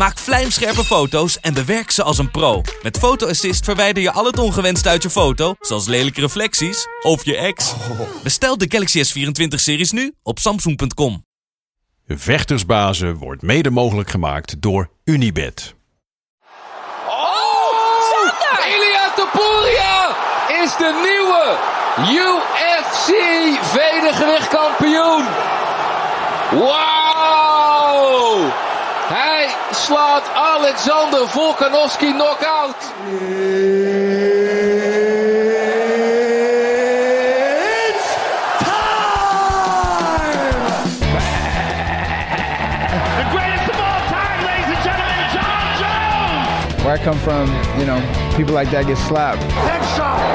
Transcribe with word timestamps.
Maak 0.00 0.18
vlijmscherpe 0.18 0.84
foto's 0.84 1.40
en 1.40 1.54
bewerk 1.54 1.90
ze 1.90 2.02
als 2.02 2.18
een 2.18 2.30
pro. 2.30 2.62
Met 2.82 2.98
Photo 2.98 3.28
Assist 3.28 3.64
verwijder 3.64 4.02
je 4.02 4.12
al 4.12 4.24
het 4.24 4.38
ongewenst 4.38 4.86
uit 4.86 5.02
je 5.02 5.10
foto, 5.10 5.54
zoals 5.60 5.86
lelijke 5.86 6.20
reflecties 6.20 6.86
of 7.02 7.24
je 7.24 7.36
ex. 7.36 7.74
Bestel 8.22 8.58
de 8.58 8.66
Galaxy 8.68 9.02
S24-series 9.04 9.90
nu 9.90 10.14
op 10.22 10.38
samsung.com. 10.38 11.24
Vechtersbazen 12.06 13.14
wordt 13.14 13.42
mede 13.42 13.70
mogelijk 13.70 14.10
gemaakt 14.10 14.62
door 14.62 14.90
Unibed. 15.04 15.74
Oh! 17.08 17.70
Ilia 18.66 19.12
Topuria 19.16 20.16
is 20.62 20.76
de 20.76 21.00
nieuwe 21.08 21.58
UFC 22.12 23.08
vedergewichtkampioen. 23.62 25.24
Wauw! 29.88 30.12
Hij 30.12 30.22
slaat 30.22 30.30
Alexander 30.34 31.28
Volkanovski 31.28 32.12
knock-out. 32.12 32.76
The 43.16 43.24
greatest 43.30 43.68
of 43.70 43.76
all 43.80 44.00
time, 44.08 44.44
ladies 44.44 44.68
and 44.74 44.82
gentlemen, 44.82 45.24
John 45.32 45.66
Jones. 45.80 46.84
Where 46.84 46.94
I 46.94 46.98
come 47.04 47.18
from, 47.18 47.46
you 47.78 47.86
know, 47.86 48.00
people 48.36 48.54
like 48.54 48.70
that 48.70 48.86
get 48.86 48.98
slapped. 48.98 49.42
Headshot, 49.42 50.29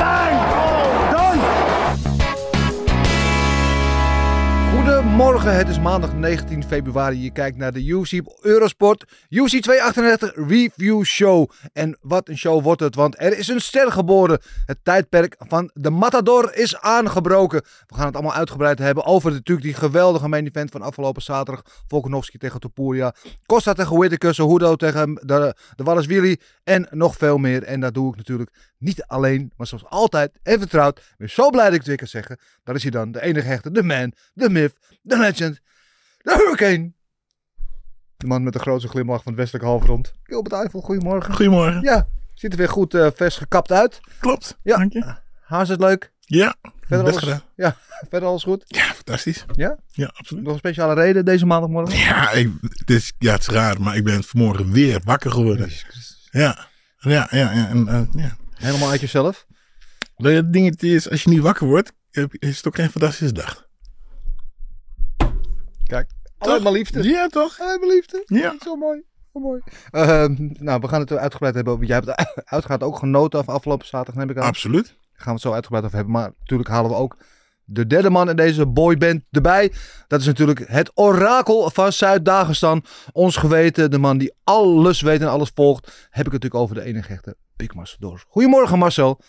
Goedemorgen, 5.15 5.55
het 5.55 5.69
is 5.69 5.79
maandag 5.79 6.13
19 6.13 6.63
februari. 6.63 7.23
Je 7.23 7.31
kijkt 7.31 7.57
naar 7.57 7.71
de 7.71 7.97
op 8.25 8.37
Eurosport. 8.41 9.05
UFC 9.29 9.61
238 9.61 10.33
Review 10.47 11.03
Show. 11.03 11.49
En 11.73 11.97
wat 12.01 12.29
een 12.29 12.37
show 12.37 12.63
wordt 12.63 12.81
het, 12.81 12.95
want 12.95 13.21
er 13.21 13.37
is 13.37 13.47
een 13.47 13.61
ster 13.61 13.91
geboren. 13.91 14.41
Het 14.65 14.77
tijdperk 14.83 15.35
van 15.39 15.71
de 15.73 15.89
Matador 15.89 16.55
is 16.55 16.77
aangebroken. 16.77 17.61
We 17.87 17.95
gaan 17.95 18.05
het 18.05 18.15
allemaal 18.15 18.33
uitgebreid 18.33 18.79
hebben 18.79 19.05
over 19.05 19.31
natuurlijk 19.31 19.65
die 19.65 19.75
geweldige 19.75 20.27
main 20.27 20.47
event 20.47 20.71
van 20.71 20.81
afgelopen 20.81 21.21
zaterdag. 21.21 21.63
Volkanovski 21.87 22.37
tegen 22.37 22.59
Topuria. 22.59 23.13
Costa 23.45 23.73
tegen 23.73 23.97
Whittaker, 23.97 24.33
Cejudo 24.33 24.75
tegen 24.75 25.13
de, 25.13 25.55
de 25.75 25.83
Wallace 25.83 26.37
en 26.65 26.87
nog 26.91 27.17
veel 27.17 27.37
meer. 27.37 27.63
En 27.63 27.79
dat 27.79 27.93
doe 27.93 28.09
ik 28.11 28.15
natuurlijk 28.17 28.51
niet 28.77 29.03
alleen, 29.03 29.51
maar 29.57 29.67
zoals 29.67 29.85
altijd 29.85 30.39
en 30.43 30.59
vertrouwd. 30.59 30.97
Ik 30.97 31.03
ben 31.17 31.29
zo 31.29 31.49
blij 31.49 31.63
dat 31.63 31.71
ik 31.73 31.79
het 31.79 31.87
weer 31.87 31.97
kan 31.97 32.07
zeggen. 32.07 32.37
Dat 32.63 32.75
is 32.75 32.81
hij 32.81 32.91
dan, 32.91 33.11
de 33.11 33.21
enige 33.21 33.49
echte, 33.49 33.71
de 33.71 33.83
man, 33.83 34.13
de 34.33 34.49
myth, 34.49 34.75
de 35.01 35.17
legend, 35.17 35.59
de 36.21 36.31
hurricane. 36.33 36.91
De 38.17 38.27
man 38.27 38.43
met 38.43 38.53
de 38.53 38.59
grootste 38.59 38.89
glimlach 38.89 39.23
van 39.23 39.31
het 39.31 39.41
westelijke 39.41 39.67
halfrond. 39.67 40.13
Gilbert 40.23 40.55
Eiffel, 40.55 40.81
goedemorgen. 40.81 41.33
Goedemorgen. 41.33 41.81
Ja, 41.81 42.07
ziet 42.33 42.51
er 42.51 42.57
weer 42.57 42.69
goed 42.69 42.93
eh, 42.93 43.07
vers 43.15 43.37
gekapt 43.37 43.71
uit. 43.71 43.99
Klopt. 44.19 44.57
Ja, 44.63 44.77
Dank 44.77 44.93
je. 44.93 45.15
haar 45.41 45.65
zit 45.65 45.79
leuk. 45.79 46.13
Ja, 46.19 46.55
Verder 46.81 47.05
best 47.05 47.17
alles, 47.17 47.33
gedaan. 47.33 47.41
ja, 47.55 47.77
verder 48.09 48.29
alles 48.29 48.43
goed. 48.43 48.63
Ja, 48.67 48.83
fantastisch. 48.83 49.45
Ja? 49.55 49.77
Ja, 49.91 50.11
absoluut. 50.13 50.43
Nog 50.43 50.51
een 50.53 50.59
speciale 50.59 50.93
reden 50.93 51.25
deze 51.25 51.45
maandagmorgen? 51.45 51.97
Ja, 51.97 52.31
ik, 52.31 52.49
het 52.61 52.89
is, 52.89 53.13
ja, 53.19 53.31
het 53.31 53.41
is 53.41 53.47
raar, 53.47 53.81
maar 53.81 53.95
ik 53.95 54.03
ben 54.03 54.23
vanmorgen 54.23 54.71
weer 54.71 55.01
wakker 55.03 55.31
geworden. 55.31 55.69
Ja, 56.35 56.67
ja, 56.97 57.27
ja. 57.29 57.51
ja, 57.51 57.67
en, 57.67 57.87
eh, 57.87 58.01
ja. 58.11 58.37
Helemaal 58.53 58.89
uit 58.89 58.99
jezelf? 58.99 59.45
Maar 60.17 60.31
Het 60.31 60.53
dingetje 60.53 60.89
is, 60.89 61.09
als 61.09 61.23
je 61.23 61.29
niet 61.29 61.39
wakker 61.39 61.67
wordt, 61.67 61.93
is 62.29 62.57
het 62.57 62.67
ook 62.67 62.75
geen 62.75 62.89
fantastische 62.89 63.33
dag. 63.33 63.67
Kijk, 65.87 66.11
alleen 66.37 66.63
maar 66.63 66.71
liefde. 66.71 67.03
Ja, 67.03 67.27
toch? 67.27 67.59
Alleen 67.59 67.79
maar 67.79 67.89
liefde. 67.89 68.23
Ja. 68.25 68.55
Zo 68.59 68.75
mooi. 68.75 69.03
Zo 69.33 69.39
mooi. 69.39 69.61
Ehm, 69.91 70.35
nou, 70.37 70.79
we 70.79 70.87
gaan 70.87 70.99
het 70.99 71.11
uitgebreid 71.11 71.55
hebben 71.55 71.73
over. 71.73 71.85
Jij 71.85 71.95
hebt 71.95 72.07
het 72.07 72.45
uitgaat 72.45 72.83
ook 72.83 72.97
genoten 72.97 73.39
af 73.39 73.49
afgelopen 73.49 73.87
zaterdag, 73.87 74.15
neem 74.23 74.29
ik 74.29 74.41
aan. 74.41 74.47
Absoluut. 74.47 74.85
Daar 74.85 74.95
gaan 75.15 75.25
we 75.25 75.31
het 75.31 75.41
zo 75.41 75.53
uitgebreid 75.53 75.83
over 75.83 75.95
hebben. 75.95 76.13
Maar 76.13 76.31
natuurlijk 76.39 76.69
halen 76.69 76.91
we 76.91 76.97
ook 76.97 77.17
de 77.65 77.87
derde 77.87 78.09
man 78.09 78.29
in 78.29 78.35
deze 78.35 78.65
boyband 78.67 79.21
erbij. 79.31 79.71
Dat 80.07 80.19
is 80.19 80.25
natuurlijk 80.25 80.63
het 80.67 80.91
orakel 80.93 81.69
van 81.69 81.91
Zuid-Dagestan. 81.91 82.83
Ons 83.11 83.35
geweten, 83.35 83.91
de 83.91 83.97
man 83.97 84.17
die 84.17 84.33
alles 84.43 85.01
weet 85.01 85.21
en 85.21 85.29
alles 85.29 85.51
volgt. 85.55 85.85
Heb 86.09 86.25
ik 86.25 86.31
het 86.31 86.43
natuurlijk 86.43 86.55
over 86.61 86.75
de 86.75 86.81
enige 86.81 87.11
echte 87.13 87.35
Big 87.55 87.73
Marcel. 87.73 88.17
Goedemorgen 88.27 88.77
Marcel. 88.79 89.21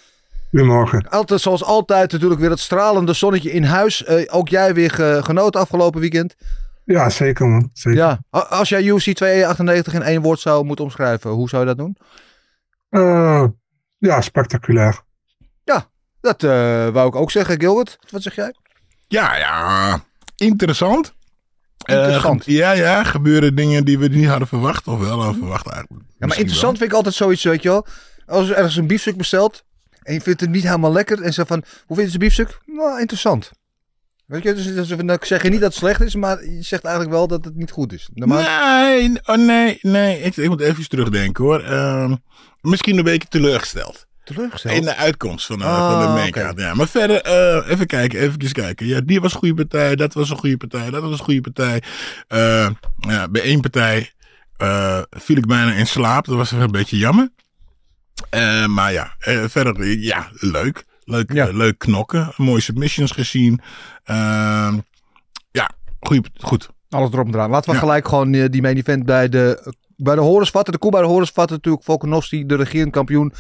Goedemorgen. 0.50 1.08
Altijd 1.08 1.40
zoals 1.40 1.64
altijd 1.64 2.12
natuurlijk 2.12 2.40
weer 2.40 2.50
het 2.50 2.58
stralende 2.60 3.12
zonnetje 3.12 3.52
in 3.52 3.62
huis. 3.64 4.04
Eh, 4.04 4.34
ook 4.34 4.48
jij 4.48 4.74
weer 4.74 4.90
ge- 4.90 5.20
genoten 5.22 5.60
afgelopen 5.60 6.00
weekend. 6.00 6.34
Ja, 6.84 7.10
zeker 7.10 7.46
man. 7.48 7.70
Zeker. 7.72 7.98
Ja, 7.98 8.20
als 8.30 8.68
jij 8.68 8.82
UFC 8.82 9.12
298 9.12 9.94
in 9.94 10.02
één 10.02 10.22
woord 10.22 10.40
zou 10.40 10.64
moeten 10.64 10.84
omschrijven, 10.84 11.30
hoe 11.30 11.48
zou 11.48 11.62
je 11.62 11.68
dat 11.74 11.78
doen? 11.78 11.96
Eh, 12.88 13.44
ja, 13.98 14.20
spectaculair. 14.20 15.04
Dat 16.26 16.42
eh, 16.42 16.88
wou 16.88 17.08
ik 17.08 17.14
ook 17.16 17.30
zeggen, 17.30 17.60
Gilbert. 17.60 17.98
Wat 18.10 18.22
zeg 18.22 18.34
jij? 18.34 18.54
Ja, 19.08 19.36
ja. 19.36 20.04
Interessant. 20.36 21.14
Eh, 21.78 21.96
Interessant. 21.96 22.42
ge- 22.44 22.52
ja, 22.52 22.72
ja. 22.72 23.04
Gebeuren 23.04 23.54
dingen 23.54 23.84
die 23.84 23.98
we 23.98 24.08
niet 24.08 24.26
hadden 24.28 24.48
verwacht. 24.48 24.86
Of 24.88 24.98
wel 24.98 25.18
hadden 25.22 25.40
verwacht 25.40 25.66
eigenlijk. 25.66 26.02
Ja, 26.18 26.26
maar 26.26 26.38
interessant 26.38 26.78
vind 26.78 26.90
ik 26.90 26.96
altijd 26.96 27.14
zoiets, 27.14 27.44
weet 27.44 27.62
je 27.62 27.68
wel. 27.68 27.86
Als 28.26 28.48
er 28.48 28.56
ergens 28.56 28.76
een 28.76 28.86
biefstuk 28.86 29.16
bestelt 29.16 29.64
en 30.02 30.14
je 30.14 30.20
vindt 30.20 30.40
het 30.40 30.50
niet 30.50 30.62
helemaal 30.62 30.92
lekker 30.92 31.22
en 31.22 31.32
zegt 31.32 31.48
van, 31.48 31.64
hoe 31.86 31.96
vind 31.96 32.06
je 32.06 32.12
het 32.12 32.22
biefstuk? 32.22 32.58
Nou, 32.66 33.00
interessant. 33.00 33.50
Weet 34.26 34.42
je, 34.42 34.54
dus, 34.54 34.64
dus, 34.74 34.88
dan 34.88 35.18
zeg 35.20 35.42
je 35.42 35.48
niet 35.48 35.60
dat 35.60 35.68
het 35.68 35.78
slecht 35.78 36.00
is, 36.00 36.14
maar 36.14 36.44
je 36.44 36.62
zegt 36.62 36.84
eigenlijk 36.84 37.14
wel 37.14 37.26
dat 37.28 37.44
het 37.44 37.54
niet 37.56 37.70
goed 37.70 37.92
is. 37.92 38.08
Normaal, 38.14 38.42
Nee, 38.88 39.20
oh 39.24 39.36
nee, 39.36 39.78
nee. 39.82 40.20
Ik, 40.20 40.36
ik 40.36 40.48
moet 40.48 40.60
even 40.60 40.88
terugdenken 40.88 41.44
hoor. 41.44 41.60
Ehm, 41.62 42.14
misschien 42.60 42.98
een 42.98 43.04
beetje 43.04 43.28
teleurgesteld. 43.28 44.06
Teleurgesteld. 44.26 44.74
In 44.74 44.82
de 44.82 44.96
uitkomst 44.96 45.46
van 45.46 45.58
de, 45.58 45.64
Ah, 45.64 45.90
van 45.90 46.00
de 46.00 46.06
maincard. 46.08 46.58
Ja, 46.60 46.74
maar 46.74 46.88
verder, 46.88 47.20
eh, 47.22 47.70
even 47.70 47.86
kijken, 47.86 48.20
even 48.20 48.52
kijken. 48.52 48.86
Ja, 48.86 49.00
die 49.00 49.20
was 49.20 49.32
een 49.32 49.38
goede 49.38 49.54
partij, 49.54 49.96
dat 49.96 50.14
was 50.14 50.30
een 50.30 50.36
goede 50.38 50.56
partij, 50.56 50.90
dat 50.90 51.02
was 51.02 51.18
een 51.18 51.24
goede 51.24 51.40
partij. 51.40 51.82
Eh, 52.28 52.68
ja, 52.98 53.28
bij 53.28 53.42
één 53.42 53.60
partij 53.60 54.10
eh, 54.56 55.00
viel 55.10 55.36
ik 55.36 55.46
bijna 55.46 55.72
in 55.72 55.86
slaap. 55.86 56.24
Dat 56.24 56.36
was 56.36 56.50
een 56.50 56.70
beetje 56.70 56.96
jammer. 56.96 57.28
Eh, 58.30 58.66
maar 58.66 58.92
ja, 58.92 59.14
eh, 59.18 59.44
verder, 59.48 59.80
eh, 59.80 60.02
ja, 60.02 60.28
leuk. 60.32 60.84
Leuk, 61.04 61.32
Ja. 61.32 61.46
eh, 61.48 61.54
leuk 61.54 61.78
knokken. 61.78 62.32
Mooie 62.36 62.60
submissions 62.60 63.10
gezien. 63.10 63.60
Ehm, 64.04 64.78
ja, 65.50 65.70
goeie, 66.00 66.22
goed. 66.40 66.68
Alles 66.88 67.10
erop 67.12 67.26
en 67.26 67.34
eraan. 67.34 67.50
Laten 67.50 67.68
we 67.70 67.74
Ja. 67.76 67.82
gelijk 67.82 68.08
gewoon 68.08 68.34
eh, 68.34 68.44
die 68.50 68.62
main 68.62 68.76
event 68.76 69.04
bij 69.06 69.28
de, 69.28 69.72
bij 69.96 70.14
de 70.14 70.20
horens 70.20 70.50
vatten. 70.50 70.72
De 70.72 70.78
koe 70.78 70.90
bij 70.90 71.00
de 71.00 71.06
horens 71.06 71.30
vatten 71.30 71.56
natuurlijk. 71.56 71.84
Volkanovski, 71.84 72.46
de 72.46 72.56
regerend 72.56 72.92
kampioen. 72.92 73.32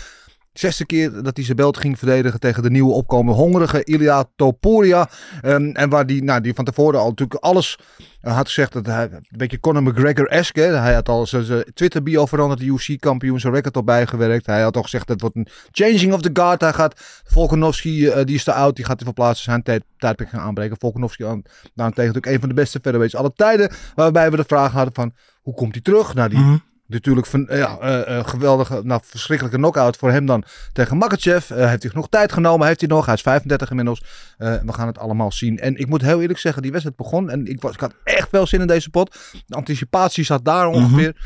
Zesde 0.58 0.86
keer 0.86 1.22
dat 1.22 1.36
hij 1.36 1.44
zijn 1.44 1.56
belt 1.56 1.76
ging 1.76 1.98
verdedigen 1.98 2.40
tegen 2.40 2.62
de 2.62 2.70
nieuwe 2.70 2.92
opkomende 2.92 3.40
hongerige 3.40 3.84
Ilia 3.84 4.24
Topuria. 4.36 5.08
Ehm, 5.42 5.70
en 5.70 5.88
waar 5.88 6.06
die, 6.06 6.22
nou, 6.22 6.40
die 6.40 6.54
van 6.54 6.64
tevoren 6.64 7.00
al 7.00 7.08
natuurlijk 7.08 7.42
alles 7.42 7.78
eh, 8.20 8.36
had 8.36 8.46
gezegd. 8.46 8.72
Dat 8.72 8.86
hij 8.86 9.02
een 9.12 9.26
beetje 9.36 9.60
Conor 9.60 9.82
McGregor-esque. 9.82 10.62
Hij 10.62 10.94
had 10.94 11.08
al 11.08 11.26
zijn 11.26 11.64
Twitter-bio 11.74 12.26
veranderd. 12.26 12.60
De 12.60 12.66
UFC-kampioen, 12.66 13.40
zijn 13.40 13.52
record 13.52 13.76
al 13.76 13.84
bijgewerkt. 13.84 14.46
Hij 14.46 14.62
had 14.62 14.76
al 14.76 14.82
gezegd 14.82 15.06
dat 15.06 15.20
het 15.20 15.34
wordt 15.34 15.36
een 15.36 15.54
changing 15.70 16.12
of 16.12 16.20
the 16.20 16.30
guard. 16.32 16.60
Hij 16.60 16.72
gaat 16.72 17.22
Volkanovski, 17.24 18.06
eh, 18.08 18.24
die 18.24 18.34
is 18.34 18.44
te 18.44 18.52
oud. 18.52 18.76
Die 18.76 18.84
gaat 18.84 18.96
hij 18.96 19.04
verplaatsen. 19.04 19.44
Zijn 19.44 19.62
tijd, 19.62 19.84
tijdperk 19.96 20.28
gaan 20.28 20.40
aanbreken. 20.40 20.76
Volkanovski 20.78 21.24
aan, 21.24 21.42
daarentegen 21.74 22.12
natuurlijk 22.12 22.26
een 22.26 22.40
van 22.40 22.48
de 22.48 22.54
beste 22.54 22.78
featherweights 22.82 23.16
alle 23.16 23.32
tijden. 23.32 23.70
Waarbij 23.94 24.30
we 24.30 24.36
de 24.36 24.44
vraag 24.46 24.72
hadden 24.72 24.94
van, 24.94 25.12
hoe 25.42 25.54
komt 25.54 25.72
hij 25.72 25.82
terug? 25.82 26.14
naar 26.14 26.28
die 26.28 26.38
Mhm. 26.38 26.56
Natuurlijk 26.88 27.26
van, 27.26 27.46
ja, 27.50 27.78
eh, 27.78 28.18
eh, 28.18 28.26
geweldige, 28.26 28.80
nou, 28.84 29.00
verschrikkelijke 29.04 29.58
knockout 29.58 29.96
voor 29.96 30.10
hem 30.10 30.26
dan 30.26 30.44
tegen 30.72 30.96
Makachev. 30.96 31.50
Eh, 31.50 31.68
heeft 31.68 31.82
hij 31.82 31.90
genoeg 31.90 32.08
tijd 32.08 32.32
genomen? 32.32 32.66
Heeft 32.66 32.80
hij 32.80 32.88
nog? 32.88 33.04
Hij 33.06 33.14
is 33.14 33.20
35 33.20 33.70
inmiddels. 33.70 34.02
Eh, 34.38 34.54
we 34.64 34.72
gaan 34.72 34.86
het 34.86 34.98
allemaal 34.98 35.32
zien. 35.32 35.58
En 35.58 35.76
ik 35.76 35.86
moet 35.88 36.02
heel 36.02 36.20
eerlijk 36.20 36.38
zeggen, 36.38 36.62
die 36.62 36.70
wedstrijd 36.70 36.98
begon. 36.98 37.30
En 37.30 37.46
ik, 37.46 37.60
was, 37.60 37.72
ik 37.74 37.80
had 37.80 37.94
echt 38.04 38.28
veel 38.28 38.46
zin 38.46 38.60
in 38.60 38.66
deze 38.66 38.90
pot. 38.90 39.16
De 39.46 39.54
anticipatie 39.56 40.24
zat 40.24 40.44
daar 40.44 40.66
ongeveer. 40.66 41.16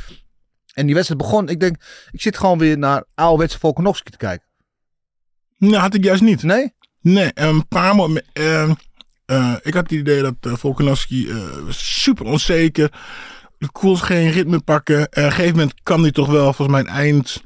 En 0.74 0.86
die 0.86 0.94
wedstrijd 0.94 1.22
begon. 1.22 1.48
Ik 1.48 1.60
denk, 1.60 1.76
ik 2.10 2.20
zit 2.20 2.38
gewoon 2.38 2.58
weer 2.58 2.78
naar 2.78 3.04
ouderwetse 3.14 3.58
Volkanovski 3.58 4.10
te 4.10 4.16
kijken. 4.16 4.46
Nou, 5.58 5.74
had 5.74 5.94
ik 5.94 6.04
juist 6.04 6.22
niet. 6.22 6.42
Nee? 6.42 6.72
Nee, 7.00 7.30
een 7.34 7.68
paar 7.68 7.94
momenten. 7.94 8.32
eh, 8.32 8.70
eh, 9.26 9.54
ik 9.62 9.74
had 9.74 9.82
het 9.82 9.92
idee 9.92 10.22
dat 10.22 10.34
uh, 10.46 10.54
Volkanovski 10.54 11.30
eh, 11.30 11.36
super 11.68 12.26
onzeker. 12.26 12.92
Koels 13.72 14.00
geen 14.00 14.30
ritme 14.30 14.60
pakken. 14.60 15.02
Op 15.02 15.16
een 15.16 15.32
gegeven 15.32 15.56
moment 15.56 15.74
kan 15.82 16.02
hij 16.02 16.10
toch 16.12 16.28
wel, 16.28 16.52
volgens 16.52 16.82
mij, 16.82 16.92
eind 16.94 17.42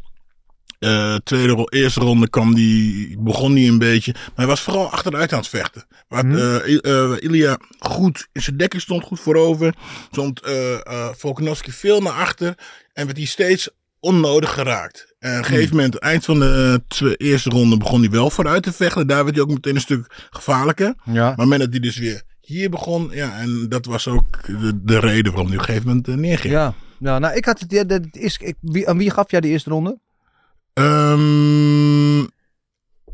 Eh, 0.78 1.14
tweede 1.24 1.66
eerste 1.70 2.00
ronde 2.00 2.28
kwam 2.30 2.54
die, 2.54 3.16
begon 3.18 3.52
hij 3.56 3.66
een 3.66 3.78
beetje. 3.78 4.12
Maar 4.12 4.32
hij 4.34 4.46
was 4.46 4.60
vooral 4.60 4.90
achteruit 4.90 5.32
aan 5.32 5.38
het 5.38 5.48
vechten. 5.48 5.86
Waar 6.08 6.26
Mhm. 6.26 6.36
eh, 6.38 6.72
I- 6.72 6.80
Ilya 7.26 7.58
goed 7.78 8.28
in 8.32 8.42
zijn 8.42 8.56
dekking 8.56 8.82
stond, 8.82 9.02
goed 9.04 9.20
voorover. 9.20 9.74
Stond 10.10 10.40
eh, 10.40 11.08
Volkanovski 11.16 11.70
veel 11.72 12.00
naar 12.00 12.12
achter. 12.12 12.54
En 12.92 13.04
werd 13.06 13.16
hij 13.16 13.26
steeds 13.26 13.68
onnodig 14.00 14.52
geraakt. 14.52 15.14
En 15.18 15.30
op 15.32 15.38
een 15.38 15.44
gegeven 15.44 15.76
moment, 15.76 15.98
eind 15.98 16.24
van 16.24 16.38
de 16.38 16.70
eh, 16.80 16.88
twe- 16.88 17.16
eerste 17.16 17.50
ronde, 17.50 17.76
begon 17.76 18.00
hij 18.00 18.10
wel 18.10 18.30
vooruit 18.30 18.62
te 18.62 18.72
vechten. 18.72 19.06
Daar 19.06 19.24
werd 19.24 19.36
hij 19.36 19.44
ook 19.44 19.50
meteen 19.52 19.74
een 19.74 19.80
stuk 19.80 20.26
gevaarlijker. 20.30 20.94
Ja. 21.04 21.12
Maar 21.12 21.34
moment 21.36 21.60
dat 21.60 21.70
hij 21.70 21.80
dus 21.80 21.96
weer 21.96 22.22
hier 22.44 22.70
begon, 22.70 23.08
ja, 23.12 23.38
en 23.38 23.66
dat 23.68 23.84
was 23.86 24.08
ook 24.08 24.46
de, 24.46 24.80
de 24.82 24.98
reden 24.98 25.32
waarom 25.32 25.46
hij 25.50 25.56
op 25.56 25.62
een 25.62 25.68
gegeven 25.68 25.88
moment 25.88 26.08
eh, 26.08 26.14
neerging. 26.14 26.52
Ja. 26.52 26.74
ja, 26.98 27.18
nou 27.18 27.34
ik 27.34 27.44
had 27.44 27.60
het, 27.60 27.70
ja, 27.70 27.84
dat 27.84 28.02
is, 28.10 28.36
ik, 28.36 28.54
wie, 28.60 28.88
aan 28.88 28.98
wie 28.98 29.10
gaf 29.10 29.30
jij 29.30 29.40
de 29.40 29.48
eerste 29.48 29.70
ronde? 29.70 29.98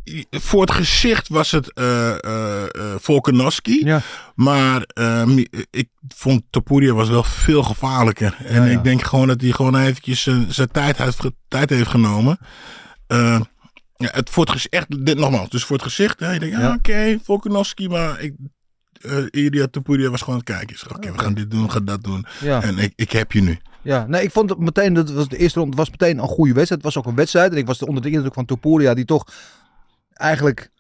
I- 0.09 0.25
voor 0.31 0.61
het 0.61 0.71
gezicht 0.71 1.29
was 1.29 1.51
het 1.51 1.73
eh 1.73 2.25
eh 2.25 2.63
eh, 2.65 2.69
Volkanovski. 3.01 3.85
Ja. 3.85 4.01
Maar 4.35 4.83
ehm, 4.83 5.45
ik 5.71 5.89
vond 6.15 6.43
Topuria 6.51 6.93
was 6.93 7.09
wel 7.09 7.23
veel 7.23 7.63
gevaarlijker. 7.63 8.37
En 8.45 8.55
Ja, 8.55 8.65
ja. 8.65 8.71
ik 8.79 8.85
denk 8.85 9.03
gewoon 9.05 9.27
dat 9.29 9.41
hij 9.41 9.51
gewoon 9.51 9.77
eventjes 9.77 10.23
zijn, 10.23 10.53
zijn 10.55 10.71
tijd, 10.71 10.97
heeft, 10.97 11.25
tijd 11.49 11.71
heeft 11.71 11.89
genomen. 11.91 12.39
Ja, 13.07 14.09
het 14.13 14.31
voor 14.31 14.43
het 14.45 14.53
gezicht, 14.53 14.73
echt, 14.75 15.07
dit, 15.07 15.19
nogmaals, 15.19 15.49
dus 15.49 15.65
voor 15.65 15.77
het 15.77 15.85
gezicht. 15.85 16.21
Hè, 16.21 16.33
je 16.33 16.39
denkt, 16.39 16.57
Ja. 16.57 16.75
oké, 16.75 17.19
Volkanovski, 17.25 17.89
maar 17.89 18.21
ik, 18.21 18.35
Ilya 19.31 19.67
Topuria 19.67 20.11
was 20.11 20.23
gewoon 20.23 20.41
aan 20.49 20.55
het 20.57 20.67
kijken. 20.67 20.97
Oké, 20.97 21.13
we 21.13 21.19
gaan 21.19 21.35
dit 21.35 21.51
doen, 21.51 21.63
we 21.63 21.71
gaan 21.71 21.85
dat 21.85 22.03
doen. 22.03 22.27
Ja. 22.41 22.63
En 22.63 22.79
ik, 22.79 22.93
ik 22.97 23.13
heb 23.13 23.33
je 23.33 23.43
nu. 23.43 23.59
Ja, 23.83 24.07
nee, 24.07 24.23
ik 24.23 24.31
vond 24.31 24.51
het 24.51 24.59
meteen, 24.59 24.95
dat 24.95 25.11
was 25.11 25.29
de 25.29 25.37
eerste 25.37 25.59
ronde 25.59 25.77
was 25.77 25.91
meteen 25.91 26.19
een 26.19 26.29
goede 26.29 26.53
wedstrijd. 26.53 26.85
Het 26.85 26.95
was 26.95 27.03
ook 27.03 27.11
een 27.11 27.17
wedstrijd. 27.17 27.53
En 27.53 27.59
ik 27.59 27.67
was 27.67 27.83
onder 27.83 28.03
de 28.03 28.11
indruk 28.11 28.35
van 28.35 28.45
Topuria, 28.45 28.95
die 28.95 29.05
toch 29.05 29.27
eigenlijk 30.13 30.71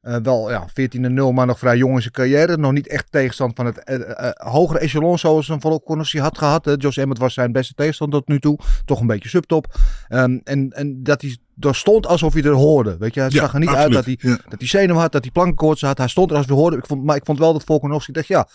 eh, 0.00 0.16
wel 0.22 0.50
ja, 0.50 0.68
14-0, 0.68 1.34
maar 1.34 1.46
nog 1.46 1.58
vrij 1.58 1.76
jong 1.76 1.94
in 1.94 2.00
zijn 2.00 2.12
carrière. 2.12 2.56
Nog 2.56 2.72
niet 2.72 2.88
echt 2.88 3.06
tegenstand 3.10 3.56
van 3.56 3.66
het 3.66 3.84
eh, 3.84 4.30
hogere 4.34 4.78
echelon 4.78 5.18
zoals 5.18 5.48
een 5.48 5.60
Volkanovski 5.60 6.20
had 6.20 6.38
gehad. 6.38 6.64
Hè. 6.64 6.72
Josh 6.76 6.98
Emmett 6.98 7.20
was 7.20 7.34
zijn 7.34 7.52
beste 7.52 7.74
tegenstander 7.74 8.18
tot 8.18 8.28
nu 8.28 8.40
toe. 8.40 8.58
Toch 8.84 9.00
een 9.00 9.06
beetje 9.06 9.28
subtop. 9.28 9.78
Ehm, 10.08 10.38
en, 10.44 10.70
en 10.70 11.02
dat 11.02 11.22
hij 11.22 11.36
er 11.60 11.74
stond 11.74 12.06
alsof 12.06 12.32
hij 12.32 12.42
er 12.42 12.52
hoorde. 12.52 12.96
Weet 12.98 13.14
je, 13.14 13.20
Ja, 13.20 13.30
zag 13.30 13.52
er 13.52 13.58
niet 13.58 13.68
absoluut. 13.68 13.96
uit 13.96 14.06
dat 14.06 14.20
hij, 14.20 14.30
Ja. 14.30 14.38
dat 14.48 14.58
hij 14.58 14.68
zenuw 14.68 14.94
had, 14.94 15.12
dat 15.12 15.22
hij 15.22 15.32
plankenkoorts 15.32 15.80
had. 15.82 15.98
Hij 15.98 16.08
stond 16.08 16.30
er 16.30 16.36
als 16.36 16.46
we 16.46 16.52
hoorden. 16.54 16.78
Ik 16.78 16.86
vond, 16.86 17.04
maar 17.04 17.16
ik 17.16 17.24
vond 17.24 17.38
wel 17.38 17.52
dat 17.52 17.64
Volkanovski 17.64 18.12
dacht, 18.12 18.26
ja, 18.26 18.48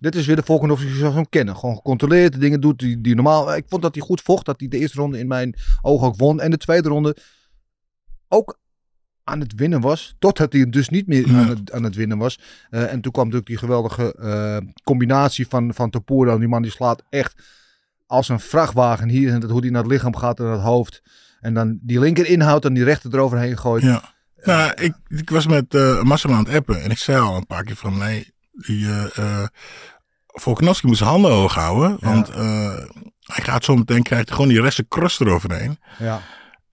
dit 0.00 0.14
is 0.14 0.26
weer 0.26 0.36
de 0.36 0.42
Volkanovski 0.42 0.88
zoals 0.88 1.12
we 1.12 1.18
hem 1.20 1.28
kennen. 1.28 1.56
Gewoon 1.56 1.74
gecontroleerd, 1.74 2.32
de 2.32 2.38
dingen 2.38 2.60
doet 2.60 2.78
die, 2.78 3.00
die 3.00 3.14
normaal. 3.14 3.54
Ik 3.56 3.64
vond 3.68 3.82
dat 3.82 3.94
hij 3.94 4.04
goed 4.04 4.20
vocht, 4.20 4.46
dat 4.46 4.60
hij 4.60 4.68
de 4.68 4.78
eerste 4.78 5.00
ronde 5.00 5.18
in 5.18 5.26
mijn 5.26 5.54
ogen 5.82 6.06
ook 6.06 6.16
won. 6.16 6.40
En 6.40 6.50
de 6.50 6.56
tweede 6.56 6.88
ronde 6.88 7.16
ook 8.28 8.58
aan 9.24 9.40
het 9.40 9.54
winnen 9.54 9.80
was. 9.80 10.14
Totdat 10.18 10.52
hij 10.52 10.68
dus 10.70 10.88
niet 10.88 11.06
meer 11.06 11.26
aan, 11.28 11.48
het, 11.48 11.72
aan 11.72 11.82
het 11.82 11.94
winnen 11.94 12.18
was. 12.18 12.38
Eh, 12.70 12.92
en 12.92 13.00
toen 13.00 13.12
kwam 13.12 13.24
natuurlijk 13.24 13.46
die 13.50 13.58
geweldige 13.58 14.14
eh, 14.14 14.56
combinatie 14.84 15.48
van, 15.48 15.74
van 15.74 15.90
Topuria. 15.90 16.36
Die 16.38 16.48
man 16.48 16.62
die 16.62 16.70
slaat 16.70 17.02
echt 17.10 17.42
als 18.06 18.28
een 18.28 18.40
vrachtwagen 18.40 19.08
hier. 19.08 19.32
En 19.32 19.40
dat, 19.40 19.50
hoe 19.50 19.60
die 19.60 19.70
naar 19.70 19.82
het 19.82 19.90
lichaam 19.92 20.16
gaat 20.16 20.38
en 20.38 20.44
naar 20.44 20.54
het 20.54 20.62
hoofd. 20.62 21.02
En 21.40 21.54
dan 21.54 21.78
die 21.82 21.98
linker 22.00 22.26
inhoudt 22.26 22.64
en 22.64 22.74
die 22.74 22.84
rechter 22.84 23.14
eroverheen 23.14 23.58
gooit. 23.58 23.82
Ja. 23.82 24.02
Nou, 24.42 24.72
ik, 24.74 24.94
ik 25.08 25.30
was 25.30 25.46
met 25.46 25.74
eh 25.74 26.02
Marcel 26.02 26.32
aan 26.32 26.44
het 26.44 26.54
appen 26.54 26.82
en 26.82 26.90
ik 26.90 26.98
zei 26.98 27.18
al 27.20 27.36
een 27.36 27.46
paar 27.46 27.64
keer 27.64 27.76
van 27.76 27.98
nee, 27.98 28.34
die 28.52 28.86
eh 28.86 29.18
eh 29.18 29.46
Volkanovski 30.26 30.86
moet 30.86 30.96
zijn 30.96 31.08
handen 31.10 31.30
hoog 31.30 31.54
houden, 31.54 31.96
Ja. 32.00 32.06
want 32.12 32.28
eh, 32.28 32.72
hij 33.22 33.44
gaat 33.44 33.64
zo 33.64 33.76
meteen 33.76 34.02
krijgt 34.02 34.30
gewoon 34.30 34.48
die 34.48 34.60
resten 34.60 34.88
cross 34.88 35.20
eroverheen. 35.20 35.78
Ja. 35.98 36.20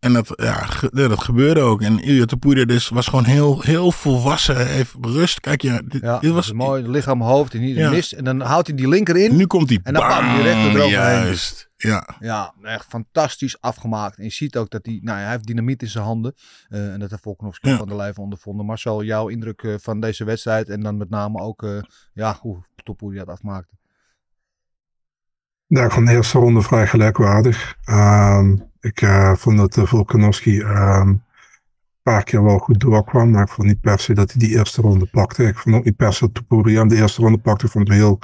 En 0.05 0.13
dat, 0.13 0.33
ja, 0.35 0.67
dat 0.91 1.23
gebeurde 1.23 1.59
ook. 1.59 1.81
En 1.81 1.99
Ilya 1.99 2.25
Topuria 2.25 2.65
dus 2.65 2.89
was 2.89 3.07
gewoon 3.07 3.25
heel, 3.25 3.61
heel 3.61 3.91
volwassen, 3.91 4.67
heeft 4.67 4.93
rust. 5.01 5.39
Kijk, 5.39 5.61
ja, 5.61 5.81
dit, 5.85 6.01
Ja, 6.01 6.19
dit 6.19 6.31
was 6.31 6.51
mooi. 6.51 6.87
Lichaam, 6.87 7.21
hoofd 7.21 7.53
en 7.53 7.59
niet 7.59 7.75
Ja. 7.75 7.89
mis. 7.89 8.13
En 8.13 8.23
dan 8.23 8.41
houdt 8.41 8.67
hij 8.67 8.75
die 8.75 8.87
linker 8.87 9.17
in. 9.17 9.35
Nu 9.35 9.45
komt 9.47 9.69
hij. 9.69 9.79
En 9.83 9.93
dan 9.93 10.07
pakt 10.07 10.19
hij 10.21 10.33
die 10.35 10.43
rechter 10.43 10.71
bam, 10.71 10.75
eroverheen. 10.81 11.23
Juist. 11.23 11.69
Ja. 11.77 12.15
Ja, 12.19 12.53
echt 12.61 12.85
fantastisch 12.89 13.61
afgemaakt. 13.61 14.17
En 14.17 14.23
je 14.23 14.31
ziet 14.31 14.57
ook 14.57 14.69
dat 14.69 14.85
hij, 14.85 14.99
nou 15.01 15.17
ja, 15.17 15.23
hij 15.23 15.31
heeft 15.33 15.47
dynamiet 15.47 15.81
in 15.81 15.87
zijn 15.87 16.03
handen. 16.03 16.33
Eh, 16.69 16.93
en 16.93 16.99
dat 16.99 17.09
heeft 17.09 17.21
Volkanovski 17.23 17.69
Ja. 17.69 17.77
van 17.77 17.87
de 17.87 17.95
lijf 17.95 18.17
ondervonden. 18.17 18.65
Marcel, 18.65 19.03
jouw 19.03 19.27
indruk 19.27 19.61
eh, 19.63 19.73
van 19.81 19.99
deze 19.99 20.23
wedstrijd. 20.23 20.69
En 20.69 20.79
dan 20.81 20.97
met 20.97 21.09
name 21.09 21.39
ook, 21.39 21.63
eh, 21.63 21.77
ja, 22.13 22.37
hoe 22.41 22.63
Topuria 22.83 23.19
het 23.19 23.29
afmaakte. 23.29 23.73
Ja, 25.67 25.83
ik 25.85 25.91
vond 25.91 26.07
de 26.07 26.13
eerste 26.13 26.37
ronde 26.39 26.61
vrij 26.61 26.87
gelijkwaardig. 26.87 27.75
Ehm, 27.83 28.55
ik 28.85 29.01
eh, 29.01 29.35
vond 29.35 29.57
dat 29.57 29.77
uh, 29.77 29.85
Volkanovski 29.85 30.61
een 30.61 31.23
paar 32.01 32.23
keer 32.23 32.43
wel 32.43 32.57
goed 32.57 32.79
doorkwam. 32.79 33.29
Maar 33.29 33.41
ik 33.41 33.49
vond 33.49 33.67
niet 33.67 33.81
per 33.81 33.99
se 33.99 34.13
dat 34.13 34.31
hij 34.31 34.39
die 34.39 34.57
eerste 34.57 34.81
ronde 34.81 35.05
pakte. 35.05 35.43
Ik 35.43 35.57
vond 35.57 35.75
ook 35.75 35.83
niet 35.83 35.95
per 35.95 36.13
se 36.13 36.19
dat 36.19 36.33
Topuria 36.33 36.85
de 36.85 36.95
eerste 36.95 37.21
ronde 37.21 37.37
pakte. 37.37 37.65
Ik 37.65 37.71
vond 37.71 37.87
het 37.87 37.97
heel 37.97 38.19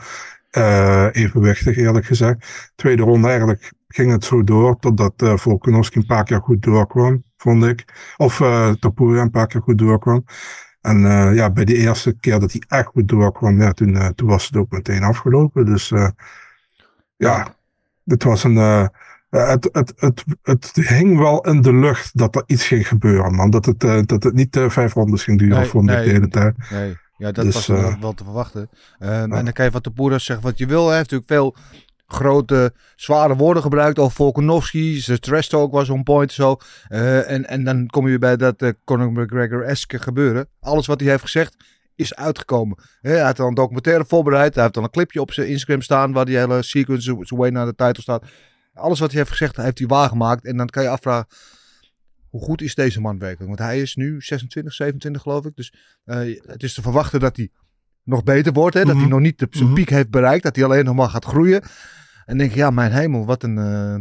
eh, 0.49 1.07
evenwichtig 1.11 1.77
eerlijk 1.77 2.05
gezegd. 2.05 2.71
Tweede 2.75 3.03
ronde 3.03 3.27
eigenlijk 3.27 3.73
ging 3.87 4.11
het 4.11 4.23
zo 4.23 4.43
door. 4.43 4.79
Totdat 4.79 5.21
uh, 5.21 5.37
Volkanovski 5.37 5.99
een 5.99 6.05
paar 6.05 6.23
keer 6.23 6.41
goed 6.41 6.63
doorkwam, 6.63 7.23
vond 7.37 7.63
ik. 7.63 7.85
Of 8.17 8.39
uh, 8.39 8.71
Topuria 8.71 9.21
een 9.21 9.31
paar 9.31 9.47
keer 9.47 9.61
goed 9.61 9.77
doorkwam. 9.77 10.25
En 10.81 11.01
uh, 11.01 11.35
ja, 11.35 11.51
bij 11.51 11.65
de 11.65 11.75
eerste 11.75 12.13
keer 12.19 12.39
dat 12.39 12.51
hij 12.51 12.63
echt 12.67 12.87
goed 12.87 13.07
doorkwam, 13.07 13.61
ja, 13.61 13.71
toen, 13.71 13.89
uh, 13.89 14.07
toen 14.07 14.27
was 14.27 14.45
het 14.45 14.55
ook 14.55 14.71
meteen 14.71 15.03
afgelopen. 15.03 15.65
Dus 15.65 15.91
uh, 15.91 16.09
ja, 17.17 17.55
het 18.05 18.23
was 18.23 18.43
een. 18.43 18.89
Uh, 19.31 19.49
het, 19.49 19.69
het, 19.71 19.93
het, 19.95 20.23
het 20.41 20.71
hing 20.73 21.17
wel 21.17 21.41
in 21.41 21.61
de 21.61 21.73
lucht 21.73 22.17
dat 22.17 22.35
er 22.35 22.43
iets 22.45 22.67
ging 22.67 22.87
gebeuren, 22.87 23.35
man. 23.35 23.49
Dat 23.49 23.65
het, 23.65 23.83
uh, 23.83 23.99
dat 24.05 24.23
het 24.23 24.33
niet 24.33 24.55
uh, 24.55 24.69
vijf 24.69 24.93
rondes 24.93 25.23
ging 25.23 25.39
duren, 25.39 25.57
nee, 25.57 25.65
vond 25.65 25.85
nee, 25.85 25.97
ik 25.97 26.03
de 26.03 26.09
hele 26.09 26.27
tijd. 26.27 26.55
Nee, 26.69 26.97
ja, 27.17 27.31
dat 27.31 27.45
dus, 27.45 27.53
was 27.53 27.67
uh, 27.67 27.95
wel 28.01 28.13
te 28.13 28.23
verwachten. 28.23 28.69
Ja. 28.99 29.21
En 29.21 29.29
dan 29.29 29.51
kan 29.51 29.65
je 29.65 29.71
van 29.71 29.81
de 29.81 29.91
Poeras 29.91 30.25
zeggen 30.25 30.45
wat 30.45 30.57
je 30.57 30.65
wil. 30.65 30.87
Hij 30.87 30.97
heeft 30.97 31.11
natuurlijk 31.11 31.31
veel 31.31 31.55
grote, 32.07 32.73
zware 32.95 33.35
woorden 33.35 33.63
gebruikt 33.63 33.99
over 33.99 34.15
Volkanovski. 34.15 34.99
Zijn 34.99 35.19
trash 35.19 35.47
talk 35.47 35.71
was 35.71 35.89
on 35.89 36.03
point 36.03 36.31
zo. 36.31 36.57
Uh, 36.89 37.31
en, 37.31 37.47
en 37.47 37.63
dan 37.63 37.87
kom 37.87 38.07
je 38.07 38.19
bij 38.19 38.37
dat 38.37 38.73
Conor 38.85 39.11
McGregor-esque 39.11 39.99
gebeuren. 39.99 40.47
Alles 40.59 40.87
wat 40.87 40.99
hij 40.99 41.09
heeft 41.09 41.21
gezegd 41.21 41.55
is 41.95 42.15
uitgekomen. 42.15 42.77
Hij 43.01 43.19
had 43.19 43.39
al 43.39 43.47
een 43.47 43.53
documentaire 43.53 44.05
voorbereid. 44.07 44.53
Hij 44.53 44.63
heeft 44.63 44.77
al 44.77 44.83
een 44.83 44.89
clipje 44.89 45.21
op 45.21 45.31
zijn 45.31 45.47
Instagram 45.47 45.81
staan 45.81 46.11
waar 46.11 46.25
die 46.25 46.37
hele 46.37 46.61
sequence, 46.61 47.15
zijn 47.21 47.39
way 47.39 47.49
naar 47.49 47.65
de 47.65 47.75
titel 47.75 48.01
staat. 48.01 48.23
Alles 48.81 48.99
wat 48.99 49.09
hij 49.09 49.19
heeft 49.19 49.31
gezegd, 49.31 49.57
heeft 49.57 49.77
hij 49.77 49.87
waargemaakt. 49.87 50.45
En 50.45 50.57
dan 50.57 50.67
kan 50.67 50.83
je 50.83 50.89
afvragen, 50.89 51.27
hoe 52.29 52.41
goed 52.41 52.61
is 52.61 52.75
deze 52.75 53.01
man 53.01 53.19
werkelijk? 53.19 53.47
Want 53.47 53.69
hij 53.69 53.81
is 53.81 53.95
nu 53.95 54.21
26, 54.21 54.73
27 54.73 55.21
geloof 55.21 55.45
ik. 55.45 55.55
Dus 55.55 55.73
uh, 56.05 56.41
het 56.45 56.63
is 56.63 56.73
te 56.73 56.81
verwachten 56.81 57.19
dat 57.19 57.37
hij 57.37 57.49
nog 58.03 58.23
beter 58.23 58.53
wordt. 58.53 58.73
Hè? 58.73 58.85
Dat 58.85 58.93
mm 58.93 58.99
-hmm. 58.99 59.09
hij 59.09 59.17
nog 59.17 59.25
niet 59.25 59.39
de, 59.39 59.47
zijn 59.49 59.63
mm 59.63 59.69
-hmm. 59.69 59.79
piek 59.79 59.89
heeft 59.89 60.09
bereikt. 60.09 60.43
Dat 60.43 60.55
hij 60.55 60.65
alleen 60.65 60.85
nog 60.85 60.95
maar 60.95 61.09
gaat 61.09 61.25
groeien. 61.25 61.61
En 62.25 62.37
denk 62.37 62.49
ik, 62.49 62.55
ja, 62.55 62.69
mijn 62.69 62.91
hemel, 62.91 63.25
wat 63.25 63.43
een, 63.43 63.57
uh, 63.57 63.95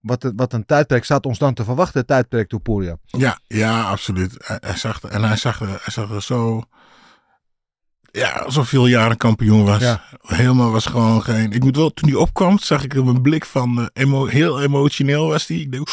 wat, 0.00 0.32
wat 0.36 0.52
een 0.52 0.66
tijdperk 0.66 1.04
staat 1.04 1.26
ons 1.26 1.38
dan 1.38 1.54
te 1.54 1.64
verwachten, 1.64 2.06
tijdperk 2.06 2.48
Topuria. 2.48 2.96
Ja, 3.04 3.40
ja, 3.46 3.82
absoluut. 3.82 4.34
Hij, 4.38 4.58
hij 4.60 4.76
zag, 4.76 5.02
en 5.02 5.22
hij 5.22 5.36
zag, 5.36 5.58
hij 5.58 5.78
zag 5.92 6.10
er 6.10 6.22
zo, 6.22 6.62
ja, 8.12 8.44
zoveel 8.50 8.86
jaren 8.86 9.16
kampioen 9.16 9.64
was. 9.64 9.80
Ja. 9.80 10.02
Helemaal 10.22 10.70
was 10.70 10.86
gewoon 10.86 11.22
geen, 11.22 11.52
ik 11.52 11.62
moet 11.62 11.76
wel, 11.76 11.90
toen 11.90 12.08
hij 12.08 12.18
opkwam, 12.18 12.58
zag 12.58 12.84
ik 12.84 12.92
hem 12.92 13.08
een 13.08 13.22
blik 13.22 13.44
van, 13.44 13.78
uh, 13.78 13.86
emo, 13.92 14.26
heel 14.26 14.62
emotioneel 14.62 15.26
was 15.26 15.46
hij. 15.46 15.56
Ik 15.56 15.72
denk, 15.72 15.88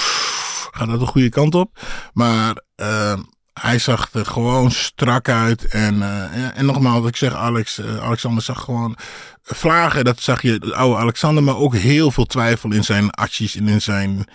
gaat 0.71 0.89
dat 0.89 0.99
de 0.99 1.05
goede 1.05 1.29
kant 1.29 1.55
op. 1.55 1.79
Maar 2.13 2.61
uh, 2.75 3.13
hij 3.53 3.79
zag 3.79 4.09
er 4.13 4.25
gewoon 4.25 4.71
strak 4.71 5.29
uit. 5.29 5.65
En, 5.65 5.95
uh, 5.95 6.57
en 6.57 6.65
nogmaals, 6.65 6.99
wat 6.99 7.09
ik 7.09 7.15
zeg, 7.15 7.33
Alex, 7.33 7.79
uh, 7.79 7.97
Alexander 7.97 8.43
zag 8.43 8.61
gewoon 8.61 8.97
vlagen. 9.41 10.05
Dat 10.05 10.19
zag 10.19 10.41
je, 10.41 10.59
de 10.59 10.75
oude 10.75 10.99
Alexander, 11.01 11.43
maar 11.43 11.57
ook 11.57 11.75
heel 11.75 12.11
veel 12.11 12.25
twijfel 12.25 12.71
in 12.71 12.83
zijn 12.83 13.11
acties 13.11 13.55
en 13.55 13.67
in 13.67 13.81
zijn, 13.81 14.25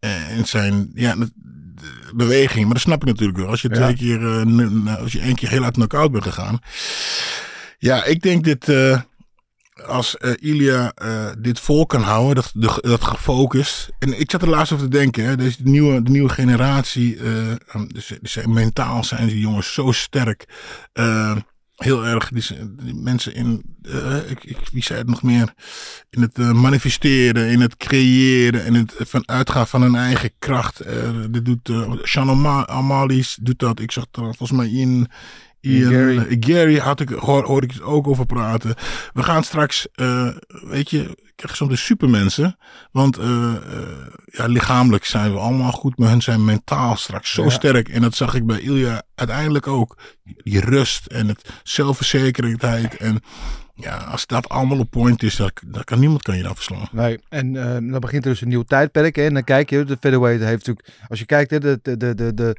uh, 0.00 0.36
in 0.38 0.46
zijn 0.46 0.90
ja, 0.94 1.14
beweging. 2.14 2.64
Maar 2.64 2.74
dat 2.74 2.82
snap 2.82 3.00
ik 3.00 3.08
natuurlijk 3.08 3.38
wel. 3.38 3.48
Als 3.48 3.62
je 3.62 3.68
twee 3.68 3.88
ja. 3.88 3.94
keer, 3.94 4.98
als 5.00 5.12
je 5.12 5.20
één 5.20 5.34
keer 5.34 5.48
heel 5.48 5.64
uit 5.64 5.74
knock-out 5.74 6.12
bent 6.12 6.24
gegaan. 6.24 6.58
Ja, 7.86 8.04
ik 8.04 8.22
denk 8.22 8.44
dit 8.44 8.68
als 9.86 10.16
uh, 10.20 10.32
Ilya 10.38 10.92
uh, 11.02 11.30
dit 11.38 11.60
vol 11.60 11.86
kan 11.86 12.02
houden, 12.02 12.44
dat, 12.54 12.78
dat 12.80 13.04
gefocust. 13.04 13.88
En 13.98 14.20
ik 14.20 14.30
zat 14.30 14.42
er 14.42 14.48
laatst 14.48 14.72
over 14.72 14.90
te 14.90 14.96
denken, 14.96 15.24
hè, 15.24 15.36
deze 15.36 15.62
de 15.62 15.70
nieuwe, 15.70 16.02
de 16.02 16.10
nieuwe 16.10 16.28
generatie, 16.28 17.16
uh, 17.16 17.54
dus, 17.88 18.12
dus, 18.20 18.38
mentaal 18.46 19.04
zijn 19.04 19.26
die 19.26 19.40
jongens 19.40 19.72
zo 19.72 19.92
sterk. 19.92 20.44
heel 21.76 22.06
erg, 22.06 22.28
die, 22.28 22.94
mensen 22.94 23.34
in, 23.34 23.76
ik, 24.28 24.44
ik, 24.44 24.58
wie 24.72 24.82
zei 24.82 24.98
het 24.98 25.08
nog 25.08 25.22
meer, 25.22 25.52
in 26.10 26.22
het 26.22 26.36
manifesteren, 26.36 27.48
in 27.48 27.60
het 27.60 27.76
creëren, 27.76 28.64
in 28.64 28.74
het 28.74 28.94
van 28.98 29.28
uitgaan 29.28 29.66
van 29.66 29.82
hun 29.82 29.94
eigen 29.94 30.30
kracht. 30.38 30.82
dit 31.30 31.44
doet 31.44 31.70
Sean 32.02 32.46
Amalis 32.68 33.38
doet 33.40 33.58
dat. 33.58 33.80
Ik 33.80 33.92
zag 33.92 34.04
er 34.04 34.22
volgens 34.22 34.50
mij 34.50 34.68
in 34.68 35.08
Ian 35.66 35.92
Gary. 35.92 36.16
Gary, 36.16 36.36
Gary 36.40 36.78
had 36.78 37.00
ik, 37.00 37.08
hoor, 37.08 37.44
hoor 37.44 37.62
ik 37.62 37.72
ook 37.82 38.06
over 38.08 38.26
praten. 38.26 38.74
We 39.12 39.22
gaan 39.22 39.44
straks, 39.44 39.86
eh, 39.94 40.28
weet 40.46 40.90
je, 40.90 41.02
ik 41.02 41.32
krijg 41.36 41.56
soms 41.56 41.70
de 41.70 41.76
supermensen. 41.76 42.56
Want 42.92 43.16
eh, 43.18 43.54
eh, 43.54 43.56
ja, 44.24 44.46
lichamelijk 44.46 45.04
zijn 45.04 45.32
we 45.32 45.38
allemaal 45.38 45.72
goed, 45.72 45.98
maar 45.98 46.08
hun 46.08 46.22
zijn 46.22 46.44
mentaal 46.44 46.96
straks 46.96 47.32
zo 47.32 47.42
Ja. 47.44 47.50
sterk. 47.50 47.88
En 47.88 48.00
dat 48.00 48.14
zag 48.14 48.34
ik 48.34 48.46
bij 48.46 48.60
Ilja 48.60 49.02
uiteindelijk 49.14 49.66
ook. 49.66 49.96
Die, 50.42 50.60
rust 50.60 51.06
en 51.06 51.28
het 51.28 51.48
zelfverzekerdheid. 51.62 52.96
En 52.96 53.20
ja, 53.74 53.96
als 53.96 54.26
dat 54.26 54.48
allemaal 54.48 54.78
op 54.78 54.90
point 54.90 55.22
is, 55.22 55.36
dan, 55.36 55.50
dan 55.66 55.84
kan 55.84 55.98
niemand 55.98 56.22
kan 56.22 56.36
je 56.36 56.42
dan 56.42 56.54
verslaan. 56.54 56.88
Nee, 56.92 57.18
en 57.28 57.56
eh, 57.56 57.90
dan 57.90 58.00
begint 58.00 58.24
er 58.24 58.30
dus 58.30 58.40
een 58.40 58.48
nieuw 58.48 58.62
tijdperk. 58.62 59.16
Hè, 59.16 59.24
en 59.24 59.34
dan 59.34 59.44
kijk 59.44 59.70
je, 59.70 59.84
de 59.84 59.96
featherweight 60.00 60.44
heeft 60.44 60.66
natuurlijk, 60.66 60.88
als 61.08 61.18
je 61.18 61.24
kijkt, 61.26 61.50
hè, 61.50 61.58
de, 61.60 61.78
de, 61.82 61.96
de, 61.96 62.34
de, 62.34 62.56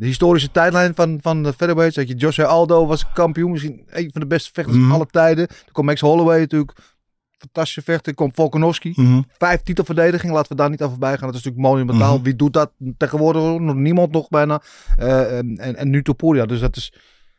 de, 0.00 0.06
historische 0.06 0.50
tijdlijn 0.50 0.94
van, 0.94 1.18
van 1.22 1.42
de 1.42 1.52
featherweights. 1.52 1.96
Dat 1.96 2.08
je 2.08 2.14
Joshua 2.14 2.44
Aldo 2.44 2.86
was 2.86 3.12
kampioen, 3.12 3.50
misschien 3.50 3.82
een 3.86 4.10
van 4.12 4.20
de 4.20 4.26
beste 4.26 4.50
vechters 4.52 4.76
Mhm. 4.78 4.86
van 4.86 4.96
alle 4.96 5.06
tijden. 5.06 5.46
Dan 5.46 5.72
komt 5.72 5.86
Max 5.86 6.00
Holloway 6.00 6.38
natuurlijk, 6.40 6.72
fantastische 7.38 7.82
vechter. 7.82 8.14
Komt 8.14 8.34
Volkanovski, 8.34 8.92
Mhm. 8.96 9.20
vijf 9.38 9.62
titelverdediging, 9.62 10.32
laten 10.32 10.50
we 10.50 10.56
daar 10.56 10.70
niet 10.70 10.82
aan 10.82 10.90
voorbij 10.90 11.16
gaan. 11.18 11.26
Dat 11.30 11.36
is 11.38 11.44
natuurlijk 11.44 11.72
monumentaal. 11.72 12.14
Mhm. 12.14 12.24
Wie 12.24 12.36
doet 12.36 12.52
dat 12.52 12.70
tegenwoordig? 12.96 13.42
Nog 13.58 13.74
niemand 13.74 14.12
nog 14.12 14.28
bijna. 14.28 14.62
Eh, 14.96 15.38
en, 15.38 15.56
en, 15.58 15.76
en 15.76 15.90
nu 15.90 16.02
Topuria. 16.02 16.46
Dus 16.46 16.60
dat 16.60 16.76
is, 16.76 16.92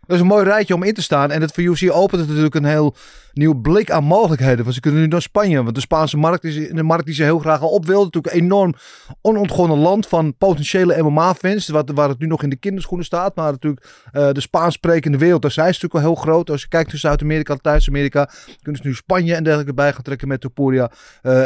dat 0.07 0.15
is 0.15 0.21
een 0.21 0.27
mooi 0.27 0.43
rijtje 0.43 0.73
om 0.73 0.83
in 0.83 0.93
te 0.93 1.01
staan. 1.01 1.31
En 1.31 1.41
het 1.41 1.51
voor 1.51 1.63
UFC 1.63 1.91
opent 1.91 2.27
natuurlijk 2.27 2.55
een 2.55 2.65
heel 2.65 2.95
nieuw 3.33 3.53
blik 3.53 3.91
aan 3.91 4.03
mogelijkheden. 4.03 4.63
Want 4.63 4.75
ze 4.75 4.81
kunnen 4.81 5.01
nu 5.01 5.07
naar 5.07 5.21
Spanje. 5.21 5.63
Want 5.63 5.75
de 5.75 5.81
Spaanse 5.81 6.17
markt 6.17 6.43
is 6.43 6.55
een 6.55 6.85
markt 6.85 7.05
die 7.05 7.15
ze 7.15 7.23
heel 7.23 7.39
graag 7.39 7.61
al 7.61 7.69
op 7.69 7.85
wilden. 7.85 8.05
Natuurlijk 8.05 8.33
een 8.33 8.41
enorm 8.41 8.75
onontgonnen 9.21 9.77
land 9.77 10.07
van 10.07 10.37
potentiële 10.37 11.01
MMA-fans. 11.03 11.67
Waar 11.67 12.09
het 12.09 12.19
nu 12.19 12.27
nog 12.27 12.43
in 12.43 12.49
de 12.49 12.55
kinderschoenen 12.55 13.05
staat. 13.05 13.35
Maar 13.35 13.51
natuurlijk 13.51 13.87
eh, 14.11 14.31
de 14.31 14.41
Spaans 14.41 14.73
sprekende 14.73 15.17
wereld, 15.17 15.41
daar 15.41 15.51
zijn 15.51 15.73
ze 15.73 15.79
natuurlijk 15.81 16.05
wel 16.05 16.13
heel 16.13 16.23
groot. 16.23 16.49
Als 16.49 16.61
je 16.61 16.67
kijkt 16.67 16.91
naar 16.91 16.99
Zuid-Amerika, 16.99 17.55
Thuis-Amerika. 17.55 18.29
Kunnen 18.61 18.81
ze 18.81 18.87
nu 18.87 18.93
Spanje 18.93 19.35
en 19.35 19.43
dergelijke 19.43 19.73
bij 19.73 19.93
gaan 19.93 20.03
trekken 20.03 20.27
met 20.27 20.41
Topuria. 20.41 20.91
Eh, 21.21 21.41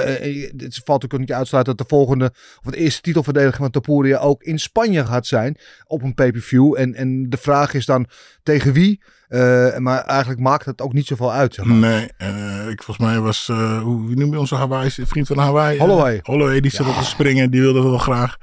het 0.57 0.81
valt 0.83 1.03
ook 1.03 1.19
niet 1.19 1.33
uitsluiten 1.33 1.75
dat 1.75 1.87
de 1.87 1.95
volgende, 1.95 2.33
of 2.63 2.71
de 2.71 2.77
eerste 2.77 3.01
titelverdediger 3.01 3.57
van 3.57 3.71
Topuria 3.71 4.17
ook 4.17 4.43
in 4.43 4.59
Spanje 4.59 5.05
gaat 5.05 5.27
zijn. 5.27 5.57
Op 5.87 6.01
een 6.01 6.13
pay-per-view. 6.13 6.75
En, 6.77 6.93
en 6.95 7.29
de 7.29 7.37
vraag 7.37 7.73
is 7.73 7.85
dan 7.85 8.07
tegen 8.45 8.73
wie. 8.73 9.03
Eh, 9.27 9.77
maar 9.77 10.01
eigenlijk 10.03 10.39
maakt 10.39 10.65
het 10.65 10.81
ook 10.81 10.93
niet 10.93 11.05
zoveel 11.05 11.31
uit. 11.31 11.53
Zeg 11.53 11.65
maar. 11.65 11.77
Nee, 11.77 12.11
eh, 12.17 12.69
ik, 12.69 12.83
volgens 12.83 13.07
mij 13.07 13.19
was, 13.19 13.49
eh, 13.49 13.81
hoe 13.81 14.15
noem 14.15 14.31
je 14.31 14.39
onze 14.39 14.55
Hawaii, 14.55 14.89
vriend 14.89 15.27
van 15.27 15.37
Hawaii? 15.37 15.79
Holloway. 15.79 16.19
Holloway, 16.23 16.59
die 16.59 16.71
zat 16.71 16.87
op 16.87 16.95
te 16.95 17.03
springen, 17.03 17.51
die 17.51 17.61
wilde 17.61 17.81
dat 17.81 17.89
wel 17.89 17.97
graag. 17.97 18.37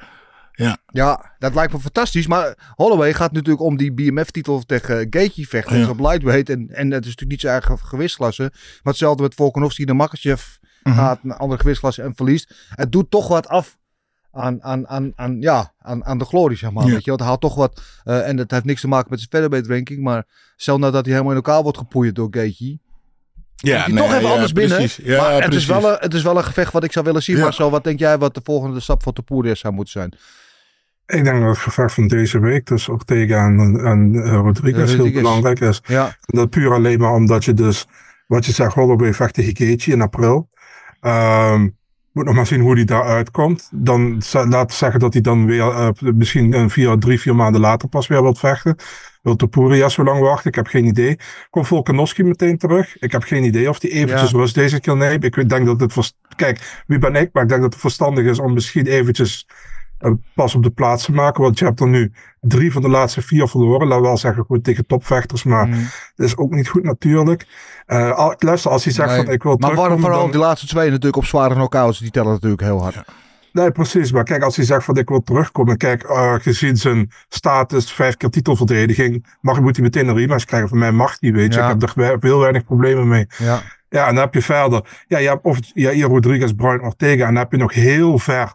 Ja, 0.87 1.35
dat 1.39 1.55
lijkt 1.55 1.73
me 1.73 1.81
fantastisch. 1.81 2.27
Maar 2.27 2.73
Holloway 2.75 3.15
gaat 3.15 3.33
natuurlijk 3.33 3.63
om 3.63 3.77
die 3.77 3.93
BMF-titel 3.93 4.63
tegen 4.67 5.07
Gaethje 5.11 5.47
vechten. 5.47 5.77
Ja. 5.77 5.81
Dus 5.83 5.91
op 5.91 6.01
lightweight. 6.01 6.49
En, 6.49 6.69
en 6.69 6.91
dat 6.91 7.01
is 7.01 7.05
natuurlijk 7.07 7.31
niet 7.31 7.41
zijn 7.41 7.53
eigen 7.53 7.79
gewichtsklasse. 7.79 8.43
Maar 8.43 8.81
hetzelfde 8.83 9.23
met 9.23 9.35
Volkanovski 9.35 9.85
de 9.85 9.95
Makachev 9.95 10.43
Mhm. 10.83 10.97
gaat 10.97 11.23
naar 11.23 11.37
andere 11.37 11.61
gewichtsklasse 11.61 12.03
en 12.03 12.13
verliest. 12.15 12.55
Het 12.69 12.93
doet 12.93 13.11
toch 13.11 13.29
wat 13.29 13.49
af 13.49 13.79
aan, 14.33 14.63
aan, 14.63 14.89
aan, 14.89 15.13
aan, 15.17 15.41
ja, 15.41 15.73
aan, 15.79 16.05
aan 16.05 16.19
de 16.19 16.25
glorie, 16.25 16.57
zeg 16.57 16.71
maar. 16.73 16.87
Ja. 16.87 16.93
Weet 16.93 17.05
je, 17.05 17.09
want 17.09 17.21
hij 17.21 17.29
haalt 17.29 17.41
toch 17.41 17.55
wat... 17.55 17.83
eh, 18.05 18.29
en 18.29 18.37
dat 18.37 18.51
heeft 18.51 18.65
niks 18.65 18.81
te 18.81 18.89
maken 18.89 19.07
met 19.11 19.19
zijn 19.19 19.31
featherweight 19.31 19.71
ranking. 19.71 20.03
Maar 20.03 20.25
stel 20.57 20.79
nou 20.79 20.93
dat 20.93 21.05
hij 21.05 21.13
helemaal 21.13 21.37
in 21.37 21.43
elkaar 21.45 21.63
wordt 21.63 21.79
gepoeid 21.79 22.15
door 22.15 22.29
Gaethje. 22.31 22.79
Ja, 23.57 23.83
Komt 23.85 23.99
hij 23.99 24.07
toch 24.07 24.17
even 24.17 24.31
anders 24.31 24.53
binnen. 24.53 24.89
Ja, 24.97 25.23
maar 25.23 25.33
het 25.33 25.43
is, 25.43 25.49
precies. 25.49 25.67
wel 25.67 25.91
een, 25.91 25.97
het 26.01 26.15
is 26.15 26.23
wel 26.23 26.37
een 26.37 26.45
gevecht 26.45 26.73
wat 26.73 26.85
ik 26.85 26.93
zou 26.93 27.05
willen 27.05 27.23
zien. 27.23 27.37
Ja. 27.37 27.43
Maar 27.43 27.55
zo, 27.55 27.71
wat 27.71 27.85
denk 27.85 27.99
jij 27.99 28.19
wat 28.19 28.35
de 28.35 28.41
volgende 28.45 28.81
stap 28.81 29.03
voor 29.03 29.13
Topuria 29.13 29.55
zou 29.55 29.75
moeten 29.75 29.93
zijn? 29.93 30.15
Ik 31.07 31.25
denk 31.25 31.41
dat 31.41 31.49
het 31.49 31.59
gevecht 31.59 31.95
van 31.95 32.09
deze 32.09 32.39
week 32.39 32.65
tussen 32.65 32.93
Ortega 32.93 33.47
en, 33.47 33.81
en 33.85 34.23
eh, 34.25 34.33
Rodriguez 34.33 34.95
heel 34.95 35.13
belangrijk 35.13 35.61
is. 35.61 35.81
Ja, 35.85 36.17
dat 36.21 36.51
puur 36.51 36.73
alleen 36.73 36.99
maar 36.99 37.13
omdat 37.13 37.45
je 37.45 37.55
dus, 37.55 37.87
wat 38.27 38.47
je 38.47 38.53
zegt, 38.53 38.75
Holloway 38.75 39.15
vecht 39.15 39.35
tegen 39.35 39.57
Gaethje 39.57 39.93
in 39.93 40.01
april. 40.01 40.51
Ehm 41.01 41.69
moet 42.13 42.25
nog 42.25 42.35
maar 42.35 42.47
zien 42.47 42.61
hoe 42.61 42.75
die 42.75 42.85
daar 42.85 43.05
uitkomt. 43.05 43.69
Dan 43.73 44.23
laten 44.33 44.77
zeggen 44.77 45.01
dat 45.01 45.13
hij 45.13 45.23
dan 45.23 45.47
weer 45.47 45.69
eh, 45.69 45.89
misschien 46.15 46.53
een 46.55 46.71
vier, 46.71 46.99
drie, 46.99 47.21
vier 47.21 47.35
maanden 47.35 47.61
later 47.61 47.89
pas 47.89 48.07
weer 48.07 48.23
wilt 48.23 48.39
vechten. 48.39 48.77
Wil 49.23 49.37
Topuria 49.37 49.89
zo 49.89 50.05
lang 50.05 50.21
wachten? 50.21 50.49
Ik 50.51 50.55
heb 50.55 50.67
geen 50.67 50.85
idee. 50.85 51.19
Komt 51.51 51.67
Volkanovski 51.67 52.23
meteen 52.23 52.59
terug? 52.59 52.99
Ik 52.99 53.13
heb 53.13 53.23
geen 53.23 53.45
idee 53.45 53.69
of 53.69 53.79
die 53.79 53.91
eventjes 53.91 54.31
Ja. 54.31 54.39
rust 54.39 54.55
deze 54.55 54.81
keer 54.81 54.97
neemt. 54.97 55.25
Ik 55.25 55.49
denk 55.49 55.67
dat 55.67 55.81
het... 55.81 56.15
Kijk, 56.37 56.83
wie 56.87 56.99
ben 56.99 57.15
ik? 57.15 57.31
Maar 57.33 57.43
ik 57.43 57.49
denk 57.49 57.63
dat 57.63 57.73
het 57.73 57.81
verstandig 57.81 58.25
is 58.25 58.39
om 58.39 58.53
misschien 58.53 58.87
eventjes 58.87 59.47
eh, 59.49 59.55
pas 60.35 60.55
op 60.55 60.63
de 60.63 60.71
plaats 60.71 61.05
te 61.05 61.13
maken. 61.13 61.43
Want 61.43 61.59
je 61.59 61.65
hebt 61.65 61.81
er 61.81 61.89
nu 61.89 62.13
drie 62.41 62.73
van 62.73 62.83
de 62.83 62.89
laatste 62.89 63.23
vier 63.23 63.49
verloren. 63.49 63.89
We 63.89 64.01
wel 64.01 64.17
zeggen 64.17 64.45
goed 64.45 64.65
tegen 64.65 64.87
topvechters. 64.87 65.43
Maar 65.45 65.69
Mhm. 65.69 65.81
dat 66.17 66.27
is 66.27 66.37
ook 66.37 66.51
niet 66.55 66.69
goed 66.69 66.83
natuurlijk. 66.83 67.47
Eh, 67.87 68.11
al- 68.13 68.35
luister, 68.39 68.71
als 68.71 68.85
hij 68.85 68.93
zegt 68.93 69.09
Nee, 69.09 69.25
van 69.25 69.33
ik 69.33 69.43
wil 69.43 69.51
Maar 69.53 69.61
waarom 69.61 69.77
terugkomen... 69.77 70.01
vooral 70.05 70.23
dan- 70.23 70.31
die 70.31 70.41
laatste 70.41 70.67
twee 70.67 70.87
natuurlijk 70.89 71.17
op 71.17 71.25
zware 71.25 71.55
knockouts, 71.55 71.99
die 71.99 72.11
tellen 72.11 72.33
natuurlijk 72.33 72.63
heel 72.63 72.83
hard. 72.83 73.05
Nee, 73.53 73.71
precies. 73.71 74.13
Maar 74.13 74.25
kijk, 74.25 74.43
als 74.43 74.57
hij 74.57 74.65
zegt 74.65 74.85
van 74.85 74.97
ik 74.97 75.09
wil 75.09 75.23
terugkomen. 75.23 75.77
Kijk, 75.77 76.03
eh, 76.03 76.35
gezien 76.35 76.77
zijn 76.77 77.11
status, 77.29 77.93
vijf 77.93 78.17
keer 78.17 78.31
titelverdediging. 78.31 79.27
Mag, 79.41 79.61
moet 79.61 79.77
hij 79.77 79.85
meteen 79.85 80.09
een 80.09 80.17
rematch 80.17 80.45
krijgen. 80.45 80.69
Van 80.69 80.79
mij 80.79 80.93
mag 80.93 81.19
die, 81.19 81.33
weet 81.33 81.55
je. 81.55 81.61
Ja. 81.61 81.71
Ik 81.71 81.81
heb 81.81 81.99
er 81.99 82.17
heel 82.21 82.39
weinig 82.39 82.65
problemen 82.65 83.09
mee. 83.09 83.27
Ja. 83.39 83.61
Ja, 83.89 84.07
en 84.09 84.15
dan 84.15 84.25
heb 84.25 84.35
je 84.35 84.43
verder. 84.43 84.85
Ja, 85.07 85.19
je 85.19 85.29
hebt 85.29 85.45
of 85.45 85.59
ja, 85.75 85.91
hier 85.91 86.07
Rodriguez, 86.07 86.53
Bruin, 86.53 86.81
Ortega. 86.83 87.27
En 87.27 87.35
dan 87.35 87.43
heb 87.43 87.53
je 87.53 87.59
nog 87.59 87.75
heel 87.75 88.19
ver. 88.19 88.53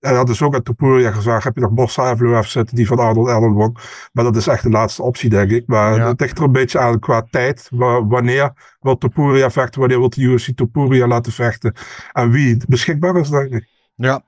En 0.00 0.14
dat 0.14 0.28
is 0.28 0.42
ook 0.42 0.54
uit 0.54 0.64
Topuria 0.64 1.10
gezegd. 1.10 1.44
Heb 1.44 1.54
je 1.54 1.60
nog 1.60 1.70
Borsa 1.70 2.10
Evloev 2.12 2.46
zitten, 2.46 2.76
die 2.76 2.86
van 2.86 2.98
Arnold 2.98 3.28
Allen 3.28 3.52
won. 3.52 3.76
Maar 4.12 4.24
dat 4.24 4.36
is 4.36 4.46
echt 4.46 4.62
de 4.62 4.70
laatste 4.70 5.02
optie, 5.02 5.30
denk 5.30 5.50
ik. 5.50 5.66
Maar 5.66 5.96
Ja. 5.96 6.08
het 6.08 6.20
ligt 6.20 6.38
er 6.38 6.44
een 6.44 6.52
beetje 6.52 6.78
aan 6.78 6.98
qua 6.98 7.26
tijd. 7.30 7.68
Wa- 7.70 8.06
wanneer 8.06 8.52
wil 8.80 8.98
Topuria 8.98 9.50
vechten? 9.50 9.80
Wanneer 9.80 9.98
wil 9.98 10.08
de 10.10 10.20
UFC 10.20 10.56
Topuria 10.56 11.06
laten 11.06 11.32
vechten? 11.32 11.74
En 12.12 12.30
wie 12.30 12.62
beschikbaar 12.68 13.16
is, 13.16 13.28
denk 13.28 13.52
ik. 13.52 13.68
Ja, 13.94 14.22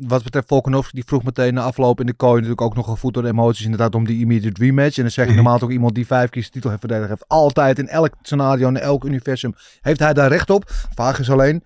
wat 0.00 0.22
betreft 0.22 0.48
Volkanovski, 0.48 0.94
die 0.94 1.04
vroeg 1.06 1.24
meteen 1.24 1.54
na 1.54 1.62
afloop 1.62 2.00
in 2.00 2.06
de 2.06 2.12
kooi 2.14 2.34
natuurlijk 2.34 2.60
ook 2.60 2.74
nog 2.74 2.86
gevoed 2.86 3.14
door 3.14 3.22
de 3.22 3.28
emoties 3.28 3.64
inderdaad 3.64 3.94
om 3.94 4.04
die 4.06 4.20
immediate 4.20 4.64
rematch. 4.64 4.96
En 4.96 5.02
dan 5.02 5.10
zeg 5.12 5.24
je 5.26 5.32
Mhm. 5.32 5.42
normaal 5.42 5.60
ook 5.60 5.70
iemand 5.70 5.94
die 5.94 6.06
vijf 6.06 6.30
keer 6.30 6.40
zijn 6.42 6.52
titel 6.54 6.68
heeft 6.70 6.82
verdedigd 6.82 7.08
heeft. 7.08 7.28
Altijd 7.28 7.78
in 7.78 7.88
elk 7.88 8.14
scenario, 8.22 8.68
in 8.68 8.76
elk 8.76 9.04
universum, 9.04 9.54
heeft 9.80 9.98
hij 10.00 10.12
daar 10.14 10.28
recht 10.28 10.50
op. 10.50 10.64
Vraag 10.94 11.18
is 11.18 11.30
alleen, 11.30 11.64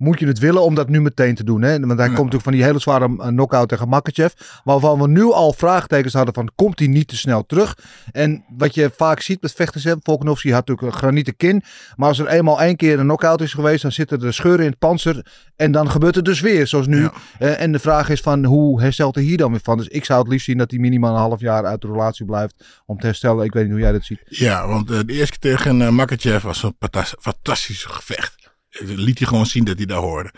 moet 0.00 0.18
je 0.18 0.26
het 0.26 0.38
willen 0.38 0.62
om 0.62 0.74
dat 0.74 0.88
nu 0.88 1.00
meteen 1.00 1.34
te 1.34 1.44
doen? 1.44 1.62
Hè? 1.62 1.80
Want 1.80 1.98
hij 1.98 2.06
komt 2.06 2.16
natuurlijk 2.16 2.42
van 2.42 2.52
die 2.52 2.62
hele 2.62 2.78
zware 2.78 3.04
eh, 3.04 3.26
knockout 3.26 3.68
tegen 3.68 3.88
Makachev. 3.88 4.32
Waarvan 4.64 5.00
we 5.00 5.08
nu 5.08 5.32
al 5.32 5.52
vraagtekens 5.52 6.12
hadden 6.12 6.34
van, 6.34 6.50
komt 6.54 6.78
hij 6.78 6.88
niet 6.88 7.08
te 7.08 7.16
snel 7.16 7.46
terug? 7.46 7.78
En 8.12 8.44
wat 8.56 8.74
je 8.74 8.90
vaak 8.96 9.20
ziet 9.20 9.42
met 9.42 9.52
vechters, 9.52 9.84
hè, 9.84 9.94
Volkanovski 10.02 10.52
had 10.52 10.66
natuurlijk 10.66 10.94
een 10.94 11.00
granieten 11.00 11.36
kin. 11.36 11.62
Maar 11.96 12.08
als 12.08 12.18
er 12.18 12.26
eenmaal 12.26 12.60
één 12.60 12.76
keer 12.76 12.98
een 12.98 13.04
knockout 13.04 13.40
is 13.40 13.52
geweest, 13.52 13.82
dan 13.82 13.92
zitten 13.92 14.22
er 14.22 14.34
scheuren 14.34 14.64
in 14.64 14.70
het 14.70 14.78
panzer. 14.78 15.26
En 15.56 15.72
dan 15.72 15.90
gebeurt 15.90 16.14
het 16.14 16.24
dus 16.24 16.40
weer, 16.40 16.66
zoals 16.66 16.86
nu. 16.86 17.00
Ja. 17.00 17.12
Eh, 17.38 17.60
en 17.60 17.72
de 17.72 17.78
vraag 17.78 18.08
is 18.08 18.20
van, 18.20 18.44
hoe 18.44 18.80
herstelt 18.80 19.14
hij 19.14 19.24
hier 19.24 19.36
dan 19.36 19.50
weer 19.50 19.60
van? 19.62 19.76
Dus 19.76 19.88
ik 19.88 20.04
zou 20.04 20.20
het 20.20 20.28
liefst 20.28 20.46
zien 20.46 20.58
dat 20.58 20.70
hij 20.70 20.80
minimaal 20.80 21.14
een 21.14 21.20
half 21.20 21.40
jaar 21.40 21.66
uit 21.66 21.80
de 21.80 21.86
relatie 21.86 22.24
blijft 22.24 22.82
om 22.86 22.98
te 22.98 23.06
herstellen. 23.06 23.44
Ik 23.44 23.52
weet 23.52 23.62
niet 23.62 23.72
hoe 23.72 23.80
jij 23.80 23.92
dat 23.92 24.04
ziet. 24.04 24.20
Ja, 24.24 24.68
want 24.68 24.90
eh, 24.90 24.98
de 25.06 25.12
eerste 25.12 25.38
keer 25.38 25.56
tegen 25.56 25.80
uh, 25.80 25.88
Makachev 25.88 26.42
was 26.42 26.62
een 26.62 26.74
fantastisch 27.18 27.84
gevecht. 27.84 28.39
Liet 28.78 29.18
hij 29.18 29.28
gewoon 29.28 29.46
zien 29.46 29.64
dat 29.64 29.76
hij 29.76 29.86
daar 29.86 29.98
hoorde. 29.98 30.32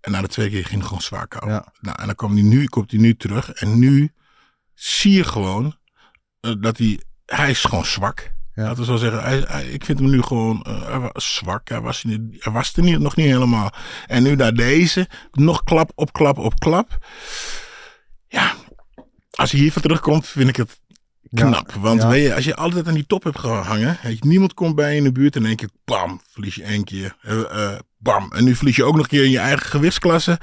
En 0.00 0.10
na 0.12 0.20
de 0.20 0.28
tweede 0.28 0.52
keer 0.52 0.64
ging 0.64 0.78
hij 0.78 0.86
gewoon 0.86 1.02
zwaar 1.02 1.28
kouden. 1.28 1.54
Ja. 1.54 1.72
Nou, 1.80 2.00
en 2.00 2.06
dan 2.06 2.14
komt 2.14 2.32
hij, 2.38 2.42
nu, 2.42 2.64
komt 2.66 2.90
hij 2.90 3.00
nu 3.00 3.16
terug. 3.16 3.50
En 3.52 3.78
nu 3.78 4.12
zie 4.74 5.12
je 5.12 5.24
gewoon 5.24 5.76
eh, 6.40 6.52
dat 6.60 6.78
hij... 6.78 7.00
Hij 7.26 7.50
is 7.50 7.64
gewoon 7.64 7.84
zwak. 7.84 8.32
Ja. 8.54 8.62
Laten 8.62 8.78
we 8.78 8.84
zo 8.84 8.96
zeggen. 8.96 9.22
Hij, 9.22 9.44
hij- 9.46 9.66
ik 9.66 9.84
vind 9.84 9.98
hem 9.98 10.10
nu 10.10 10.22
gewoon 10.22 10.62
eh, 10.62 11.06
zwak. 11.12 11.68
Hij 11.68 11.80
was, 11.80 12.04
niet, 12.04 12.20
hij 12.44 12.52
was 12.52 12.72
er 12.76 12.82
niet, 12.82 12.98
nog 12.98 13.16
niet 13.16 13.26
helemaal. 13.26 13.72
En 14.06 14.22
nu 14.22 14.34
naar 14.34 14.52
deze. 14.54 15.08
Nog 15.32 15.62
klap 15.64 15.92
op 15.94 16.12
klap 16.12 16.38
op 16.38 16.58
klap. 16.58 17.06
Ja, 18.28 18.54
als 19.30 19.50
hij 19.50 19.60
hiervan 19.60 19.82
terugkomt, 19.82 20.26
vind 20.26 20.48
ik 20.48 20.56
het 20.56 20.80
knap. 21.34 21.72
Want 21.72 22.02
ja. 22.02 22.08
weet 22.08 22.26
je, 22.26 22.34
als 22.34 22.44
je 22.44 22.56
altijd 22.56 22.88
aan 22.88 22.94
die 22.94 23.06
top 23.06 23.24
hebt 23.24 23.38
gehangen, 23.38 23.98
je, 24.02 24.16
niemand 24.20 24.54
komt 24.54 24.74
bij 24.74 24.90
je 24.90 24.96
in 24.96 25.04
de 25.04 25.12
buurt 25.12 25.36
en 25.36 25.46
één 25.46 25.56
keer, 25.56 25.68
bam, 25.84 26.20
verlies 26.30 26.54
je 26.54 26.62
één 26.62 26.84
keer. 26.84 27.16
Eh, 27.22 27.72
bam. 27.98 28.32
En 28.32 28.44
nu 28.44 28.54
verlies 28.54 28.76
je 28.76 28.84
ook 28.84 28.94
nog 28.94 29.02
een 29.02 29.08
keer 29.08 29.24
in 29.24 29.30
je 29.30 29.38
eigen 29.38 29.66
gewichtsklasse. 29.66 30.40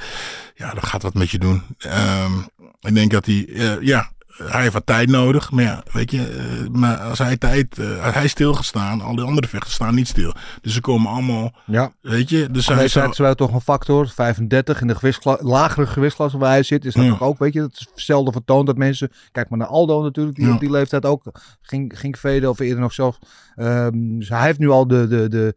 Ja, 0.56 0.74
dat 0.74 0.86
gaat 0.86 1.02
wat 1.02 1.14
met 1.14 1.30
je 1.30 1.40
doen. 1.40 1.64
Ehm, 1.78 2.40
ik 2.80 2.96
denk 2.96 3.12
dat 3.12 3.26
hij, 3.26 3.48
eh, 3.48 3.82
ja, 3.82 4.12
hij 4.50 4.62
heeft 4.62 4.74
wat 4.74 4.86
tijd 4.86 5.10
nodig. 5.10 5.52
Maar 5.52 5.64
ja, 5.64 5.84
weet 5.92 6.12
je, 6.12 6.28
eh, 6.28 6.68
maar 6.70 6.98
als 6.98 7.18
hij 7.20 7.38
tijd, 7.38 7.78
eh, 7.80 8.06
als 8.06 8.14
hij 8.14 8.28
stilgestaan, 8.28 9.02
al 9.02 9.16
die 9.16 9.26
andere 9.26 9.48
vechters 9.48 9.74
staan 9.74 9.96
niet 9.96 10.08
stil. 10.08 10.34
Dus 10.62 10.74
ze 10.74 10.82
komen 10.82 11.12
allemaal, 11.12 11.56
Ja. 11.66 11.94
weet 12.02 12.30
je, 12.30 12.48
dus 12.52 12.68
hij 12.68 12.88
zou, 12.88 13.10
is 13.10 13.18
wel 13.18 13.36
toch 13.36 13.54
een 13.54 13.62
factor. 13.62 14.10
35 14.10 14.82
in 14.82 14.88
de 14.88 14.96
gewichtskla- 14.96 15.38
lagere 15.42 15.88
gewichtsklasse 15.88 16.38
waar 16.38 16.50
hij 16.52 16.64
zit. 16.64 16.86
Is 16.86 16.94
dat 16.94 17.04
Ja. 17.04 17.10
toch 17.10 17.22
ook, 17.22 17.40
weet 17.40 17.54
je, 17.54 17.60
dat 17.60 17.88
is 17.96 18.06
zelden 18.06 18.34
vertoond 18.34 18.68
dat 18.68 18.78
mensen... 18.78 19.12
Kijk 19.32 19.50
maar 19.50 19.60
naar 19.60 19.68
Aldo 19.68 20.02
natuurlijk, 20.04 20.36
die 20.36 20.46
Ja. 20.48 20.54
op 20.54 20.60
die 20.60 20.72
leeftijd 20.72 21.06
ook 21.06 21.24
ging, 21.62 22.00
ging 22.00 22.20
veden. 22.20 22.50
Of 22.50 22.60
eerder 22.60 22.80
nog 22.80 22.94
zelf. 22.94 23.20
Ehm, 23.56 24.18
dus 24.18 24.30
hij 24.30 24.46
heeft 24.46 24.60
nu 24.60 24.70
al 24.70 24.88
de, 24.88 25.08
de, 25.08 25.28
de 25.30 25.56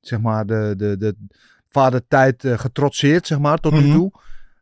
zeg 0.00 0.20
maar, 0.20 0.46
de, 0.46 0.74
de, 0.76 0.96
de 0.96 1.16
vadertijd 1.68 2.44
eh, 2.44 2.58
getrotseerd, 2.58 3.26
zeg 3.26 3.38
maar, 3.38 3.58
tot 3.58 3.72
nu 3.72 3.80
Mhm. 3.80 3.92
toe. 3.92 4.12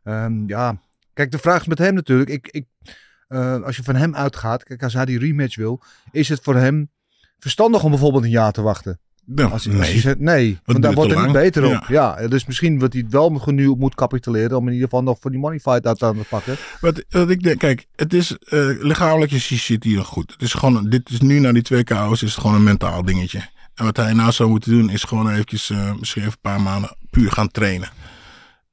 Ehm, 0.03 0.47
ja, 0.47 0.77
kijk, 1.13 1.31
de 1.31 1.37
vraag 1.37 1.61
is 1.61 1.67
met 1.67 1.77
hem 1.77 1.93
natuurlijk. 1.93 2.29
Ik, 2.29 2.47
ik, 2.51 2.65
eh, 3.27 3.61
als 3.61 3.75
je 3.75 3.83
van 3.83 3.95
hem 3.95 4.15
uitgaat, 4.15 4.63
kijk, 4.63 4.83
als 4.83 4.93
hij 4.93 5.05
die 5.05 5.19
rematch 5.19 5.55
wil, 5.55 5.81
is 6.11 6.29
het 6.29 6.39
voor 6.43 6.55
hem 6.55 6.89
verstandig 7.39 7.83
om 7.83 7.89
bijvoorbeeld 7.89 8.23
een 8.23 8.29
jaar 8.29 8.51
te 8.51 8.61
wachten. 8.61 8.99
Nou, 9.27 9.51
Als, 9.51 9.63
hij- 9.65 9.73
als 9.73 9.81
nee. 9.83 9.91
hij 9.91 10.01
zegt, 10.01 10.19
nee, 10.19 10.59
want 10.65 10.81
daar 10.81 10.93
wordt 10.93 11.13
het 11.13 11.23
niet 11.23 11.31
beter 11.33 11.65
op. 11.65 11.85
Ja. 11.87 12.19
Ja. 12.19 12.27
dus 12.27 12.45
misschien 12.45 12.79
wat 12.79 12.93
hij 12.93 13.01
het 13.01 13.11
wel 13.11 13.41
nu 13.45 13.67
op 13.67 13.79
moet 13.79 13.95
capituleren 13.95 14.57
om 14.57 14.67
in 14.67 14.73
ieder 14.73 14.87
geval 14.89 15.03
nog 15.03 15.17
voor 15.21 15.31
die 15.31 15.39
money 15.39 15.59
fight 15.59 15.85
uit 15.87 15.97
te 15.97 16.25
pakken. 16.29 16.55
Wat, 16.81 17.03
wat 17.09 17.29
ik 17.29 17.43
denk, 17.43 17.59
kijk, 17.59 17.85
het 17.95 18.13
is 18.13 18.37
eh, 18.37 18.67
lichamelijk 18.79 19.31
is 19.31 19.47
die 19.47 19.57
zit 19.57 19.83
hier 19.83 20.03
goed. 20.03 20.31
Het 20.31 20.41
is 20.41 20.53
gewoon, 20.53 20.89
dit 20.89 21.09
is 21.09 21.21
nu 21.21 21.39
na 21.39 21.51
die 21.51 21.61
twee 21.61 21.83
KO's 21.83 22.21
is 22.23 22.31
het 22.31 22.41
gewoon 22.41 22.55
een 22.55 22.63
mentaal 22.63 23.05
dingetje. 23.05 23.39
En 23.75 23.85
wat 23.85 23.97
hij 23.97 24.13
nou 24.13 24.31
zou 24.31 24.49
moeten 24.49 24.71
doen 24.71 24.89
is 24.89 25.03
gewoon 25.03 25.29
eventjes, 25.29 25.69
eh, 25.69 25.93
misschien 25.99 26.21
even 26.21 26.33
een 26.33 26.51
paar 26.51 26.61
maanden 26.61 26.97
puur 27.09 27.31
gaan 27.31 27.51
trainen. 27.51 27.89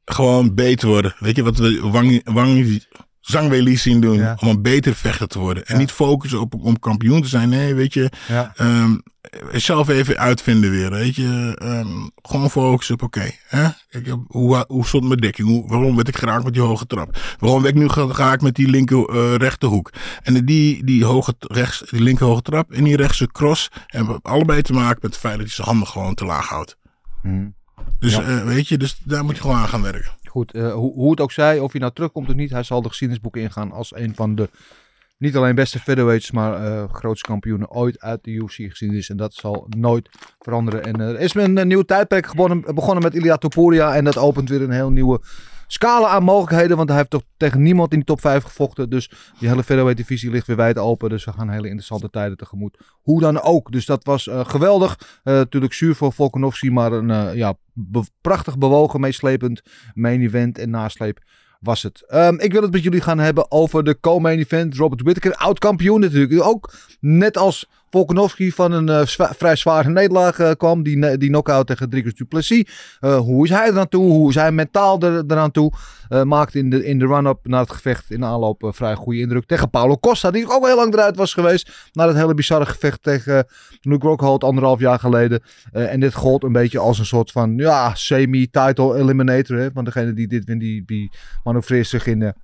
Gewoon 0.04 0.54
beter 0.54 0.88
worden. 0.88 1.14
Weet 1.18 1.36
je 1.36 1.42
wat 1.42 1.58
we 1.58 1.80
Wang, 1.80 2.20
Wang 2.24 2.80
Zhang 3.22 3.78
zien 3.78 4.00
doen? 4.00 4.16
Ja. 4.16 4.36
Om 4.40 4.48
een 4.48 4.62
beter 4.62 4.94
vechter 4.94 5.26
te 5.26 5.38
worden. 5.38 5.66
En 5.66 5.74
Ja. 5.74 5.80
niet 5.80 5.90
focussen 5.90 6.40
op 6.40 6.54
om 6.54 6.78
kampioen 6.78 7.22
te 7.22 7.28
zijn. 7.28 7.48
Nee, 7.48 7.74
weet 7.74 7.94
je, 7.94 8.10
Ja. 8.28 8.52
Ehm, 8.56 8.94
zelf 9.52 9.88
even 9.88 10.18
uitvinden 10.18 10.70
weer, 10.70 10.90
weet 10.90 11.14
je. 11.14 11.56
Ehm, 11.58 12.08
gewoon 12.22 12.50
focussen 12.50 12.94
op, 12.94 13.02
oké. 13.02 13.30
Kijk, 13.90 14.14
hoe, 14.26 14.64
hoe 14.68 14.86
stond 14.86 15.04
mijn 15.04 15.20
dekking? 15.20 15.48
Hoe, 15.48 15.68
waarom 15.68 15.96
werd 15.96 16.08
ik 16.08 16.16
geraakt 16.16 16.44
met 16.44 16.52
die 16.52 16.62
hoge 16.62 16.86
trap? 16.86 17.18
Waarom 17.38 17.62
werd 17.62 17.74
ik 17.74 17.80
nu 17.80 17.88
geraakt 17.88 18.42
met 18.42 18.54
die 18.54 18.68
linker 18.68 19.08
eh, 19.08 19.34
rechterhoek? 19.34 19.90
En 20.22 20.44
die, 20.44 20.84
die, 20.84 21.04
hoge, 21.04 21.34
rechts, 21.38 21.82
die 21.90 22.00
linker 22.02 22.26
hoge 22.26 22.42
trap 22.42 22.72
en 22.72 22.84
die 22.84 22.96
rechtse 22.96 23.26
cross 23.26 23.68
hebben 23.86 24.18
allebei 24.22 24.62
te 24.62 24.72
maken 24.72 24.98
met 25.02 25.10
het 25.10 25.20
feit 25.20 25.36
dat 25.36 25.46
hij 25.46 25.54
zijn 25.54 25.66
handen 25.68 25.88
gewoon 25.88 26.14
te 26.14 26.24
laag 26.24 26.48
houdt. 26.48 26.76
Mhm. 27.22 27.46
Dus 27.98 28.14
eh, 28.14 28.42
weet 28.44 28.68
je, 28.68 28.76
dus 28.78 29.00
daar 29.04 29.24
moet 29.24 29.34
je 29.36 29.40
gewoon 29.42 29.56
aan 29.56 29.68
gaan 29.68 29.82
werken. 29.82 30.12
Goed, 30.32 30.52
eh, 30.52 30.72
hoe, 30.72 30.92
hoe 30.92 31.10
het 31.10 31.20
ook 31.20 31.32
zij, 31.32 31.58
of 31.58 31.72
hij 31.72 31.80
nou 31.80 31.92
terugkomt 31.92 32.28
of 32.28 32.34
niet, 32.34 32.50
hij 32.50 32.62
zal 32.62 32.82
de 32.82 32.88
geschiedenisboeken 32.88 33.42
ingaan 33.42 33.72
als 33.72 33.96
een 33.96 34.14
van 34.14 34.34
de 34.34 34.48
niet 35.18 35.36
alleen 35.36 35.54
beste 35.54 35.78
featherweights, 35.78 36.30
maar 36.30 36.64
eh 36.64 36.92
grootste 36.92 37.28
kampioenen 37.28 37.70
ooit 37.70 38.00
uit 38.00 38.24
de 38.24 38.30
UFC-geschiedenis. 38.30 39.10
En 39.10 39.16
dat 39.16 39.34
zal 39.34 39.66
nooit 39.68 40.08
veranderen. 40.38 40.84
En 40.84 41.00
eh, 41.00 41.08
er 41.08 41.20
is 41.20 41.34
een, 41.34 41.56
een 41.56 41.68
nieuw 41.68 41.82
tijdperk 41.82 42.34
begonnen, 42.34 42.74
begonnen 42.74 43.02
met 43.02 43.14
Ilia 43.14 43.36
Topuria. 43.36 43.94
En 43.94 44.04
dat 44.04 44.18
opent 44.18 44.48
weer 44.48 44.62
een 44.62 44.70
heel 44.70 44.90
nieuwe 44.90 45.20
scala 45.72 46.08
aan 46.08 46.22
mogelijkheden. 46.22 46.76
Want 46.76 46.88
hij 46.88 46.98
heeft 46.98 47.10
toch 47.10 47.22
tegen 47.36 47.62
niemand 47.62 47.92
in 47.92 47.98
de 47.98 48.04
top 48.04 48.20
5 48.20 48.42
gevochten. 48.42 48.90
Dus 48.90 49.08
die 49.38 49.48
hele 49.48 49.62
featherweight 49.62 49.96
divisie 49.96 50.30
ligt 50.30 50.46
weer 50.46 50.56
wijd 50.56 50.78
open. 50.78 51.08
Dus 51.08 51.24
we 51.24 51.32
gaan 51.32 51.48
hele 51.48 51.66
interessante 51.66 52.10
tijden 52.10 52.36
tegemoet. 52.36 52.78
Hoe 53.02 53.20
dan 53.20 53.40
ook. 53.40 53.72
Dus 53.72 53.86
dat 53.86 54.04
was 54.04 54.28
eh, 54.28 54.44
geweldig. 54.44 55.20
Eh, 55.22 55.34
natuurlijk 55.34 55.72
zuur 55.72 55.94
voor 55.94 56.12
Volkanovski, 56.12 56.70
maar 56.70 56.92
een 56.92 57.10
eh, 57.10 57.34
ja, 57.34 57.54
prachtig 58.20 58.58
bewogen, 58.58 59.00
meeslepend 59.00 59.62
main 59.94 60.20
event 60.20 60.58
en 60.58 60.70
nasleep 60.70 61.20
was 61.60 61.82
het. 61.82 62.04
Ehm, 62.06 62.34
ik 62.38 62.52
wil 62.52 62.62
het 62.62 62.72
met 62.72 62.82
jullie 62.82 63.00
gaan 63.00 63.18
hebben 63.18 63.50
over 63.50 63.84
de 63.84 64.00
co-main 64.00 64.38
event. 64.38 64.76
Robert 64.76 65.02
Whittaker, 65.02 65.34
oud 65.34 65.58
kampioen 65.58 66.00
natuurlijk. 66.00 66.42
Ook 66.42 66.74
net 67.00 67.36
als 67.36 67.68
Volkanovski 67.92 68.52
van 68.52 68.72
een 68.72 68.88
eh, 68.88 69.00
vrij 69.16 69.56
zware 69.56 69.88
nederlaag 69.88 70.38
eh, 70.38 70.50
kwam. 70.56 70.82
Die, 70.82 71.16
die 71.18 71.28
knockout 71.28 71.66
tegen 71.66 71.90
Dricus 71.90 72.14
Duplessis. 72.14 72.96
Eh, 73.00 73.16
hoe 73.16 73.44
is 73.44 73.50
hij 73.50 73.68
eraan 73.68 73.88
toe? 73.88 74.04
Hoe 74.04 74.28
is 74.28 74.34
hij 74.34 74.52
mentaal 74.52 75.00
er, 75.00 75.24
eraan 75.26 75.50
toe? 75.50 75.72
Maakte 76.24 76.58
in 76.58 76.70
de, 76.70 76.84
in 76.84 76.98
de 76.98 77.06
run-up 77.06 77.38
naar 77.42 77.60
het 77.60 77.70
gevecht 77.70 78.10
in 78.10 78.20
de 78.20 78.26
aanloop 78.26 78.70
vrij 78.74 78.94
goede 78.94 79.18
indruk 79.18 79.46
tegen 79.46 79.70
Paulo 79.70 79.98
Costa. 79.98 80.30
Die 80.30 80.50
ook 80.50 80.66
heel 80.66 80.76
lang 80.76 80.92
eruit 80.92 81.16
was 81.16 81.34
geweest. 81.34 81.90
Na 81.92 82.06
dat 82.06 82.14
hele 82.14 82.34
bizarre 82.34 82.66
gevecht 82.66 83.02
tegen 83.02 83.46
Luke 83.80 84.06
Rockhold 84.06 84.44
anderhalf 84.44 84.80
jaar 84.80 84.98
geleden. 84.98 85.42
En 85.72 86.00
dit 86.00 86.14
gold 86.14 86.42
een 86.42 86.52
beetje 86.52 86.78
als 86.78 86.98
een 86.98 87.06
soort 87.06 87.30
van 87.30 87.56
ja, 87.56 87.94
semi-title 87.94 88.96
eliminator. 88.96 89.56
Hè? 89.56 89.72
Want 89.72 89.86
degene 89.86 90.12
die 90.12 90.28
dit 90.28 90.44
wint, 90.44 90.60
die, 90.60 90.82
die 90.86 91.10
manoeuvreert 91.44 91.86
zich 91.86 92.06
in 92.06 92.34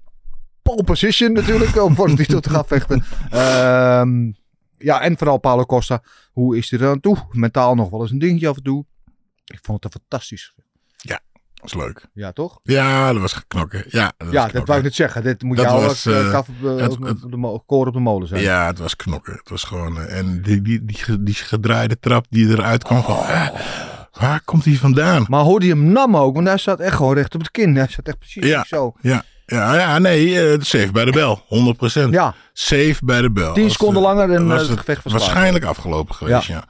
pole 0.63 0.85
position 0.85 1.33
natuurlijk. 1.33 1.83
om 1.83 1.95
voor 1.95 2.09
de 2.09 2.17
titel 2.17 2.41
te 2.41 2.51
gaan 2.51 2.67
vechten. 2.67 3.05
Ehm, 3.31 4.31
ja, 4.79 5.01
en 5.01 5.19
vooral 5.19 5.39
Paulo 5.39 5.65
Costa. 5.67 6.03
Hoe 6.33 6.57
is 6.57 6.71
hij 6.71 6.81
er 6.81 6.89
aan 6.89 7.01
toe? 7.01 7.17
Mentaal 7.31 7.75
nog 7.75 7.91
wel 7.91 8.01
eens 8.01 8.11
een 8.11 8.19
dingetje 8.19 8.49
af 8.49 8.57
en 8.57 8.63
toe. 8.63 8.85
Ik 9.45 9.59
vond 9.63 9.83
het 9.85 9.95
een 9.95 10.01
fantastisch. 10.01 10.55
Dat 11.61 11.67
is 11.67 11.75
leuk. 11.75 12.07
Ja, 12.13 12.33
toch? 12.33 12.61
Ja, 12.63 13.13
dat 13.13 13.21
was 13.21 13.33
geknokken. 13.33 13.85
Ja, 13.89 14.13
dat 14.17 14.27
was 14.27 14.33
ja, 14.33 14.43
dat 14.43 14.51
knokken. 14.51 14.65
wou 14.65 14.79
ik 14.79 14.85
net 14.85 14.95
zeggen. 14.95 15.23
Dit 15.23 15.43
moet 15.43 15.57
Dat 15.57 15.67
jou 15.67 15.81
was, 15.83 16.07
als 16.07 16.31
kaf 16.31 16.49
op 16.49 16.55
de, 16.61 16.69
het- 16.69 16.93
op 16.93 17.01
de- 17.01 17.07
het- 17.07 17.25
op 17.25 17.31
de 17.31 17.37
mo- 17.37 17.59
koor 17.67 17.87
op 17.87 17.93
de 17.93 17.99
molen 18.01 18.29
zijn. 18.29 18.43
Ja, 18.43 18.67
het 18.67 18.79
was 18.79 18.97
knokken. 18.97 19.33
Het 19.33 19.49
was 19.49 19.65
gewoon. 19.65 20.01
En 20.01 20.43
die, 20.43 20.63
die, 20.63 20.85
die, 20.85 21.23
die 21.23 21.35
gedraaide 21.35 21.99
trap 21.99 22.27
die 22.29 22.49
eruit 22.49 22.85
kwam. 22.85 23.03
Van, 23.03 23.17
eh, 23.17 23.49
waar 24.13 24.41
komt 24.45 24.65
hij 24.65 24.75
vandaan? 24.75 25.25
Maar 25.29 25.43
hoorde 25.43 25.67
je 25.67 25.73
hem 25.73 25.85
nam 25.93 26.17
ook? 26.17 26.35
Want 26.35 26.47
hij 26.47 26.59
zat 26.59 26.81
echt 26.81 26.97
gewoon 26.97 27.15
recht 27.15 27.35
op 27.35 27.41
het 27.41 27.51
kin. 27.51 27.77
Hij 27.77 27.87
zat 27.89 28.07
echt 28.07 28.19
precies 28.19 28.45
Ja. 28.47 28.65
zo. 28.65 28.93
Ja, 29.01 29.25
ja, 29.57 29.75
ja 29.75 29.99
nee, 29.99 30.41
eh, 30.53 30.61
safe 30.61 30.93
bij 30.93 31.05
de 31.05 31.11
bel. 31.11 31.43
100%. 31.47 32.11
Ja, 32.11 32.35
Safe 32.53 32.97
bij 33.05 33.21
de 33.21 33.31
bel. 33.31 33.53
10 33.53 33.63
Als, 33.65 33.73
seconden 33.73 34.03
eh, 34.03 34.09
langer 34.09 34.31
en 34.31 34.47
was 34.49 34.63
eh, 34.63 34.69
het 34.69 34.79
gevecht 34.79 35.05
was. 35.05 35.13
Waarschijnlijk 35.13 35.65
afgelopen 35.65 36.15
geweest, 36.15 36.47
ja. 36.47 36.65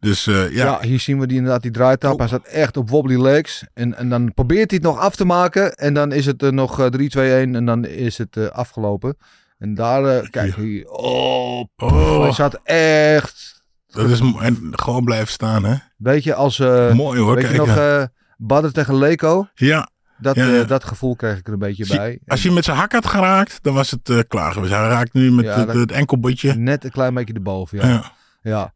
Dus 0.00 0.24
ja. 0.24 0.46
Ja. 0.50 0.78
hier 0.80 1.00
zien 1.00 1.18
we 1.18 1.26
die 1.26 1.36
inderdaad 1.36 1.62
die 1.62 1.70
draaitap. 1.70 2.18
Hij 2.18 2.26
staat 2.26 2.46
echt 2.46 2.76
op 2.76 2.90
wobbly 2.90 3.20
legs. 3.20 3.64
En, 3.74 3.96
en 3.96 4.08
dan 4.08 4.34
probeert 4.34 4.70
hij 4.70 4.80
het 4.82 4.92
nog 4.92 4.98
af 4.98 5.16
te 5.16 5.24
maken. 5.24 5.74
En 5.74 5.94
dan 5.94 6.12
is 6.12 6.26
het 6.26 6.42
er 6.42 6.52
nog 6.52 6.80
eh, 6.80 6.86
3-2-1 6.86 7.54
en 7.54 7.64
dan 7.64 7.84
is 7.84 8.18
het 8.18 8.52
afgelopen. 8.52 9.16
En 9.58 9.74
daar, 9.74 10.30
kijk, 10.30 10.54
hier. 10.54 10.88
Oh, 10.90 11.64
Oh, 11.76 12.22
hij 12.22 12.32
zat 12.32 12.60
echt, 12.64 13.62
dat 13.86 14.08
is 14.10 14.20
en 14.20 14.68
gewoon 14.70 15.04
blijven 15.04 15.28
staan, 15.32 15.64
hè? 15.64 15.74
weet 15.96 16.24
je, 16.24 16.34
als, 16.34 16.58
Mooi 16.58 17.20
hoor, 17.20 17.34
weet 17.34 17.44
kijk. 17.44 17.56
je 17.56 17.66
nog, 17.66 17.76
eh 17.76 18.02
Badr 18.36 18.68
tegen 18.68 18.96
Leko? 18.98 19.46
ja, 19.54 19.88
Dat, 20.20 20.36
Ja, 20.36 20.60
eh, 20.60 20.68
dat 20.68 20.84
gevoel 20.84 21.16
kreeg 21.16 21.38
ik 21.38 21.46
er 21.46 21.52
een 21.52 21.58
beetje 21.58 21.86
bij. 21.86 22.18
als 22.26 22.42
je 22.42 22.50
met 22.50 22.64
zijn 22.64 22.76
hak 22.76 22.92
had 22.92 23.06
geraakt, 23.06 23.58
dan 23.62 23.74
was 23.74 23.90
het 23.90 24.08
eh, 24.08 24.18
klaar 24.28 24.52
geweest. 24.52 24.72
Hij 24.72 24.88
raakt 24.88 25.12
nu 25.12 25.32
met 25.32 25.44
Ja, 25.44 25.66
het, 25.66 25.92
enkelbotje. 25.92 26.54
Net 26.54 26.84
een 26.84 26.90
klein 26.90 27.14
beetje 27.14 27.34
erboven, 27.34 27.78
ja. 27.78 27.88
Ja. 27.88 28.12
Ja, 28.42 28.74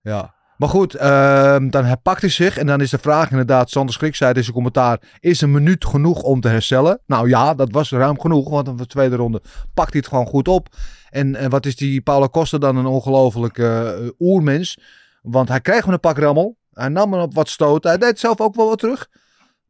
ja. 0.00 0.34
Maar 0.56 0.68
goed, 0.68 0.94
ehm, 0.94 1.70
dan 1.70 1.84
herpakt 1.84 2.20
hij 2.20 2.30
zich. 2.30 2.58
En 2.58 2.66
dan 2.66 2.80
is 2.80 2.90
de 2.90 2.98
vraag 2.98 3.30
inderdaad, 3.30 3.70
Sander 3.70 3.94
Schrik 3.94 4.14
zei 4.14 4.32
in 4.32 4.42
zijn 4.42 4.54
commentaar... 4.54 4.98
is 5.20 5.40
een 5.40 5.50
minuut 5.52 5.84
genoeg 5.84 6.22
om 6.22 6.40
te 6.40 6.48
herstellen? 6.48 7.00
Nou 7.06 7.28
ja, 7.28 7.54
dat 7.54 7.70
was 7.70 7.90
ruim 7.90 8.20
genoeg. 8.20 8.48
Want 8.48 8.68
in 8.68 8.76
de 8.76 8.86
tweede 8.86 9.16
ronde 9.16 9.42
pakt 9.74 9.92
hij 9.92 10.00
het 10.00 10.08
gewoon 10.08 10.26
goed 10.26 10.48
op. 10.48 10.68
En, 11.10 11.36
en 11.36 11.50
wat 11.50 11.66
is 11.66 11.76
die 11.76 12.00
Paulo 12.00 12.28
Costa 12.28 12.58
dan 12.58 12.76
een 12.76 12.86
ongelofelijke 12.86 13.96
eh, 14.00 14.08
oermens. 14.18 14.78
Want 15.22 15.48
hij 15.48 15.60
kreeg 15.60 15.86
een 15.86 16.00
pak 16.00 16.18
rammel. 16.18 16.56
Hij 16.72 16.88
nam 16.88 17.12
hem 17.12 17.22
op 17.22 17.34
wat 17.34 17.48
stoten. 17.48 17.90
Hij 17.90 17.98
deed 17.98 18.18
zelf 18.18 18.40
ook 18.40 18.54
wel 18.54 18.68
wat 18.68 18.78
terug. 18.78 19.08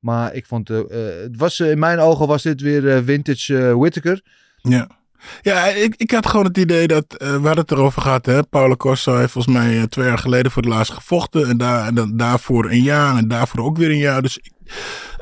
Maar 0.04 0.34
ik 0.34 0.46
vond, 0.46 0.70
eh, 0.70 0.78
eh, 0.78 0.86
het 1.22 1.36
was, 1.36 1.60
eh, 1.60 1.70
in 1.70 1.78
mijn 1.78 1.98
ogen 1.98 2.26
was 2.26 2.42
dit 2.42 2.60
weer 2.60 3.04
vintage 3.04 3.78
Whittaker. 3.78 4.20
Ja. 4.62 4.88
Ja, 5.42 5.64
ik, 5.66 5.94
ik 5.96 6.10
had 6.10 6.26
gewoon 6.26 6.44
het 6.46 6.58
idee 6.58 6.86
dat, 6.86 7.04
we 7.18 7.26
hadden 7.26 7.56
het 7.58 7.70
erover 7.70 8.02
gehad, 8.02 8.26
hè. 8.26 8.42
Paulo 8.42 8.76
Costa 8.76 9.18
heeft 9.18 9.32
volgens 9.32 9.54
mij 9.56 9.86
twee 9.86 10.06
jaar 10.06 10.18
geleden 10.18 10.50
voor 10.52 10.62
het 10.62 10.70
laatst 10.72 10.92
gevochten. 10.92 11.48
En, 11.48 11.56
daar, 11.56 11.86
en 11.86 11.94
dan, 11.94 12.16
daarvoor 12.16 12.70
een 12.70 12.82
jaar 12.82 13.16
en 13.16 13.28
daarvoor 13.28 13.64
ook 13.64 13.76
weer 13.76 13.90
een 13.90 13.98
jaar. 13.98 14.22
Dus 14.22 14.38
ik- 14.38 14.52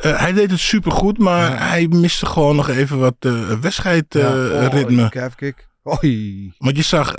eh, 0.00 0.18
hij 0.20 0.32
deed 0.32 0.50
het 0.50 0.60
supergoed, 0.60 1.18
maar 1.18 1.68
hij 1.68 1.86
miste 1.88 2.26
gewoon 2.26 2.56
nog 2.56 2.68
even 2.68 2.98
wat 2.98 3.14
eh 3.18 3.32
Ja. 3.32 3.58
wedstrijdritme. 3.60 5.02
Oh. 5.82 6.02
Oei. 6.04 6.52
Want 6.58 6.76
je 6.76 6.82
zag 6.82 7.14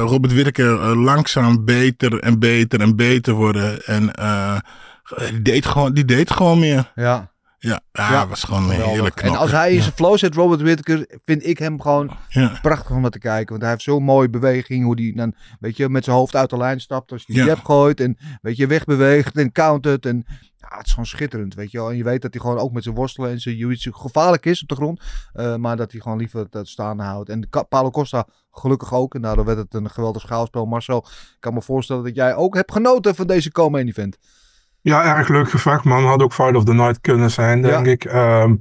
Robert 0.00 0.32
Whittaker 0.32 0.96
langzaam 0.96 1.64
beter 1.64 2.18
en 2.20 2.38
beter 2.38 2.80
en 2.80 2.96
beter 2.96 3.32
worden. 3.34 3.84
En 3.84 4.10
die, 5.30 5.42
deed 5.42 5.66
gewoon, 5.66 5.92
die 5.94 6.04
deed 6.04 6.30
gewoon 6.30 6.58
meer. 6.58 6.92
Ja. 6.94 7.32
Ja, 7.58 7.80
ja, 7.92 8.10
Ja, 8.12 8.26
was 8.28 8.42
gewoon 8.44 8.62
een 8.62 8.68
Geweldig. 8.70 8.92
heerlijk 8.92 9.20
En 9.20 9.36
als 9.36 9.50
hij 9.50 9.74
in 9.74 9.82
zijn 9.82 9.94
flow 9.94 10.18
zit, 10.18 10.34
Robert 10.34 10.60
Whittaker, 10.60 11.18
vind 11.24 11.46
ik 11.46 11.58
hem 11.58 11.80
gewoon 11.80 12.16
prachtig 12.62 12.90
om 12.90 13.00
naar 13.00 13.10
te 13.10 13.18
kijken. 13.18 13.48
Want 13.48 13.60
hij 13.62 13.70
heeft 13.70 13.82
zo'n 13.82 14.02
mooie 14.02 14.30
beweging. 14.30 14.84
Hoe 14.84 15.00
hij 15.00 15.12
dan, 15.16 15.34
weet 15.60 15.76
je, 15.76 15.88
met 15.88 16.04
zijn 16.04 16.16
hoofd 16.16 16.36
uit 16.36 16.50
de 16.50 16.56
lijn 16.56 16.80
stapt. 16.80 17.12
Als 17.12 17.22
hij 17.26 17.34
die 17.36 17.44
Ja. 17.44 17.50
jab 17.50 17.64
gooit 17.64 18.00
en, 18.00 18.18
weet 18.40 18.56
je, 18.56 18.66
wegbeweegt 18.66 19.36
en 19.38 19.52
countert. 19.52 20.06
En 20.06 20.24
ja, 20.56 20.76
het 20.76 20.84
is 20.86 20.90
gewoon 20.90 21.06
schitterend, 21.06 21.54
weet 21.54 21.70
je 21.70 21.78
wel. 21.78 21.90
En 21.90 21.96
je 21.96 22.04
weet 22.04 22.22
dat 22.22 22.32
hij 22.34 22.42
gewoon 22.42 22.58
ook 22.58 22.72
met 22.72 22.82
zijn 22.82 22.94
worstelen 22.94 23.30
en 23.30 23.40
zijn 23.40 23.56
jiu-jitsu 23.56 23.92
gevaarlijk 23.92 24.46
is 24.46 24.62
op 24.62 24.68
de 24.68 24.74
grond. 24.74 25.00
eh, 25.32 25.56
maar 25.56 25.76
dat 25.76 25.92
hij 25.92 26.00
gewoon 26.00 26.18
liever 26.18 26.46
het 26.50 26.68
staande 26.68 27.02
houdt. 27.02 27.28
En 27.28 27.48
Paulo 27.68 27.90
Costa 27.90 28.26
gelukkig 28.50 28.92
ook. 28.94 29.14
En 29.14 29.22
daardoor 29.22 29.44
werd 29.44 29.58
het 29.58 29.74
een 29.74 29.90
geweldig 29.90 30.22
schaalspel. 30.22 30.66
Marcel, 30.66 31.06
ik 31.08 31.36
kan 31.40 31.54
me 31.54 31.62
voorstellen 31.62 32.04
dat 32.04 32.14
jij 32.14 32.34
ook 32.34 32.54
hebt 32.54 32.72
genoten 32.72 33.14
van 33.14 33.26
deze 33.26 33.50
co-main 33.50 33.88
event. 33.88 34.16
Ja, 34.84 35.16
erg 35.16 35.28
leuk 35.28 35.50
gevecht, 35.50 35.84
man. 35.84 36.04
Had 36.06 36.22
ook 36.22 36.32
Fight 36.32 36.56
of 36.56 36.64
the 36.64 36.74
Night 36.74 37.00
kunnen 37.00 37.30
zijn, 37.30 37.60
Ja. 37.62 37.68
denk 37.68 37.86
ik. 37.86 38.04
Ehm, 38.04 38.54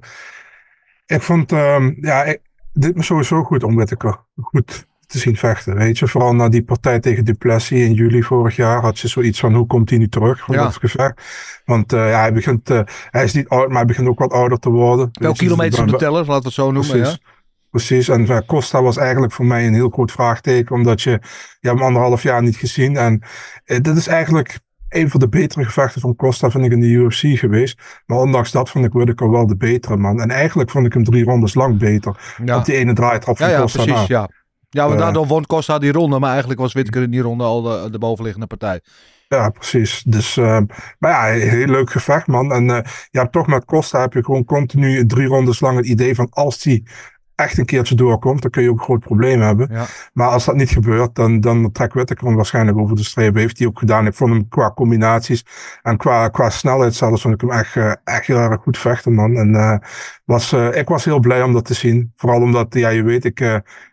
ik 1.05 1.21
vond, 1.21 1.51
ehm, 1.51 1.93
ja, 2.01 2.23
ik- 2.23 2.41
dit 2.73 2.95
was 2.95 3.05
sowieso 3.05 3.43
goed 3.43 3.63
om 3.63 3.75
Whittaker 3.75 4.17
goed 4.41 4.87
te 5.07 5.17
zien 5.19 5.35
vechten, 5.37 5.75
weet 5.75 5.99
je. 5.99 6.07
Vooral 6.07 6.35
na 6.35 6.49
die 6.49 6.63
partij 6.63 6.99
tegen 6.99 7.25
Duplessis 7.25 7.79
in 7.79 7.93
juli 7.93 8.23
vorig 8.23 8.55
jaar 8.55 8.81
had 8.81 8.99
je 8.99 9.07
zoiets 9.07 9.39
van, 9.39 9.53
hoe 9.53 9.67
komt 9.67 9.89
hij 9.89 9.99
nu 9.99 10.07
terug 10.09 10.39
van 10.39 10.55
Ja. 10.55 10.63
dat 10.63 10.75
gevecht? 10.75 11.21
Want 11.65 11.93
eh, 11.93 12.09
ja, 12.09 12.19
hij 12.19 12.33
begint, 12.33 12.69
eh, 12.69 12.79
hij 13.09 13.23
is 13.23 13.33
niet 13.33 13.47
oud, 13.49 13.67
maar 13.67 13.77
hij 13.77 13.85
begint 13.85 14.07
ook 14.07 14.19
wat 14.19 14.31
ouder 14.31 14.59
te 14.59 14.69
worden. 14.69 15.09
Wel 15.11 15.31
je. 15.31 15.37
kilometers 15.37 15.79
op 15.79 15.83
Dus 15.87 15.91
de 15.99 16.05
teller, 16.05 16.19
laten 16.25 16.35
we 16.41 16.45
het 16.45 16.53
zo 16.53 16.71
noemen. 16.71 16.91
Precies. 16.91 17.19
Ja? 17.23 17.31
Precies, 17.69 18.07
en 18.09 18.27
eh, 18.27 18.37
Costa 18.47 18.81
was 18.81 18.97
eigenlijk 18.97 19.33
voor 19.33 19.45
mij 19.45 19.67
een 19.67 19.73
heel 19.73 19.89
groot 19.89 20.11
vraagteken, 20.11 20.75
omdat 20.75 21.01
je, 21.01 21.09
je 21.09 21.67
hebt 21.67 21.77
hem 21.79 21.81
anderhalf 21.87 22.23
jaar 22.23 22.41
niet 22.41 22.55
gezien. 22.55 22.97
En 22.97 23.21
dit 23.65 23.97
is 23.97 24.07
eigenlijk 24.07 24.59
een 24.95 25.09
van 25.09 25.19
de 25.19 25.29
betere 25.29 25.65
gevechten 25.65 26.01
van 26.01 26.15
Costa, 26.15 26.49
vind 26.49 26.65
ik, 26.65 26.71
in 26.71 26.79
de 26.79 26.87
UFC 26.87 27.19
geweest. 27.39 27.79
Maar 28.05 28.17
ondanks 28.17 28.51
dat 28.51 28.69
vond 28.69 28.85
ik 28.85 28.93
Whittaker 28.93 29.31
wel 29.31 29.47
de 29.47 29.57
betere 29.57 29.97
man. 29.97 30.21
En 30.21 30.29
eigenlijk 30.31 30.69
vond 30.69 30.85
ik 30.85 30.93
hem 30.93 31.03
drie 31.03 31.23
rondes 31.23 31.53
lang 31.53 31.77
beter. 31.77 32.35
Ja. 32.45 32.57
Op 32.57 32.65
die 32.65 32.75
ene 32.75 32.93
draaitrap 32.93 33.37
van 33.37 33.47
Ja, 33.47 33.53
ja, 33.53 33.59
Costa 33.61 33.83
precies. 33.83 34.07
na. 34.07 34.17
Ja. 34.19 34.29
Ja, 34.69 34.83
want 34.87 34.93
Eh, 34.99 35.03
daardoor 35.03 35.27
won 35.27 35.45
Costa 35.45 35.79
die 35.79 35.91
ronde, 35.91 36.19
maar 36.19 36.29
eigenlijk 36.29 36.59
was 36.59 36.73
Whittaker 36.73 37.01
in 37.01 37.11
die 37.11 37.21
ronde 37.21 37.43
al 37.43 37.61
de, 37.61 37.87
de 37.91 37.97
bovenliggende 37.97 38.47
partij. 38.47 38.81
Ja, 39.27 39.49
precies. 39.49 40.03
Dus, 40.07 40.37
ehm, 40.37 40.65
maar 40.99 41.11
ja, 41.11 41.39
heel 41.39 41.65
leuk 41.67 41.91
gevecht, 41.91 42.27
man. 42.27 42.51
En 42.51 42.69
eh, 42.69 42.91
je 43.09 43.19
hebt 43.19 43.31
toch 43.31 43.47
met 43.47 43.65
Costa 43.65 44.01
heb 44.01 44.13
je 44.13 44.23
gewoon 44.23 44.45
continu 44.45 45.05
drie 45.05 45.27
rondes 45.27 45.59
lang 45.59 45.77
het 45.77 45.85
idee 45.85 46.15
van 46.15 46.27
als 46.29 46.61
die 46.61 46.87
echt 47.35 47.57
een 47.57 47.65
keertje 47.65 47.95
doorkomt, 47.95 48.41
dan 48.41 48.51
kun 48.51 48.63
je 48.63 48.69
ook 48.69 48.77
een 48.77 48.83
groot 48.83 48.99
probleem 48.99 49.41
hebben. 49.41 49.67
Ja. 49.71 49.85
Maar 50.13 50.27
als 50.27 50.45
dat 50.45 50.55
niet 50.55 50.69
gebeurt, 50.69 51.15
dan, 51.15 51.39
dan 51.39 51.71
trekt 51.71 51.93
Whittaker 51.93 52.27
hem 52.27 52.35
waarschijnlijk 52.35 52.77
over 52.77 52.95
de 52.95 53.03
streep. 53.03 53.35
Heeft 53.35 53.57
hij 53.57 53.67
ook 53.67 53.79
gedaan. 53.79 54.07
Ik 54.07 54.13
vond 54.13 54.31
hem 54.31 54.47
qua 54.49 54.71
combinaties 54.71 55.45
en 55.81 55.97
qua, 55.97 56.27
qua 56.29 56.49
snelheid 56.49 56.95
zelfs, 56.95 57.21
vond 57.21 57.33
ik 57.33 57.41
hem 57.41 57.51
echt, 57.51 57.75
eh, 57.75 57.93
echt 58.03 58.27
heel 58.27 58.37
erg 58.37 58.61
goed 58.61 58.77
vechten, 58.77 59.13
man. 59.13 59.35
En 59.35 59.55
eh, 59.55 59.77
was, 60.25 60.51
eh, 60.51 60.75
ik 60.75 60.87
was 60.87 61.05
heel 61.05 61.19
blij 61.19 61.41
om 61.41 61.53
dat 61.53 61.65
te 61.65 61.73
zien. 61.73 62.11
Vooral 62.15 62.41
omdat, 62.41 62.73
ja, 62.73 62.89
je 62.89 63.03
weet, 63.03 63.25
ik, 63.25 63.39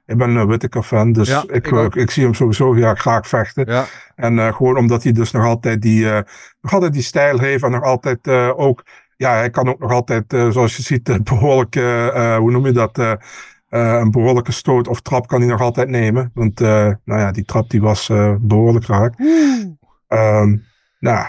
ik 0.07 0.17
ben 0.17 0.31
een 0.31 0.47
Whittaker 0.47 0.83
fan. 0.83 1.13
Dus 1.13 1.29
Ja, 1.29 1.45
ik, 1.47 1.95
ik 1.95 2.11
zie 2.11 2.25
hem 2.25 2.35
sowieso 2.35 2.77
ja, 2.77 2.95
graag 2.95 3.29
vechten. 3.29 3.65
Ja. 3.67 3.85
En 4.17 4.55
gewoon 4.55 4.77
omdat 4.77 5.03
hij 5.03 5.13
dus 5.13 5.31
nog 5.31 5.45
altijd 5.45 5.83
die, 5.83 6.05
nog 6.61 6.73
altijd 6.73 6.93
die 6.93 7.03
stijl 7.03 7.39
heeft 7.39 7.63
en 7.63 7.71
nog 7.71 7.83
altijd 7.83 8.29
ook, 8.57 8.85
ja, 9.21 9.35
hij 9.35 9.51
kan 9.51 9.69
ook 9.69 9.79
nog 9.79 9.93
altijd, 9.93 10.33
eh, 10.33 10.51
zoals 10.51 10.77
je 10.77 10.83
ziet, 10.83 11.09
eh, 11.09 11.17
behoorlijk, 11.31 11.77
eh, 11.77 12.07
eh, 12.35 12.39
hoe 12.39 12.51
noem 12.51 12.67
je 12.67 12.73
dat, 12.73 12.99
een 13.69 14.11
behoorlijke 14.11 14.53
stoot 14.53 14.89
of 14.89 15.01
trap 15.01 15.27
kan 15.27 15.41
hij 15.41 15.49
nog 15.49 15.61
altijd 15.61 15.89
nemen. 15.89 16.31
Want, 16.35 16.61
nou 16.61 16.97
ja, 17.05 17.31
die 17.31 17.45
trap 17.45 17.71
die 17.71 17.81
was 17.81 18.09
eh, 18.09 18.35
behoorlijk 18.41 18.87
raak. 18.87 19.15
Ehm, 20.09 20.57
nou, 20.99 21.27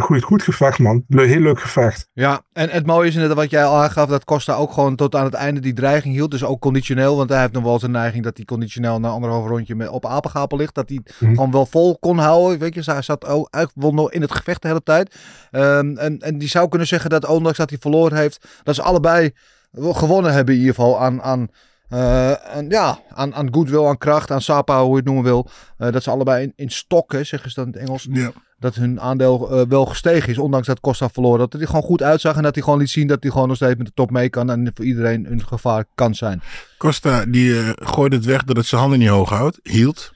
goed, 0.00 0.22
goed 0.22 0.42
gevecht, 0.42 0.78
man. 0.78 1.04
Le- 1.08 1.22
heel 1.24 1.40
leuk 1.40 1.60
gevecht. 1.60 2.08
Ja, 2.12 2.42
en 2.52 2.70
het 2.70 2.86
mooie 2.86 3.08
is 3.08 3.14
inderdaad 3.14 3.36
wat 3.38 3.50
jij 3.50 3.64
al 3.64 3.82
aangaf, 3.82 4.08
dat 4.08 4.24
Costa 4.24 4.54
ook 4.54 4.72
gewoon 4.72 4.96
tot 4.96 5.14
aan 5.14 5.24
het 5.24 5.34
einde 5.34 5.60
die 5.60 5.72
dreiging 5.72 6.14
hield. 6.14 6.30
Dus 6.30 6.44
ook 6.44 6.60
conditioneel, 6.60 7.16
want 7.16 7.30
hij 7.30 7.40
heeft 7.40 7.52
nog 7.52 7.62
wel 7.62 7.72
eens 7.72 7.82
een 7.82 7.90
neiging 7.90 8.24
dat 8.24 8.36
hij 8.36 8.44
conditioneel 8.44 9.00
na 9.00 9.08
anderhalf 9.08 9.46
rondje 9.48 9.74
met, 9.74 9.88
op 9.88 10.06
apengapel 10.06 10.58
ligt. 10.58 10.74
Dat 10.74 10.88
hij 10.88 11.00
Mhm. 11.18 11.34
gewoon 11.34 11.50
wel 11.50 11.66
vol 11.66 11.98
kon 11.98 12.18
houden. 12.18 12.58
Weet 12.58 12.74
je, 12.74 12.92
hij 12.92 13.02
zat 13.02 13.26
ook 13.26 13.48
eigenlijk 13.50 13.86
wel 13.86 13.94
nog 14.02 14.12
in 14.12 14.20
het 14.20 14.32
gevecht 14.32 14.62
de 14.62 14.68
hele 14.68 14.82
tijd. 14.82 15.16
Ehm, 15.50 15.96
en, 15.96 16.18
en 16.18 16.38
die 16.38 16.48
zou 16.48 16.68
kunnen 16.68 16.88
zeggen 16.88 17.10
dat 17.10 17.26
ondanks 17.26 17.58
dat 17.58 17.70
hij 17.70 17.78
verloren 17.78 18.16
heeft, 18.18 18.46
dat 18.62 18.74
ze 18.74 18.82
allebei 18.82 19.30
gewonnen 19.72 20.32
hebben 20.32 20.54
in 20.54 20.60
ieder 20.60 20.74
geval 20.74 21.00
aan... 21.00 21.22
aan 21.22 21.48
eh, 21.92 22.32
aan, 22.32 22.68
ja, 22.68 22.98
aan, 23.08 23.34
aan 23.34 23.54
goodwill, 23.54 23.86
aan 23.86 23.98
kracht, 23.98 24.30
aan 24.30 24.40
sapa, 24.42 24.80
hoe 24.82 24.90
je 24.90 24.96
het 24.96 25.04
noemen 25.04 25.24
wil. 25.24 25.48
Eh, 25.78 25.92
dat 25.92 26.02
ze 26.02 26.10
allebei 26.10 26.42
in, 26.42 26.52
in 26.56 26.70
stokken, 26.70 27.26
zeggen 27.26 27.50
ze 27.50 27.54
dan 27.60 27.66
in 27.66 27.72
het 27.72 27.82
Engels 27.88 28.06
Ja. 28.10 28.32
dat 28.58 28.74
hun 28.74 29.00
aandeel 29.00 29.50
eh, 29.50 29.66
wel 29.68 29.86
gestegen 29.86 30.28
is, 30.30 30.38
ondanks 30.38 30.66
dat 30.66 30.80
Costa 30.80 31.08
verloren. 31.08 31.38
Dat 31.38 31.52
hij 31.52 31.66
gewoon 31.66 31.82
goed 31.82 32.02
uitzag 32.02 32.36
en 32.36 32.42
dat 32.42 32.54
hij 32.54 32.64
gewoon 32.64 32.78
liet 32.78 32.90
zien 32.90 33.06
dat 33.06 33.22
hij 33.22 33.30
gewoon 33.30 33.48
nog 33.48 33.56
steeds 33.56 33.76
met 33.76 33.86
de 33.86 33.92
top 33.94 34.10
mee 34.10 34.28
kan 34.28 34.50
en 34.50 34.70
voor 34.74 34.84
iedereen 34.84 35.32
een 35.32 35.46
gevaar 35.46 35.84
kan 35.94 36.14
zijn. 36.14 36.42
Costa 36.78 37.24
die 37.26 37.54
gooide 37.74 38.16
het 38.16 38.24
weg 38.24 38.44
doordat 38.44 38.66
zijn 38.66 38.80
handen 38.80 38.98
niet 38.98 39.08
hoog 39.08 39.28
houdt, 39.30 39.58
hield. 39.62 40.12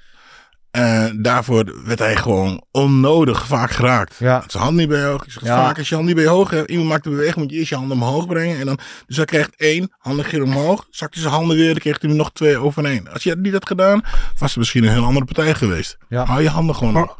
En 0.77 1.23
daarvoor 1.23 1.83
werd 1.85 1.99
hij 1.99 2.17
gewoon 2.17 2.65
onnodig 2.71 3.47
vaak 3.47 3.71
geraakt. 3.71 4.17
Ja. 4.19 4.43
Zijn 4.47 4.63
hand 4.63 4.77
niet 4.77 4.89
bij 4.89 4.99
je 4.99 5.05
hoog. 5.05 5.25
Ik 5.25 5.31
zeg, 5.31 5.43
Ja. 5.43 5.65
Vaak 5.65 5.79
als 5.79 5.89
je 5.89 5.95
hand 5.95 6.07
niet 6.07 6.15
bij 6.17 6.25
je 6.25 6.31
hoog 6.31 6.51
hebt, 6.51 6.71
iemand 6.71 6.89
maakt 6.89 7.07
een 7.07 7.13
beweging, 7.13 7.37
moet 7.37 7.51
je 7.51 7.57
eerst 7.57 7.69
je 7.69 7.77
handen 7.77 7.97
omhoog 7.97 8.27
brengen. 8.27 8.59
En 8.59 8.67
dan, 8.67 8.79
dus 9.07 9.17
hij 9.17 9.25
krijgt 9.25 9.57
één, 9.57 9.93
handen 9.99 10.25
gingen 10.25 10.47
omhoog, 10.47 10.87
zakte 10.91 11.21
zijn 11.21 11.33
handen 11.33 11.57
weer, 11.57 11.67
dan 11.69 11.79
kreeg 11.79 12.01
hij 12.01 12.11
nog 12.11 12.33
twee 12.33 12.59
overheen. 12.59 13.09
Als 13.09 13.23
je 13.23 13.29
dat 13.29 13.39
niet 13.39 13.53
had 13.53 13.67
gedaan, 13.67 14.01
was 14.39 14.49
het 14.51 14.57
misschien 14.57 14.85
een 14.85 14.93
heel 14.93 15.05
andere 15.05 15.25
partij 15.25 15.55
geweest. 15.55 15.99
Ja. 16.09 16.25
Hou 16.25 16.43
je 16.43 16.49
handen 16.49 16.75
gewoon 16.75 16.95
omhoog. 16.95 17.19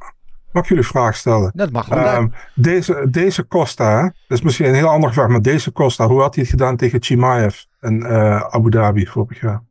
Mag 0.53 0.63
ik 0.63 0.69
jullie 0.69 0.85
een 0.85 0.91
vraag 0.91 1.17
stellen? 1.17 1.51
Dat 1.55 1.71
mag 1.71 1.87
wel. 1.87 2.05
Ehm, 2.05 2.29
deze, 2.55 3.07
deze 3.11 3.47
Costa, 3.47 4.03
dat 4.03 4.39
is 4.39 4.45
misschien 4.45 4.67
een 4.67 4.75
heel 4.75 4.89
ander 4.89 5.09
gevecht, 5.09 5.29
maar 5.29 5.43
deze 5.43 5.73
Costa, 5.73 6.07
hoe 6.07 6.21
had 6.21 6.35
hij 6.35 6.43
het 6.43 6.53
gedaan 6.53 6.77
tegen 6.77 7.03
Chimaev 7.03 7.57
en 7.81 8.03
eh, 8.03 8.41
Abu 8.41 8.71
Dhabi 8.71 9.07
vorig 9.07 9.41
jaar? 9.41 9.63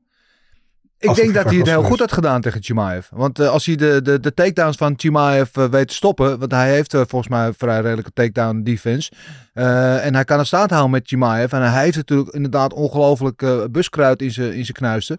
Ik 1.06 1.10
als 1.10 1.18
denk 1.18 1.34
dat 1.34 1.46
hij 1.46 1.58
het 1.58 1.68
heel 1.68 1.84
goed 1.84 2.00
had 2.00 2.12
gedaan 2.12 2.42
tegen 2.42 2.64
Chimaev. 2.64 3.08
Want 3.12 3.40
eh, 3.40 3.50
als 3.50 3.66
hij 3.66 3.76
de, 3.76 4.02
de, 4.04 4.20
de 4.20 4.34
takedowns 4.34 4.78
van 4.78 4.94
Chimaev 4.98 5.58
eh, 5.58 5.66
weet 5.66 5.88
te 5.88 5.94
stoppen, 5.94 6.40
want 6.40 6.52
hij 6.52 6.72
heeft 6.72 6.94
eh, 6.94 7.02
volgens 7.08 7.28
mij 7.32 7.48
een 7.48 7.54
vrij 7.58 7.82
redelijke 7.82 8.12
takedown 8.14 8.62
defense. 8.64 9.12
eh, 9.54 10.06
en 10.06 10.14
hij 10.14 10.24
kan 10.24 10.38
het 10.38 10.48
staand 10.48 10.70
houden 10.70 10.92
met 10.92 11.08
Chimaev. 11.08 11.52
En 11.54 11.72
hij 11.72 11.84
heeft 11.84 11.96
natuurlijk 11.96 12.30
inderdaad 12.30 12.74
ongelooflijk 12.74 13.46
buskruid 13.72 14.22
in 14.22 14.32
zijn 14.32 14.54
in 14.54 14.64
zijn 14.66 14.78
knuisten. 14.78 15.18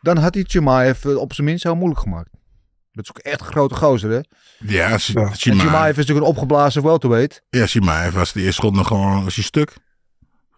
Dan 0.00 0.16
had 0.16 0.34
hij 0.34 0.44
Chimaev 0.46 1.04
op 1.04 1.32
zijn 1.32 1.46
minst 1.46 1.62
heel 1.62 1.74
moeilijk 1.76 2.00
gemaakt. 2.00 2.28
Dat 2.92 3.04
is 3.04 3.10
ook 3.10 3.18
echt 3.18 3.40
een 3.40 3.46
grote 3.46 3.74
gozer, 3.74 4.10
hè? 4.10 4.20
Ja, 4.58 4.98
Chimaev 4.98 5.90
is 5.90 5.96
natuurlijk 5.96 6.26
een 6.26 6.32
opgeblazen 6.32 6.82
welterweight. 6.82 7.42
Ja, 7.50 7.66
Shimaev 7.66 8.14
was 8.14 8.32
de 8.32 8.42
eerste 8.42 8.70
nog 8.70 8.86
gewoon, 8.86 9.24
was 9.24 9.34
hij 9.34 9.44
stuk. 9.44 9.74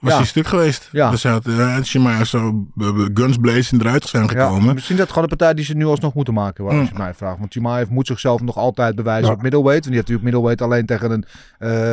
Was 0.00 0.10
Ja. 0.12 0.16
hij 0.18 0.26
stuk 0.26 0.46
geweest. 0.46 0.88
Ja. 0.92 1.10
Dus 1.10 1.22
hij 1.22 1.32
had 1.32 1.46
uh, 1.46 1.82
Shimaev 1.82 2.26
zo 2.26 2.66
uh, 2.76 3.06
guns 3.14 3.36
blazing 3.36 3.80
eruit 3.80 4.04
zijn 4.04 4.22
Ja, 4.22 4.28
gekomen. 4.28 4.74
misschien 4.74 4.96
dat 4.96 5.08
gewoon 5.08 5.22
de 5.28 5.36
partij 5.36 5.54
die 5.54 5.64
ze 5.64 5.74
nu 5.74 5.84
alsnog 5.86 6.14
moeten 6.14 6.34
maken, 6.34 6.64
waar 6.64 6.74
Mm. 6.74 6.80
als 6.80 6.88
je 6.88 6.94
mij 6.98 7.14
vraagt. 7.14 7.38
Want 7.38 7.52
Chimaev 7.52 7.88
moet 7.88 8.06
zichzelf 8.06 8.40
nog 8.40 8.56
altijd 8.56 8.94
bewijzen 8.94 9.26
Ja. 9.28 9.32
op 9.34 9.42
middleweight. 9.42 9.84
Want 9.84 9.94
die 9.96 10.04
heeft 10.04 10.08
natuurlijk 10.08 10.24
middleweight 10.56 10.62
alleen 10.62 10.86
tegen 10.86 11.10
een 11.10 11.24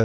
eh, 0.00 0.04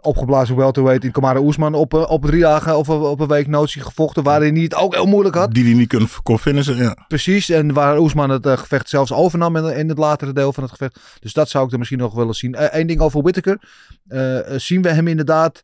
opgeblazen 0.00 0.56
welterweight 0.56 1.04
in 1.04 1.10
Kamara 1.10 1.40
Oesman 1.40 1.74
op, 1.74 1.94
eh, 1.94 2.10
op 2.10 2.24
drie 2.26 2.40
dagen 2.40 2.76
of 2.76 2.88
op 2.88 3.20
een 3.20 3.26
week 3.28 3.46
notie 3.46 3.82
gevochten. 3.82 4.22
Waarin 4.22 4.54
hij 4.54 4.62
het 4.62 4.74
ook 4.74 4.94
heel 4.94 5.06
moeilijk 5.06 5.34
had. 5.34 5.54
Die 5.54 5.64
die 5.64 5.74
niet 5.74 5.88
kon, 5.88 6.08
kon 6.22 6.38
finishen. 6.38 6.76
Ja. 6.76 6.96
Precies. 7.08 7.48
En 7.50 7.72
waar 7.72 7.98
Oesman 7.98 8.30
het 8.30 8.46
eh, 8.46 8.58
gevecht 8.58 8.88
zelfs 8.88 9.12
overnam 9.12 9.56
in, 9.56 9.76
in 9.76 9.88
het 9.88 9.98
latere 9.98 10.32
deel 10.32 10.52
van 10.52 10.62
het 10.62 10.72
gevecht. 10.72 11.00
Dus 11.20 11.32
dat 11.32 11.48
zou 11.48 11.66
ik 11.66 11.72
er 11.72 11.78
misschien 11.78 11.98
nog 12.00 12.14
willen 12.14 12.34
zien. 12.34 12.54
Eén 12.78 12.86
ding 12.86 13.00
over 13.00 13.22
Whittaker. 13.22 13.58
Eh, 14.08 14.38
eh, 14.54 14.60
zien 14.60 14.82
we 14.82 14.88
hem 14.88 15.08
inderdaad... 15.08 15.62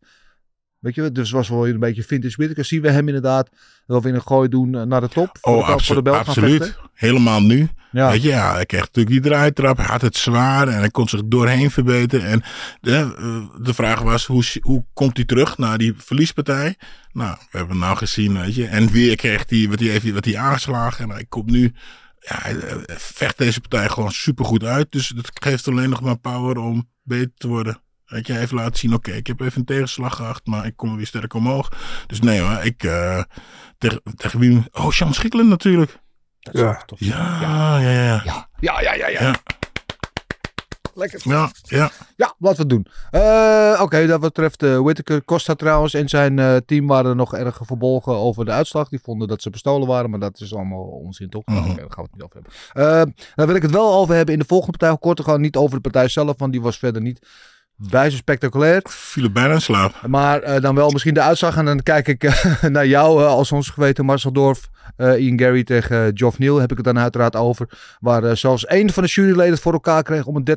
Weet 0.85 0.95
je, 0.95 1.13
dus 1.13 1.31
was 1.31 1.49
wel 1.49 1.69
een 1.69 1.79
beetje 1.79 2.03
vintage 2.03 2.37
Whittaker. 2.37 2.65
Zien 2.65 2.83
we 2.83 2.91
hem 2.91 3.07
inderdaad 3.07 3.49
wel 3.87 4.03
weer 4.03 4.15
een 4.15 4.23
gooi 4.23 4.49
doen 4.49 4.75
eh, 4.75 4.83
naar 4.83 5.01
de 5.01 5.09
top? 5.09 5.39
Voor 5.41 5.53
de 5.53 5.59
Oh, 5.59 5.67
bel- 5.67 5.79
voor 5.79 6.03
de 6.03 6.03
absolu 6.03 6.03
bel 6.03 6.13
gaan 6.15 6.25
absoluut. 6.27 6.79
Helemaal 6.95 7.41
nu. 7.43 7.69
Ja. 7.93 8.11
Weet 8.11 8.23
je, 8.23 8.29
ja, 8.29 8.53
hij 8.55 8.67
kreeg 8.67 8.81
natuurlijk 8.81 9.15
die 9.15 9.21
draaitrap. 9.31 9.77
Hij 9.77 9.87
had 9.87 10.01
het 10.01 10.17
zwaar 10.17 10.69
en 10.69 10.79
hij 10.79 10.91
kon 10.91 11.09
zich 11.09 11.21
doorheen 11.25 11.71
verbeteren. 11.71 12.27
En 12.27 12.43
de, 12.81 13.15
eh, 13.19 13.65
de 13.65 13.75
vraag 13.75 14.01
was, 14.01 14.27
hoe, 14.27 14.45
hoe 14.61 14.85
komt 14.93 15.17
hij 15.17 15.27
terug 15.27 15.59
naar 15.59 15.79
die 15.79 15.95
verliespartij? 15.97 16.77
Nou, 17.13 17.37
we 17.51 17.59
hebben 17.59 17.77
het 17.77 17.85
nou 17.85 17.97
gezien, 17.97 18.39
weet 18.41 18.55
je. 18.55 18.67
En 18.67 18.91
weer 18.91 19.17
kreeg 19.17 19.45
hij, 19.49 19.67
wat 19.69 19.81
hij, 19.81 19.89
heeft, 19.89 20.11
wat 20.13 20.25
hij 20.25 20.39
aangeslagen. 20.39 21.05
En 21.05 21.11
hij 21.11 21.25
komt 21.29 21.51
nu, 21.51 21.73
ja, 22.19 22.37
hij 22.43 22.59
eh, 22.59 22.77
vecht 22.97 23.39
deze 23.39 23.61
partij 23.61 23.89
gewoon 23.89 24.13
supergoed 24.13 24.65
uit. 24.65 24.93
Dus 24.93 25.09
dat 25.09 25.31
geeft 25.35 25.69
alleen 25.69 25.91
nog 25.91 26.01
maar 26.01 26.19
power 26.19 26.57
om 26.59 26.89
beter 27.03 27.33
te 27.37 27.49
worden. 27.49 27.79
Weet 28.05 28.27
je, 28.27 28.33
heeft 28.33 28.53
laten 28.53 28.79
zien, 28.79 28.95
oké, 28.95 29.11
ik 29.13 29.27
heb 29.27 29.41
even 29.41 29.59
een 29.59 29.65
tegenslag 29.65 30.17
gehad, 30.17 30.41
maar 30.45 30.67
ik 30.67 30.77
kom 30.77 30.97
weer 30.97 31.07
sterk 31.07 31.35
omhoog. 31.35 31.73
Dus 32.07 32.21
nee 32.21 32.41
hoor, 32.41 32.59
ik, 32.65 32.83
eh 32.85 33.23
tegen, 33.79 34.01
tegen 34.17 34.39
wie? 34.39 34.63
Oh, 34.73 34.91
Sean 34.91 35.15
Schikkelen 35.15 35.49
natuurlijk. 35.49 35.99
Dat 36.41 36.55
is 36.55 36.61
Ja. 36.61 36.73
toch 36.75 36.85
tof. 36.85 36.99
Ja, 37.01 37.41
ja, 37.81 37.91
ja. 37.91 38.23
ja. 38.25 38.49
Ja, 38.61 38.81
ja, 38.81 38.81
ja, 38.81 38.95
ja. 38.95 39.09
ja. 39.09 39.21
Ja. 39.23 39.35
Lekker. 40.95 41.21
Ja, 41.25 41.51
ja. 41.63 41.91
Ja, 42.17 42.35
laten 42.39 42.69
we 42.69 42.75
het 42.75 42.85
doen. 42.85 42.87
Eh, 43.11 43.81
Oké, 43.83 44.07
dat 44.07 44.21
betreft 44.21 44.63
uh, 44.63 44.79
Whittaker, 44.81 45.25
Costa 45.25 45.55
trouwens 45.55 45.95
en 45.95 46.09
zijn 46.09 46.39
eh, 46.39 46.57
team 46.67 46.87
waren 46.87 47.17
nog 47.17 47.35
erg 47.35 47.61
verbolgen 47.63 48.13
over 48.13 48.45
de 48.45 48.51
uitslag. 48.51 48.89
Die 48.89 49.01
vonden 49.03 49.29
dat 49.29 49.43
ze 49.43 49.51
bestolen 49.51 49.89
waren, 49.89 50.11
maar 50.11 50.19
dat 50.21 50.41
is 50.41 50.55
allemaal 50.55 50.83
onzin 50.83 51.29
toch? 51.31 51.47
Mhm. 51.47 51.59
Oké, 51.59 51.67
daar 51.67 51.77
gaan 51.77 52.05
we 52.05 52.11
het 52.11 52.13
niet 52.13 52.23
over 52.23 52.37
hebben. 52.73 53.15
Daar 53.35 53.47
wil 53.47 53.57
ik 53.57 53.63
het 53.63 53.71
wel 53.71 53.93
over 53.95 54.15
hebben 54.15 54.35
in 54.35 54.41
de 54.41 54.47
volgende 54.47 54.79
partij. 54.79 54.99
Kort 54.99 55.21
gewoon 55.21 55.41
niet 55.41 55.57
over 55.57 55.75
de 55.77 55.81
partij 55.91 56.09
zelf, 56.09 56.39
want 56.39 56.53
die 56.53 56.63
was 56.63 56.79
verder 56.79 57.03
niet 57.03 57.27
bij 57.77 58.11
zo 58.11 58.17
spectaculair. 58.17 58.81
Viel 58.85 59.25
er 59.25 59.33
bijna 59.33 59.53
in 59.55 59.61
slaap. 59.61 60.07
Maar 60.07 60.43
eh, 60.43 60.61
dan 60.61 60.75
wel 60.75 60.91
misschien 60.91 61.15
de 61.15 61.21
uitslag. 61.21 61.57
En 61.57 61.65
dan 61.65 61.83
kijk 61.83 62.09
ik 62.09 62.25
eh, 62.25 62.63
naar 62.77 62.87
jou 62.87 63.21
eh, 63.23 63.27
als 63.27 63.53
ons 63.53 63.69
geweten 63.71 64.05
Marcel 64.05 64.33
Dorf. 64.33 64.69
eh, 64.97 65.25
Ian 65.25 65.39
Gary 65.39 65.65
tegen 65.65 66.11
Geoff 66.19 66.39
Neal 66.39 66.61
heb 66.61 66.71
ik 66.71 66.77
het 66.77 66.87
dan 66.87 66.99
uiteraard 66.99 67.37
over. 67.37 67.97
Waar 68.01 68.37
zelfs 68.37 68.67
één 68.67 68.91
van 68.91 69.03
de 69.03 69.09
juryleden 69.09 69.53
het 69.53 69.61
voor 69.63 69.73
elkaar 69.73 70.03
kreeg 70.03 70.27
om 70.27 70.37
een 70.37 70.49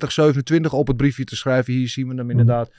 30-27 0.68 0.70
op 0.70 0.88
het 0.88 0.98
briefje 0.98 1.24
te 1.24 1.36
schrijven. 1.36 1.74
Hier 1.74 1.88
zien 1.90 2.08
we 2.08 2.16
hem 2.16 2.30
inderdaad. 2.30 2.70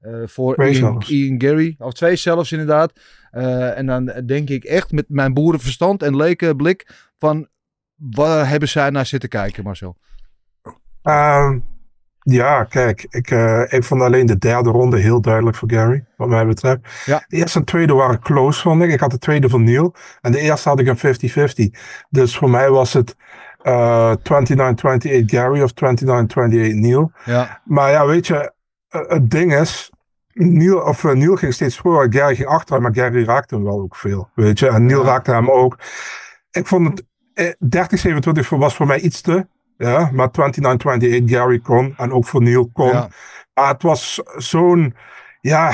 eh, 0.00 0.12
voor 0.26 0.54
Twee 0.54 0.74
Ian, 1.06 1.40
Gary. 1.40 1.74
Of 1.78 1.92
twee 1.92 2.16
zelfs 2.16 2.52
inderdaad. 2.52 2.92
Eh, 3.30 3.78
en 3.78 3.86
dan 3.86 4.12
denk 4.26 4.48
ik 4.50 4.64
echt 4.64 4.92
met 4.92 5.04
mijn 5.08 5.34
boerenverstand 5.34 6.02
en 6.02 6.16
leken 6.16 6.56
blik 6.56 6.88
van... 7.18 7.48
Waar 7.96 8.48
hebben 8.48 8.68
zij 8.68 8.90
naar 8.90 9.06
zitten 9.06 9.28
kijken 9.28 9.64
Marcel? 9.64 9.96
Ehm, 11.02 11.58
ja, 12.26 12.64
kijk, 12.64 13.06
ik, 13.10 13.30
eh, 13.30 13.62
ik 13.72 13.84
vond 13.84 14.00
alleen 14.02 14.26
de 14.26 14.38
derde 14.38 14.70
ronde 14.70 14.98
heel 14.98 15.20
duidelijk 15.20 15.56
voor 15.56 15.70
Gary, 15.70 16.04
wat 16.16 16.28
mij 16.28 16.46
betreft. 16.46 16.80
Ja. 17.04 17.24
De 17.28 17.36
eerste 17.36 17.58
en 17.58 17.64
tweede 17.64 17.92
waren 17.94 18.20
close, 18.20 18.60
vond 18.60 18.82
ik. 18.82 18.90
Ik 18.90 19.00
had 19.00 19.10
de 19.10 19.18
tweede 19.18 19.48
van 19.48 19.64
Neil 19.64 19.94
en 20.20 20.32
de 20.32 20.38
eerste 20.38 20.68
had 20.68 20.80
ik 20.80 20.86
een 20.86 20.98
50-50. 20.98 21.70
Dus 22.10 22.36
voor 22.36 22.50
mij 22.50 22.70
was 22.70 22.92
het 22.92 23.16
eh 23.62 24.12
29-28 24.12 25.24
Gary 25.26 25.62
of 25.62 25.72
29-28 25.74 26.74
Neil. 26.74 27.12
Ja, 27.24 27.60
Maar 27.64 27.90
ja, 27.90 28.06
weet 28.06 28.26
je, 28.26 28.52
eh, 28.88 29.00
het 29.08 29.30
ding 29.30 29.54
is, 29.54 29.90
Neil, 30.32 30.78
of, 30.78 31.02
Neil 31.04 31.36
ging 31.36 31.52
steeds 31.54 31.76
voor, 31.78 32.06
Gary 32.10 32.34
ging 32.34 32.48
achteruit, 32.48 32.82
maar 32.82 32.94
Gary 32.94 33.24
raakte 33.24 33.54
hem 33.54 33.64
wel 33.64 33.80
ook 33.80 33.96
veel, 33.96 34.28
weet 34.34 34.58
je. 34.58 34.68
En 34.68 34.86
Neil 34.86 35.00
Ja. 35.00 35.06
raakte 35.06 35.30
hem 35.32 35.50
ook. 35.50 35.78
Ik 36.50 36.66
vond 36.66 36.88
het, 36.88 37.04
eh, 37.34 37.52
30-27 37.68 38.46
voor- 38.46 38.58
was 38.58 38.74
voor 38.76 38.86
mij 38.86 39.00
iets 39.00 39.20
te, 39.20 39.46
ja, 39.76 40.10
maar 40.12 40.28
29-28 40.28 41.24
Gary 41.24 41.58
kon 41.58 41.94
en 41.96 42.12
ook 42.12 42.26
voor 42.26 42.42
Neil 42.42 42.70
kon. 42.72 42.88
ja. 42.88 43.08
Maar 43.54 43.68
het 43.68 43.82
was 43.82 44.22
zo'n, 44.36 44.94
ja, 45.40 45.72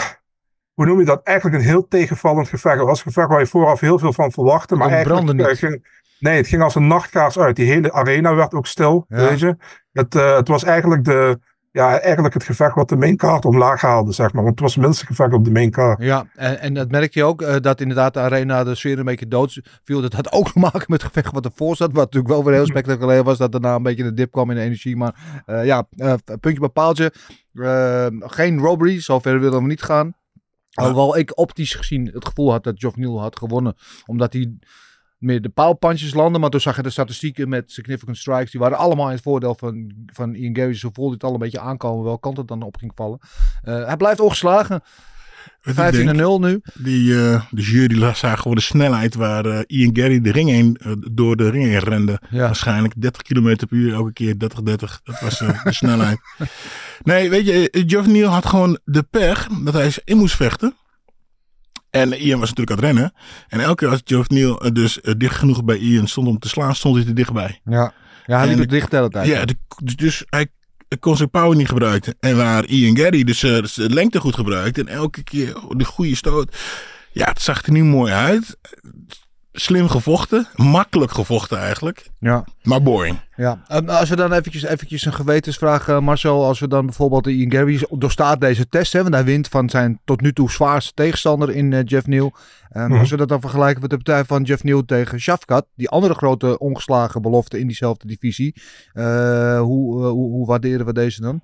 hoe 0.74 0.86
noem 0.86 0.98
je 0.98 1.04
dat? 1.04 1.22
Eigenlijk 1.22 1.56
een 1.56 1.68
heel 1.68 1.88
tegenvallend 1.88 2.48
gevecht. 2.48 2.76
Het 2.76 2.86
was 2.86 2.98
een 2.98 3.04
gevecht 3.12 3.28
waar 3.28 3.40
je 3.40 3.46
vooraf 3.46 3.80
heel 3.80 3.98
veel 3.98 4.12
van 4.12 4.32
verwachtte. 4.32 4.76
Maar 4.76 4.88
eigenlijk 4.88 5.28
eh, 5.28 5.34
niet. 5.48 5.58
ging, 5.58 5.98
Nee, 6.18 6.36
het 6.36 6.46
ging 6.46 6.62
als 6.62 6.74
een 6.74 6.86
nachtkaars 6.86 7.38
uit. 7.38 7.56
Die 7.56 7.70
hele 7.70 7.92
arena 7.92 8.34
werd 8.34 8.54
ook 8.54 8.66
stil, 8.66 9.04
Ja. 9.08 9.16
weet 9.16 9.40
je. 9.40 9.56
Het, 9.92 10.14
eh, 10.14 10.36
het 10.36 10.48
was 10.48 10.64
eigenlijk, 10.64 11.04
de, 11.04 11.38
ja, 11.72 12.00
eigenlijk 12.00 12.34
het 12.34 12.44
gevecht 12.44 12.74
wat 12.74 12.88
de 12.88 12.96
maincard 12.96 13.44
omlaag 13.44 13.80
haalde, 13.80 14.12
zeg 14.12 14.32
maar. 14.32 14.42
Want 14.42 14.54
het 14.54 14.60
was 14.60 14.74
het 14.74 14.84
minste 14.84 15.06
gevecht 15.06 15.32
op 15.32 15.44
de 15.44 15.50
maincard. 15.50 16.02
Ja, 16.02 16.26
en, 16.34 16.60
en 16.60 16.74
dat 16.74 16.90
merk 16.90 17.14
je 17.14 17.24
ook, 17.24 17.42
eh, 17.42 17.56
dat 17.60 17.80
inderdaad 17.80 18.14
de 18.14 18.20
arena 18.20 18.64
de 18.64 18.74
sfeer 18.74 18.98
een 18.98 19.04
beetje 19.04 19.28
dood 19.28 19.60
viel. 19.84 20.00
Dat 20.00 20.12
had 20.12 20.32
ook 20.32 20.52
te 20.52 20.58
maken 20.58 20.84
met 20.86 21.02
het 21.02 21.12
gevecht 21.12 21.34
wat 21.34 21.44
ervoor 21.44 21.76
zat. 21.76 21.92
Wat 21.92 22.04
natuurlijk 22.04 22.32
wel 22.32 22.44
weer 22.44 22.54
heel 22.54 22.66
spectaculair 22.66 23.22
was, 23.22 23.38
dat 23.38 23.52
daarna 23.52 23.74
een 23.74 23.82
beetje 23.82 24.04
een 24.04 24.14
dip 24.14 24.30
kwam 24.30 24.50
in 24.50 24.56
de 24.56 24.62
energie. 24.62 24.96
Maar 24.96 25.42
eh, 25.46 25.64
ja, 25.64 25.86
eh, 25.96 26.14
puntje 26.40 26.60
bij 26.60 26.68
paaltje. 26.68 27.12
Eh, 27.52 28.06
geen 28.20 28.58
robbery, 28.58 29.00
zover 29.00 29.40
willen 29.40 29.62
we 29.62 29.68
niet 29.68 29.82
gaan. 29.82 30.14
Alhoewel 30.70 31.16
ik 31.16 31.38
optisch 31.38 31.74
gezien 31.74 32.10
het 32.12 32.24
gevoel 32.24 32.50
had 32.50 32.64
dat 32.64 32.78
Geoff 32.78 32.96
Neal 32.96 33.20
had 33.20 33.38
gewonnen. 33.38 33.74
Omdat 34.06 34.32
hij 34.32 34.58
meer 35.20 35.42
de 35.42 35.48
paalpantjes 35.48 36.14
landde. 36.14 36.38
Maar 36.38 36.50
toen 36.50 36.60
zag 36.60 36.76
je 36.76 36.82
de 36.82 36.90
statistieken 36.90 37.48
met 37.48 37.72
significant 37.72 38.16
strikes. 38.16 38.50
Die 38.50 38.60
waren 38.60 38.78
allemaal 38.78 39.06
in 39.06 39.14
het 39.14 39.22
voordeel 39.22 39.54
van, 39.54 39.92
van 40.06 40.34
Ian 40.34 40.56
Gary. 40.56 40.74
Zo 40.74 40.90
voelde 40.92 41.14
het 41.14 41.24
al 41.24 41.32
een 41.32 41.38
beetje 41.38 41.60
aankomen 41.60 42.04
welke 42.04 42.20
kant 42.20 42.36
het 42.36 42.48
dan 42.48 42.62
op 42.62 42.76
ging 42.76 42.92
vallen. 42.94 43.18
Eh, 43.62 43.84
hij 43.86 43.96
blijft 43.96 44.20
ongeslagen. 44.20 44.82
Wat 45.62 45.94
ik 45.94 45.94
15-0 45.94 46.40
denk, 46.40 46.40
nu. 46.40 46.60
Die, 46.74 47.14
eh, 47.14 47.42
de 47.50 47.62
jury 47.62 48.14
zagen 48.14 48.38
gewoon 48.38 48.56
de 48.56 48.62
snelheid 48.62 49.14
waar 49.14 49.44
eh, 49.44 49.60
Ian 49.66 49.96
Gary 49.96 50.20
de 50.20 50.32
ring 50.32 50.48
heen, 50.48 50.78
door 51.12 51.36
de 51.36 51.50
ring 51.50 51.64
heen 51.64 51.78
rende. 51.78 52.20
Ja. 52.30 52.38
Waarschijnlijk 52.38 52.94
30 52.96 53.22
km 53.22 53.56
per 53.56 53.68
uur, 53.70 53.92
elke 53.94 54.12
keer 54.12 54.34
30-30. 54.38 55.00
Dat 55.02 55.20
was 55.20 55.38
de 55.38 55.60
snelheid. 55.64 56.18
Nee, 57.02 57.30
weet 57.30 57.46
je, 57.46 57.84
Geoff 57.86 58.08
Neal 58.08 58.30
had 58.30 58.46
gewoon 58.46 58.78
de 58.84 59.02
pech 59.02 59.48
dat 59.64 59.74
hij 59.74 59.92
in 60.04 60.16
moest 60.16 60.36
vechten. 60.36 60.74
En 61.90 62.12
Ian 62.12 62.40
was 62.40 62.48
natuurlijk 62.48 62.70
aan 62.70 62.76
het 62.86 62.96
rennen. 62.96 63.12
En 63.48 63.60
elke 63.60 63.74
keer 63.74 63.88
als 63.88 64.00
Geoff 64.04 64.28
Neal 64.28 64.60
eh, 64.60 64.70
dus 64.72 65.00
eh, 65.00 65.14
dicht 65.16 65.36
genoeg 65.36 65.64
bij 65.64 65.76
Ian 65.76 66.08
stond 66.08 66.26
om 66.28 66.38
te 66.38 66.48
slaan, 66.48 66.74
stond 66.74 66.96
hij 66.96 67.06
er 67.06 67.14
dichtbij. 67.14 67.60
Ja, 67.64 67.92
ja 68.26 68.36
hij 68.36 68.46
liep 68.46 68.54
En 68.54 68.60
het 68.60 68.70
dicht 68.70 68.90
de 68.90 68.96
hele 68.96 69.08
tijd. 69.08 69.26
Ja, 69.26 69.44
de- 69.44 69.56
dus- 69.84 69.96
dus 69.96 70.24
hij 70.26 70.46
kon 70.98 71.16
zijn 71.16 71.30
power 71.30 71.56
niet 71.56 71.68
gebruiken. 71.68 72.14
En 72.20 72.36
waar 72.36 72.64
Ian 72.64 72.96
Gary 72.96 73.24
dus 73.24 73.42
eh, 73.42 73.64
zijn 73.64 73.92
lengte 73.92 74.20
goed 74.20 74.34
gebruikt. 74.34 74.78
En 74.78 74.88
elke 74.88 75.22
keer 75.22 75.54
de 75.68 75.84
goede 75.84 76.14
stoot. 76.16 76.56
Ja, 77.12 77.26
het 77.28 77.42
zag 77.42 77.62
er 77.66 77.72
niet 77.72 77.84
mooi 77.84 78.12
uit. 78.12 78.56
Slim 79.60 79.88
gevochten. 79.88 80.46
Makkelijk 80.56 81.12
gevochten 81.12 81.58
eigenlijk. 81.58 82.10
ja. 82.18 82.44
Maar 82.62 82.82
boring. 82.82 83.18
ja. 83.36 83.62
Als 83.86 84.08
we 84.08 84.16
dan 84.16 84.32
eventjes, 84.32 84.62
eventjes 84.62 85.04
een 85.04 85.12
gewetensvraag, 85.14 85.88
eh, 85.88 86.00
Marcel. 86.00 86.44
Als 86.44 86.60
we 86.60 86.68
dan 86.68 86.84
bijvoorbeeld 86.86 87.26
Ian 87.26 87.52
Gary 87.52 87.86
doorstaat 87.90 88.40
deze 88.40 88.68
test. 88.68 88.92
Hè, 88.92 89.02
want 89.02 89.14
hij 89.14 89.24
wint 89.24 89.48
van 89.48 89.70
zijn 89.70 90.00
tot 90.04 90.20
nu 90.20 90.32
toe 90.32 90.50
zwaarste 90.50 90.92
tegenstander 90.94 91.50
in 91.50 91.72
eh, 91.72 91.80
Jeff 91.84 92.06
Neal. 92.06 92.32
Ehm, 92.70 92.88
Mhm. 92.90 92.98
Als 92.98 93.10
we 93.10 93.16
dat 93.16 93.28
dan 93.28 93.40
vergelijken 93.40 93.80
met 93.80 93.90
de 93.90 93.96
partij 93.96 94.24
van 94.24 94.42
Jeff 94.42 94.62
Neal 94.62 94.84
tegen 94.84 95.20
Shafkat. 95.20 95.66
Die 95.74 95.88
andere 95.88 96.14
grote 96.14 96.58
ongeslagen 96.58 97.22
belofte 97.22 97.58
in 97.58 97.66
diezelfde 97.66 98.06
divisie. 98.06 98.54
eh, 98.92 99.60
hoe, 99.60 100.04
hoe, 100.06 100.30
hoe 100.30 100.46
waarderen 100.46 100.86
we 100.86 100.92
deze 100.92 101.20
dan? 101.20 101.40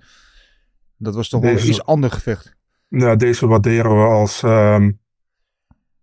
Dat 0.97 1.15
was 1.15 1.29
toch 1.29 1.41
wel 1.41 1.53
Deze- 1.53 1.69
iets 1.69 1.85
ander 1.85 2.11
gevecht. 2.11 2.55
Nou, 2.89 3.17
deze 3.17 3.47
waarderen 3.47 3.91
we 3.97 4.09
als, 4.11 4.43
ehm, 4.43 4.91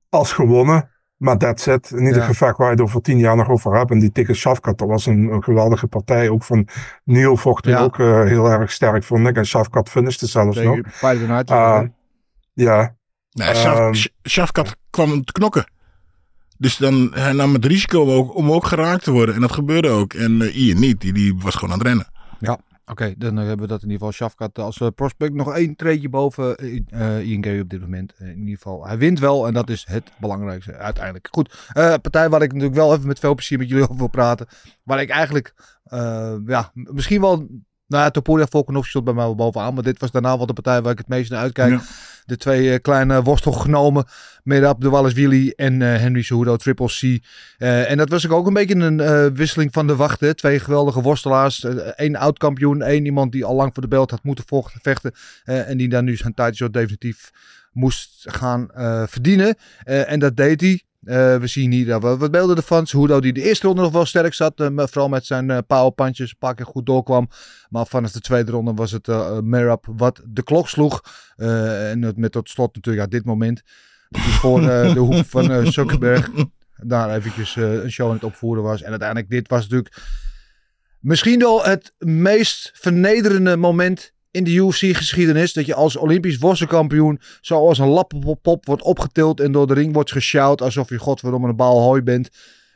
als 0.10 0.32
gewonnen. 0.32 0.92
Maar 1.18 1.38
that's 1.38 1.68
it. 1.68 1.92
In 1.92 2.04
ieder 2.06 2.18
Ja. 2.22 2.26
geval 2.26 2.54
waar 2.58 2.66
je 2.68 2.74
het 2.74 2.82
over 2.82 3.02
tien 3.02 3.18
jaar 3.18 3.36
nog 3.36 3.50
over 3.50 3.76
hebt. 3.78 3.92
En 3.92 4.00
die 4.00 4.12
Tikke 4.12 4.34
Shafkat, 4.34 4.78
dat 4.78 4.88
was 4.88 5.06
een, 5.06 5.32
een 5.32 5.44
geweldige 5.44 5.88
partij. 5.88 6.30
Ook 6.30 6.44
van 6.44 6.68
Neil 7.04 7.38
vocht 7.38 7.66
hij 7.66 7.74
Ja. 7.74 7.80
ook 7.80 8.00
eh, 8.00 8.24
heel 8.24 8.46
erg 8.52 8.72
sterk, 8.72 9.04
vond 9.04 9.28
ik. 9.28 9.36
En 9.38 9.46
Shafkat 9.46 9.90
finishte 9.90 10.28
zelfs 10.28 10.58
nog. 10.58 10.76
Tegen. 10.76 11.46
Ah, 11.46 11.84
ja, 12.54 12.96
Nou, 13.32 13.56
Shaf- 13.56 13.78
Ehm. 13.78 13.94
Shafkat 14.30 14.76
kwam 14.90 15.24
te 15.24 15.32
knokken. 15.32 15.72
Dus 16.58 16.78
dan 16.78 17.12
hij 17.14 17.34
nam 17.34 17.54
het 17.54 17.66
risico 17.66 18.02
om 18.02 18.10
ook, 18.10 18.36
om 18.36 18.52
ook 18.52 18.66
geraakt 18.66 19.04
te 19.04 19.12
worden. 19.12 19.36
En 19.36 19.42
dat 19.42 19.52
gebeurde 19.52 19.90
ook. 19.90 20.14
En 20.14 20.42
eh, 20.42 20.56
Ian 20.68 20.80
niet. 20.80 21.02
Die, 21.02 21.14
die 21.14 21.36
was 21.38 21.56
gewoon 21.56 21.72
aan 21.72 21.78
het 21.80 21.88
rennen. 21.88 22.08
Oké, 22.86 23.14
dan 23.18 23.40
eh, 23.40 23.46
hebben 23.46 23.66
we 23.66 23.72
dat 23.72 23.84
in 23.84 23.90
ieder 23.90 24.08
geval. 24.08 24.12
Shafkat 24.12 24.60
als 24.60 24.80
eh, 24.82 24.88
prospect 24.96 25.34
nog 25.34 25.56
één 25.56 25.76
treedje 25.76 26.10
boven 26.10 26.58
eh, 26.58 26.80
eh, 26.90 27.28
Ian 27.28 27.44
Gary 27.44 27.60
op 27.60 27.70
dit 27.70 27.82
moment. 27.82 28.14
Eh, 28.18 28.30
in 28.30 28.40
ieder 28.40 28.56
geval, 28.56 28.86
hij 28.88 28.98
wint 28.98 29.20
wel 29.20 29.48
en 29.48 29.54
dat 29.54 29.70
is 29.70 29.86
het 29.90 30.12
belangrijkste 30.20 30.76
uiteindelijk. 30.76 31.28
Goed, 31.32 31.68
eh, 31.74 31.94
partij 32.02 32.30
waar 32.30 32.42
ik 32.42 32.48
natuurlijk 32.52 32.80
wel 32.80 32.94
even 32.94 33.08
met 33.08 33.20
veel 33.20 33.36
plezier 33.36 33.58
met 33.58 33.68
jullie 33.70 33.84
over 33.90 33.96
wil 33.96 34.08
praten. 34.08 34.48
Waar 34.84 35.02
ik 35.02 35.10
eigenlijk, 35.10 35.54
eh, 35.84 36.36
ja, 36.46 36.72
misschien 36.74 37.22
wel... 37.22 37.48
Nou 37.88 38.04
ja, 38.04 38.10
Topuria 38.10 38.46
Volkanovski 38.50 38.90
stond 38.90 39.06
bij 39.06 39.14
mij 39.14 39.24
wel 39.24 39.36
bovenaan. 39.36 39.74
Maar 39.74 39.84
dit 39.84 40.00
was 40.00 40.12
daarna 40.12 40.38
wel 40.38 40.46
de 40.46 40.54
partij 40.54 40.82
waar 40.82 40.92
ik 40.92 40.98
het 40.98 41.08
meest 41.08 41.32
naar 41.32 41.40
uitkijk. 41.40 41.72
Ja. 41.72 41.82
De 42.26 42.38
twee 42.38 42.74
eh, 42.74 42.82
kleine 42.82 43.22
worstelgenomen. 43.22 44.06
Merab 44.44 44.82
de 44.82 44.90
Wallace 44.90 45.54
en 45.56 45.82
eh, 45.82 46.00
Henry 46.00 46.22
Cejudo, 46.22 46.56
Triple 46.56 46.88
C. 46.88 47.24
Eh, 47.58 47.92
en 47.92 47.98
dat 47.98 48.10
was 48.10 48.30
ook 48.30 48.48
een 48.48 48.54
beetje 48.54 48.76
een 48.76 49.34
wisseling 49.36 49.74
van 49.74 49.88
de 49.88 49.96
wachten. 49.96 50.36
Twee 50.36 50.60
geweldige 50.60 51.02
worstelaars. 51.02 51.66
Eén 51.96 52.16
oud 52.16 52.38
kampioen, 52.38 52.82
één 52.82 53.06
iemand 53.06 53.32
die 53.32 53.46
al 53.46 53.56
lang 53.56 53.74
voor 53.74 53.84
de 53.84 53.90
belt 53.90 54.12
had 54.12 54.24
moeten 54.24 54.44
vochten, 54.48 54.80
vechten. 54.82 55.14
en 55.44 55.78
die 55.78 55.90
dan 55.90 56.06
nu 56.06 56.16
zijn 56.16 56.34
tijd 56.34 56.58
zo 56.58 56.70
definitief 56.70 57.32
moest 57.72 58.26
gaan 58.30 58.68
verdienen. 59.08 59.56
En 59.84 60.20
dat 60.20 60.36
deed 60.36 60.62
hij. 60.62 60.84
Eh, 61.06 61.38
we 61.38 61.48
zien 61.48 61.72
hier 61.72 62.00
we 62.00 62.18
wat 62.18 62.32
beelden 62.32 62.56
ervan. 62.56 62.88
Cejudo 62.88 63.20
die 63.20 63.34
de 63.34 63.42
eerste 63.44 63.68
ronde 63.68 63.82
nog 63.82 63.92
wel 63.92 64.06
sterk 64.06 64.34
zat. 64.34 64.70
maar 64.72 64.90
vooral 64.90 65.10
met 65.10 65.26
zijn 65.26 65.66
powerpunches 65.66 66.30
een 66.30 66.38
paar 66.40 66.56
keer 66.56 66.66
goed 66.66 66.86
doorkwam. 66.86 67.30
Maar 67.70 67.88
vanaf 67.88 68.12
de 68.12 68.20
tweede 68.20 68.52
ronde 68.52 68.74
was 68.74 68.92
het 68.92 69.08
Merab 69.44 69.86
wat 69.96 70.22
de 70.26 70.44
klok 70.44 70.70
sloeg. 70.70 71.02
En 71.36 72.02
het 72.02 72.18
met 72.18 72.32
tot 72.32 72.50
slot 72.50 72.76
natuurlijk 72.76 73.04
ja, 73.04 73.18
dit 73.18 73.26
moment. 73.26 73.62
Voor 74.10 74.62
de 74.62 75.00
hoek 75.00 75.26
van 75.26 75.72
Zuckerberg 75.72 76.30
daar 76.76 77.16
eventjes 77.16 77.56
een 77.56 77.92
show 77.92 78.08
aan 78.08 78.14
het 78.14 78.24
opvoeren 78.24 78.64
was. 78.64 78.82
En 78.82 78.90
uiteindelijk 78.90 79.30
dit 79.30 79.48
was 79.48 79.62
natuurlijk 79.62 80.02
misschien 81.00 81.40
wel 81.40 81.64
het 81.64 81.94
meest 81.98 82.72
vernederende 82.74 83.58
moment 83.58 84.14
in 84.34 84.44
de 84.44 84.52
UFC-geschiedenis. 84.52 85.54
Dat 85.54 85.66
je 85.66 85.74
als 85.76 85.96
Olympisch 85.96 86.38
worstenkampioen 86.38 87.20
zoals 87.42 87.78
een 87.78 87.88
lappenpop 87.88 88.66
wordt 88.66 88.82
opgetild 88.82 89.40
en 89.40 89.52
door 89.52 89.68
de 89.68 89.74
ring 89.74 89.94
wordt 89.94 90.12
geshout 90.12 90.62
alsof 90.62 90.90
je 90.90 90.98
godverdomme 90.98 91.48
een 91.48 91.56
baal 91.56 91.82
hooi 91.82 92.02
bent. 92.02 92.30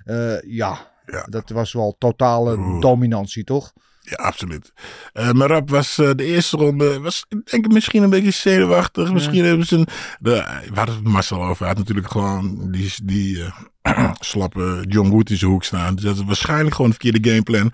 Eh, 0.06 0.42
ja, 0.42 0.92
Ja. 1.06 1.26
dat 1.30 1.50
was 1.50 1.74
wel 1.74 1.96
totale 1.98 2.58
Oeh. 2.58 2.82
dominantie, 2.82 3.44
toch? 3.44 3.74
Ja, 4.02 4.16
absoluut. 4.16 4.74
Eh 5.14 5.32
Marab 5.32 5.70
was 5.70 5.98
eh, 5.98 6.12
de 6.16 6.24
eerste 6.24 6.58
ronde, 6.58 7.00
was 7.00 7.26
ik 7.30 7.52
denk 7.52 7.68
misschien 7.68 8.04
een 8.04 8.10
beetje 8.10 8.32
zenuwachtig. 8.32 9.14
Misschien 9.14 9.46
hebben 9.46 9.66
ze 9.66 9.76
een, 9.76 9.88
de, 10.20 10.44
hadden 10.74 10.96
het 10.96 11.04
Marcel 11.04 11.44
over. 11.44 11.66
Had 11.66 11.78
natuurlijk 11.78 12.12
gewoon 12.12 12.72
die, 12.72 12.94
die 13.04 13.44
slappe 14.20 14.84
John 14.88 15.10
Wood 15.10 15.30
in 15.30 15.38
zijn 15.38 15.52
hoek 15.52 15.64
staan. 15.64 15.96
Dus 15.96 16.04
dat 16.04 16.16
is 16.16 16.24
waarschijnlijk 16.24 16.76
gewoon 16.76 16.92
een 16.92 16.98
verkeerde 17.02 17.30
gameplan. 17.30 17.72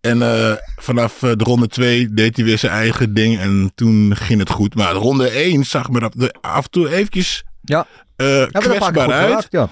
En 0.00 0.22
eh, 0.22 0.52
vanaf 0.76 1.22
eh, 1.22 1.30
de 1.36 1.44
ronde 1.44 1.66
2 1.66 2.14
deed 2.14 2.36
hij 2.36 2.44
weer 2.44 2.58
zijn 2.58 2.72
eigen 2.72 3.14
ding 3.14 3.38
en 3.38 3.72
toen 3.74 4.16
ging 4.16 4.38
het 4.40 4.50
goed. 4.50 4.74
Maar 4.74 4.92
de 4.92 4.98
ronde 4.98 5.28
1 5.28 5.64
zag 5.64 5.90
Marab 5.90 6.20
er 6.20 6.34
af 6.40 6.64
en 6.64 6.70
toe 6.70 6.88
eventjes 6.94 7.44
Ja. 7.62 7.86
eh, 8.16 8.46
kwetsbaar 8.46 9.10
uit. 9.12 9.26
geraakt, 9.26 9.46
ja. 9.52 9.68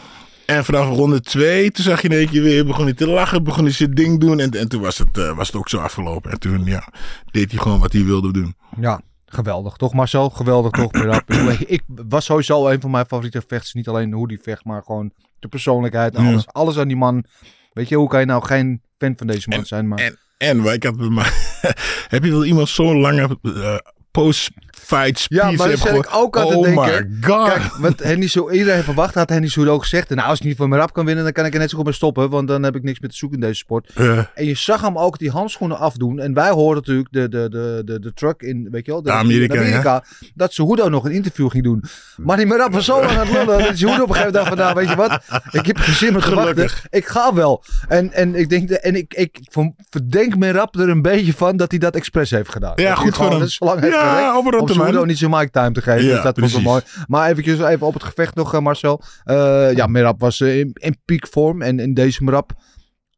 En 0.47 0.65
vanaf 0.65 0.89
ronde 0.89 1.21
2, 1.21 1.71
toen 1.71 1.85
zag 1.85 2.03
je 2.03 2.09
in 2.09 2.17
één 2.17 2.29
keer 2.29 2.43
weer, 2.43 2.67
begon 2.67 2.85
hij 2.85 2.95
te 2.95 3.09
lachen, 3.09 3.45
begon 3.45 3.65
hij 3.65 3.73
zijn 3.73 3.95
ding 3.95 4.21
doen. 4.21 4.41
En, 4.41 4.51
en 4.51 4.69
toen 4.69 4.81
was 4.81 4.99
het, 4.99 5.17
was 5.35 5.47
het 5.47 5.57
ook 5.57 5.69
zo 5.69 5.79
afgelopen. 5.79 6.31
En 6.31 6.39
toen 6.39 6.65
ja, 6.65 6.89
deed 7.31 7.51
hij 7.51 7.61
gewoon 7.61 7.81
wat 7.81 7.93
hij 7.93 8.05
wilde 8.05 8.33
doen. 8.33 8.55
Ja, 8.81 9.01
geweldig 9.27 9.77
toch 9.77 9.93
Marcel? 9.95 10.31
Geweldig 10.31 10.71
toch? 10.71 10.93
Ik, 11.67 11.83
was 11.87 12.25
sowieso 12.25 12.69
een 12.69 12.81
van 12.81 12.91
mijn 12.91 13.07
favoriete 13.07 13.43
vechters. 13.47 13.73
Niet 13.73 13.89
alleen 13.89 14.13
hoe 14.13 14.29
die 14.29 14.41
vecht, 14.43 14.65
maar 14.65 14.83
gewoon 14.83 15.11
de 15.39 15.49
persoonlijkheid. 15.49 16.15
en 16.15 16.23
Ja. 16.23 16.29
Alles, 16.31 16.47
alles 16.47 16.79
aan 16.79 16.89
die 16.89 16.97
man. 16.97 17.25
Weet 17.73 17.89
je, 17.89 17.97
hoe 17.97 18.09
kan 18.09 18.21
je 18.21 18.27
nou 18.27 18.45
geen 18.45 18.83
fan 18.99 19.15
van 19.17 19.27
deze 19.27 19.49
man 19.49 19.67
zijn? 19.67 19.89
Maar... 19.89 19.99
En, 19.99 20.19
en 20.37 20.65
ik 20.65 20.83
had 20.83 20.97
maar, 20.97 21.59
heb 22.09 22.25
je 22.25 22.31
wel 22.31 22.45
iemand 22.45 22.69
zo'n 22.69 23.01
lange 23.01 23.39
eh, 23.43 23.77
post-fight 24.11 24.66
speech 24.87 25.25
Ja, 25.29 25.51
maar 25.51 25.69
dat 25.69 25.79
zit 25.79 25.95
ik 25.95 26.09
ook 26.13 26.37
te 26.37 26.45
oh 26.45 26.63
denken. 26.63 27.09
my 27.21 27.29
god. 27.29 27.49
Kijk, 27.49 27.63
wat 27.79 27.99
Henry 27.99 28.29
zo 28.29 28.51
iedereen 28.51 28.83
verwacht, 28.83 29.15
had 29.15 29.33
Soer 29.45 29.69
ook 29.69 29.83
gezegd. 29.83 30.09
Nou, 30.09 30.29
als 30.29 30.39
ik 30.39 30.45
niet 30.45 30.57
van 30.57 30.69
Merab 30.69 30.93
kan 30.93 31.05
winnen, 31.05 31.25
dan 31.25 31.33
kan 31.33 31.45
ik 31.45 31.53
er 31.53 31.59
net 31.59 31.71
zo 31.71 31.77
goed 31.77 31.85
mee 31.87 31.95
stoppen. 31.95 32.31
Want 32.31 32.49
dan 32.49 32.63
heb 32.63 32.77
ik 32.77 32.83
niks 32.83 33.01
meer 33.01 33.11
te 33.11 33.17
zoeken 33.17 33.39
in 33.41 33.47
deze 33.47 33.59
sport. 33.59 33.91
Eh, 33.95 34.19
En 34.35 34.45
je 34.45 34.55
zag 34.55 34.81
hem 34.81 34.99
ook 34.99 35.19
die 35.19 35.31
handschoenen 35.31 35.79
afdoen. 35.79 36.19
En 36.21 36.35
wij 36.35 36.51
hoorden 36.51 36.75
natuurlijk 36.87 37.09
de, 37.13 37.29
de, 37.29 37.49
de, 37.51 37.83
de, 37.85 38.01
de 38.01 38.13
truck 38.13 38.43
in, 38.43 38.69
weet 38.71 38.87
je 38.87 38.93
wel, 38.93 39.03
de, 39.03 39.11
Amerika, 39.11 39.55
in 40.21 40.31
dat 40.35 40.53
Cejudo 40.53 40.89
nog 40.89 41.05
een 41.05 41.13
interview 41.13 41.51
ging 41.51 41.65
doen. 41.65 41.85
Maar 42.17 42.37
die 42.37 42.47
Merab 42.47 42.73
was 42.73 42.85
zo 42.85 43.01
lang 43.01 43.11
aan 43.19 43.27
het 43.27 43.31
lullen. 43.31 43.59
Dat 43.65 43.79
Cejudo 43.79 44.03
op 44.03 44.09
een 44.09 44.15
gegeven 44.15 44.33
moment 44.33 44.35
dacht 44.35 44.49
van, 44.49 44.57
nou, 44.57 44.75
weet 44.75 44.89
je 44.89 44.97
wat? 44.97 45.43
Ik 45.61 45.67
heb 45.67 45.77
geen 45.77 45.95
zin 45.95 46.13
meer 46.13 46.23
te 46.23 46.35
wachten. 46.35 46.55
Gelukkig. 46.55 46.87
Ik 46.91 47.07
ga 47.07 47.35
wel. 47.35 47.65
En, 47.89 48.13
en 48.13 48.35
ik 48.35 48.49
denk, 48.49 48.71
en 48.71 48.95
ik, 48.97 49.15
ik 49.15 49.39
verdenk 49.91 50.37
Merab 50.37 50.75
er 50.77 50.89
een 50.89 51.03
beetje 51.03 51.33
van 51.33 51.57
dat 51.57 51.71
hij 51.71 51.81
dat 51.81 51.95
expres 51.95 52.31
heeft 52.31 52.51
gedaan. 52.51 52.73
Ja, 52.77 52.89
Dat 52.89 52.97
hij 52.99 53.07
goed 53.07 53.15
voor 53.17 53.25
gewoon 53.25 53.33
hem. 53.33 53.41
heeft 53.41 53.95
Ja, 53.95 54.29
een 54.71 54.76
om 54.79 54.85
termijn. 54.85 54.93
Cejudo 54.95 55.05
niet 55.05 55.19
zijn 55.19 55.31
mic 55.31 55.51
time 55.51 55.73
te 55.73 55.83
geven. 55.83 56.05
Ja, 56.05 56.15
dus 56.15 56.23
dat 56.23 56.39
was 56.39 56.53
wel 56.53 56.63
mooi. 56.63 56.81
precies. 56.81 57.05
Maar 57.07 57.29
eventjes 57.31 57.61
even 57.61 57.87
op 57.87 57.95
het 57.95 58.03
gevecht 58.03 58.35
nog, 58.35 58.55
eh, 58.55 58.61
Marcel. 58.61 59.03
Eh, 59.25 59.73
ja, 59.73 59.87
Merab 59.87 60.21
was 60.21 60.41
eh, 60.41 60.59
in, 60.59 60.71
in 60.75 60.97
peak 61.05 61.27
vorm. 61.31 61.63
En 61.63 61.79
in 61.79 61.95
deze 61.95 62.25
Merab 62.25 62.53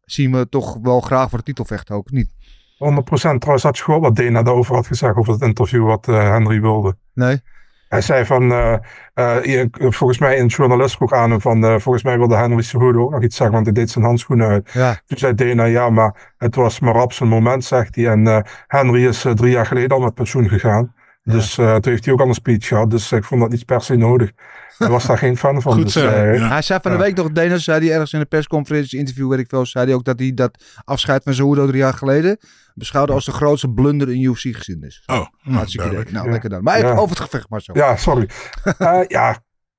zien 0.05 0.33
we 0.33 0.49
toch 0.49 0.79
wel 0.83 1.01
graag 1.01 1.29
voor 1.29 1.39
de 1.39 1.45
titel 1.45 1.65
vechten 1.65 1.95
ook. 1.95 2.11
Niet? 2.11 2.31
100%. 2.79 3.39
Trouwens 3.39 3.63
had 3.63 3.77
je 3.77 3.83
gehoord 3.83 4.03
wat 4.03 4.17
Dana 4.17 4.43
daarover 4.43 4.75
had 4.75 4.87
gezegd 4.87 5.17
over 5.17 5.33
het 5.33 5.43
interview 5.43 5.87
wat 5.87 6.09
eh, 6.09 6.31
Henry 6.31 6.61
wilde. 6.61 6.97
Nee? 7.15 7.41
Hij 7.89 8.01
zei 8.01 8.25
van, 8.25 8.53
eh, 8.53 8.77
eh, 9.15 9.67
volgens 9.73 10.19
mij 10.19 10.41
een 10.41 10.47
journalist 10.47 10.97
vroeg 10.97 11.13
aan 11.13 11.31
hem 11.31 11.41
van, 11.41 11.65
eh, 11.65 11.79
volgens 11.79 12.05
mij 12.05 12.19
wilde 12.19 12.37
Henry 12.37 12.63
Cejudo 12.63 13.03
ook 13.03 13.11
nog 13.11 13.23
iets 13.23 13.37
zeggen, 13.37 13.55
want 13.55 13.67
hij 13.67 13.75
deed 13.75 13.91
zijn 13.91 14.05
handschoenen 14.05 14.49
uit. 14.49 14.71
Ja. 14.73 15.01
Toen 15.07 15.19
zei 15.19 15.35
Dana, 15.35 15.65
ja, 15.65 15.91
maar 15.91 16.35
het 16.39 16.55
was 16.55 16.81
maar 16.81 17.03
op 17.03 17.13
zijn 17.13 17.29
moment, 17.29 17.65
zegt 17.65 17.95
hij. 17.95 18.09
En 18.09 18.27
eh, 18.27 18.41
Henry 18.67 19.07
is 19.07 19.25
drie 19.35 19.51
jaar 19.51 19.67
geleden 19.67 19.91
al 19.91 20.01
met 20.03 20.15
pensioen 20.15 20.49
gegaan. 20.49 20.95
Dus 21.33 21.59
eh, 21.59 21.75
toen 21.77 21.93
heeft 21.93 22.05
hij 22.05 22.15
ook 22.15 22.21
al 22.21 22.29
een 22.29 22.35
speech 22.35 22.67
gehad, 22.67 22.91
dus 22.91 23.13
ik 23.13 23.25
vond 23.25 23.41
dat 23.41 23.51
niet 23.51 23.65
per 23.65 23.83
se 23.83 23.97
nodig. 23.97 24.31
Hij 24.79 24.89
was 24.89 25.07
daar 25.07 25.19
geen 25.19 25.37
fan 25.37 25.63
van. 25.63 25.73
Goed 25.73 25.83
dus, 25.83 25.93
zo. 25.93 26.07
eh, 26.09 26.39
Ja. 26.39 26.49
Hij 26.49 26.63
zei 26.63 26.79
van 26.83 26.91
de 26.91 26.97
Ja. 26.99 27.03
week 27.05 27.17
nog, 27.17 27.31
Dana 27.33 27.59
zei 27.59 27.81
hij 27.85 27.93
ergens 27.93 28.13
in 28.13 28.21
een 28.21 28.29
persconferentie, 28.29 28.99
interview 28.99 29.29
weet 29.31 29.39
ik 29.39 29.49
veel, 29.49 29.67
zei 29.67 29.85
hij 29.87 29.95
ook 29.95 30.05
dat 30.05 30.19
hij 30.19 30.33
dat 30.35 30.65
afscheid 30.85 31.23
van 31.23 31.35
Cejudo 31.35 31.67
drie 31.67 31.79
jaar 31.79 31.95
geleden 31.95 32.39
beschouwde 32.75 33.13
als 33.13 33.25
de 33.25 33.33
grootste 33.33 33.69
blunder 33.71 34.11
in 34.11 34.21
UFC-geschiedenis. 34.23 35.03
Oh, 35.07 35.15
nou, 35.17 35.27
Hartstikke 35.43 35.77
duidelijk. 35.77 36.01
idee. 36.01 36.13
Nou, 36.13 36.25
Ja. 36.27 36.33
lekker 36.33 36.51
dan. 36.51 36.63
Maar 36.63 36.77
even 36.77 36.89
Ja. 36.89 36.95
over 36.97 37.09
het 37.17 37.25
gevecht 37.25 37.49
maar 37.49 37.61
zo. 37.63 37.73
Ja, 37.75 37.97
sorry. 37.97 38.29
Eh, 38.79 39.01
ja, 39.07 39.39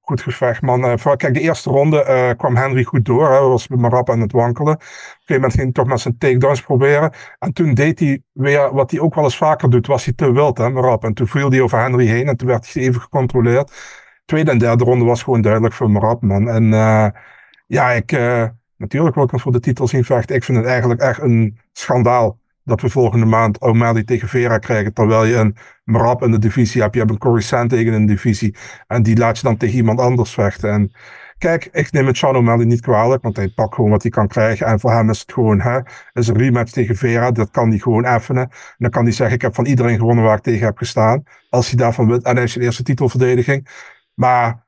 goed 0.09 0.21
gevecht, 0.21 0.61
man. 0.61 0.99
Voor- 0.99 1.17
kijk, 1.17 1.33
de 1.33 1.39
eerste 1.39 1.69
ronde 1.69 2.03
eh, 2.03 2.29
kwam 2.37 2.55
Henry 2.55 2.83
goed 2.83 3.05
door. 3.05 3.29
Hij 3.29 3.39
was 3.39 3.67
met 3.67 3.79
Marab 3.79 4.09
aan 4.09 4.19
het 4.19 4.31
wankelen. 4.31 4.73
Op 4.73 4.81
een 4.81 4.87
gegeven 4.87 5.35
moment 5.35 5.53
ging 5.53 5.63
hij 5.63 5.71
toch 5.71 5.87
met 5.87 5.99
zijn 5.99 6.17
takedowns 6.17 6.61
proberen. 6.61 7.13
En 7.39 7.53
toen 7.53 7.73
deed 7.73 7.99
hij 7.99 8.21
weer 8.31 8.73
wat 8.73 8.91
hij 8.91 8.99
ook 8.99 9.15
wel 9.15 9.23
eens 9.23 9.37
vaker 9.37 9.69
doet. 9.69 9.87
Was 9.87 10.05
hij 10.05 10.13
te 10.13 10.31
wild, 10.31 10.57
hè, 10.57 10.69
Marab. 10.69 11.03
En 11.03 11.13
toen 11.13 11.27
viel 11.27 11.49
hij 11.49 11.61
over 11.61 11.79
Henry 11.79 12.07
heen 12.07 12.27
en 12.27 12.37
toen 12.37 12.47
werd 12.47 12.73
hij 12.73 12.83
even 12.83 13.01
gecontroleerd. 13.01 13.71
Tweede 14.25 14.51
en 14.51 14.57
derde 14.57 14.83
ronde 14.83 15.05
was 15.05 15.23
gewoon 15.23 15.41
duidelijk 15.41 15.73
voor 15.73 15.91
Marab, 15.91 16.21
man. 16.21 16.49
En 16.49 16.73
eh, 16.73 17.07
ja, 17.67 17.91
ik... 17.91 18.11
natuurlijk 18.77 19.15
wil 19.15 19.23
ik 19.23 19.31
hem 19.31 19.39
voor 19.39 19.51
de 19.51 19.59
titel 19.59 19.87
zien. 19.87 19.99
Ik 20.25 20.43
vind 20.43 20.57
het 20.57 20.65
eigenlijk 20.65 21.01
echt 21.01 21.21
een 21.21 21.59
schandaal 21.71 22.39
dat 22.69 22.81
we 22.81 22.89
volgende 22.89 23.25
maand 23.25 23.59
O'Malley 23.59 24.03
tegen 24.03 24.27
Vera 24.27 24.57
krijgen. 24.57 24.93
Terwijl 24.93 25.25
je 25.25 25.35
een 25.35 25.55
Marab 25.83 26.23
in 26.23 26.31
de 26.31 26.39
divisie 26.39 26.81
hebt. 26.81 26.93
Je 26.93 26.99
hebt 26.99 27.11
een 27.11 27.17
Corey 27.17 27.43
in 27.69 28.05
de 28.05 28.05
divisie. 28.05 28.55
En 28.87 29.03
die 29.03 29.17
laat 29.17 29.37
je 29.37 29.43
dan 29.43 29.57
tegen 29.57 29.75
iemand 29.75 29.99
anders 29.99 30.33
vechten. 30.33 30.71
En 30.71 30.91
kijk, 31.37 31.69
ik 31.71 31.91
neem 31.91 32.05
het 32.05 32.17
Sean 32.17 32.35
O'Malley 32.35 32.65
niet 32.65 32.81
kwalijk. 32.81 33.23
Want 33.23 33.35
hij 33.35 33.49
pakt 33.49 33.75
gewoon 33.75 33.89
wat 33.89 34.01
hij 34.01 34.11
kan 34.11 34.27
krijgen. 34.27 34.67
En 34.67 34.79
voor 34.79 34.91
hem 34.91 35.09
is 35.09 35.19
het 35.19 35.33
gewoon, 35.33 35.61
hè, 35.61 35.79
is 36.13 36.27
een 36.27 36.37
rematch 36.37 36.71
tegen 36.71 36.95
Vera. 36.95 37.31
Dat 37.31 37.51
kan 37.51 37.69
hij 37.69 37.77
gewoon 37.77 38.05
effenen. 38.05 38.43
En 38.43 38.75
dan 38.77 38.89
kan 38.89 39.03
hij 39.03 39.11
zeggen, 39.11 39.35
ik 39.35 39.41
heb 39.41 39.55
van 39.55 39.65
iedereen 39.65 39.97
gewonnen 39.97 40.23
waar 40.23 40.37
ik 40.37 40.43
tegen 40.43 40.65
heb 40.65 40.77
gestaan. 40.77 41.23
Als 41.49 41.67
hij 41.67 41.77
daarvan 41.77 42.07
wint. 42.07 42.23
En 42.23 42.35
hij 42.35 42.43
is 42.43 42.51
zijn 42.51 42.65
eerste 42.65 42.83
titelverdediging. 42.83 43.67
Maar 44.13 44.67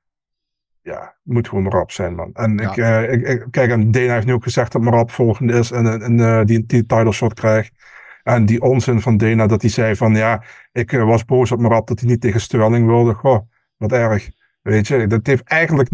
ja, 0.81 1.15
moet 1.23 1.47
gewoon 1.47 1.63
Marab 1.63 1.91
zijn, 1.91 2.15
man. 2.15 2.29
En 2.33 2.57
Ja. 2.57 2.69
ik, 2.69 2.77
eh, 2.77 3.11
ik, 3.13 3.27
ik- 3.27 3.45
kijk, 3.51 3.71
en 3.71 3.91
Dana 3.91 4.13
heeft 4.13 4.25
nu 4.25 4.33
ook 4.33 4.43
gezegd 4.43 4.71
dat 4.71 4.81
Marab 4.81 5.11
volgende 5.11 5.53
is 5.53 5.71
en, 5.71 6.19
eh, 6.19 6.41
die, 6.45 6.65
die 6.65 6.85
title 6.85 7.11
shot 7.11 7.33
krijgt. 7.33 7.71
En 8.23 8.45
die 8.45 8.61
onzin 8.61 9.01
van 9.01 9.17
Dana 9.17 9.47
dat 9.47 9.61
hij 9.61 9.69
zei 9.71 9.95
van 9.95 10.15
ja, 10.15 10.43
ik 10.71 10.93
eh, 10.93 11.03
was 11.03 11.25
boos 11.25 11.51
op 11.51 11.59
Marab 11.59 11.87
dat 11.87 11.99
hij 11.99 12.09
niet 12.09 12.21
tegen 12.21 12.41
Sterling 12.41 12.85
wilde. 12.85 13.13
Goh, 13.13 13.39
wat 13.77 13.91
erg. 13.91 14.29
Weet 14.61 14.87
je, 14.87 15.07
dat 15.07 15.27
heeft 15.27 15.43
eigenlijk, 15.43 15.89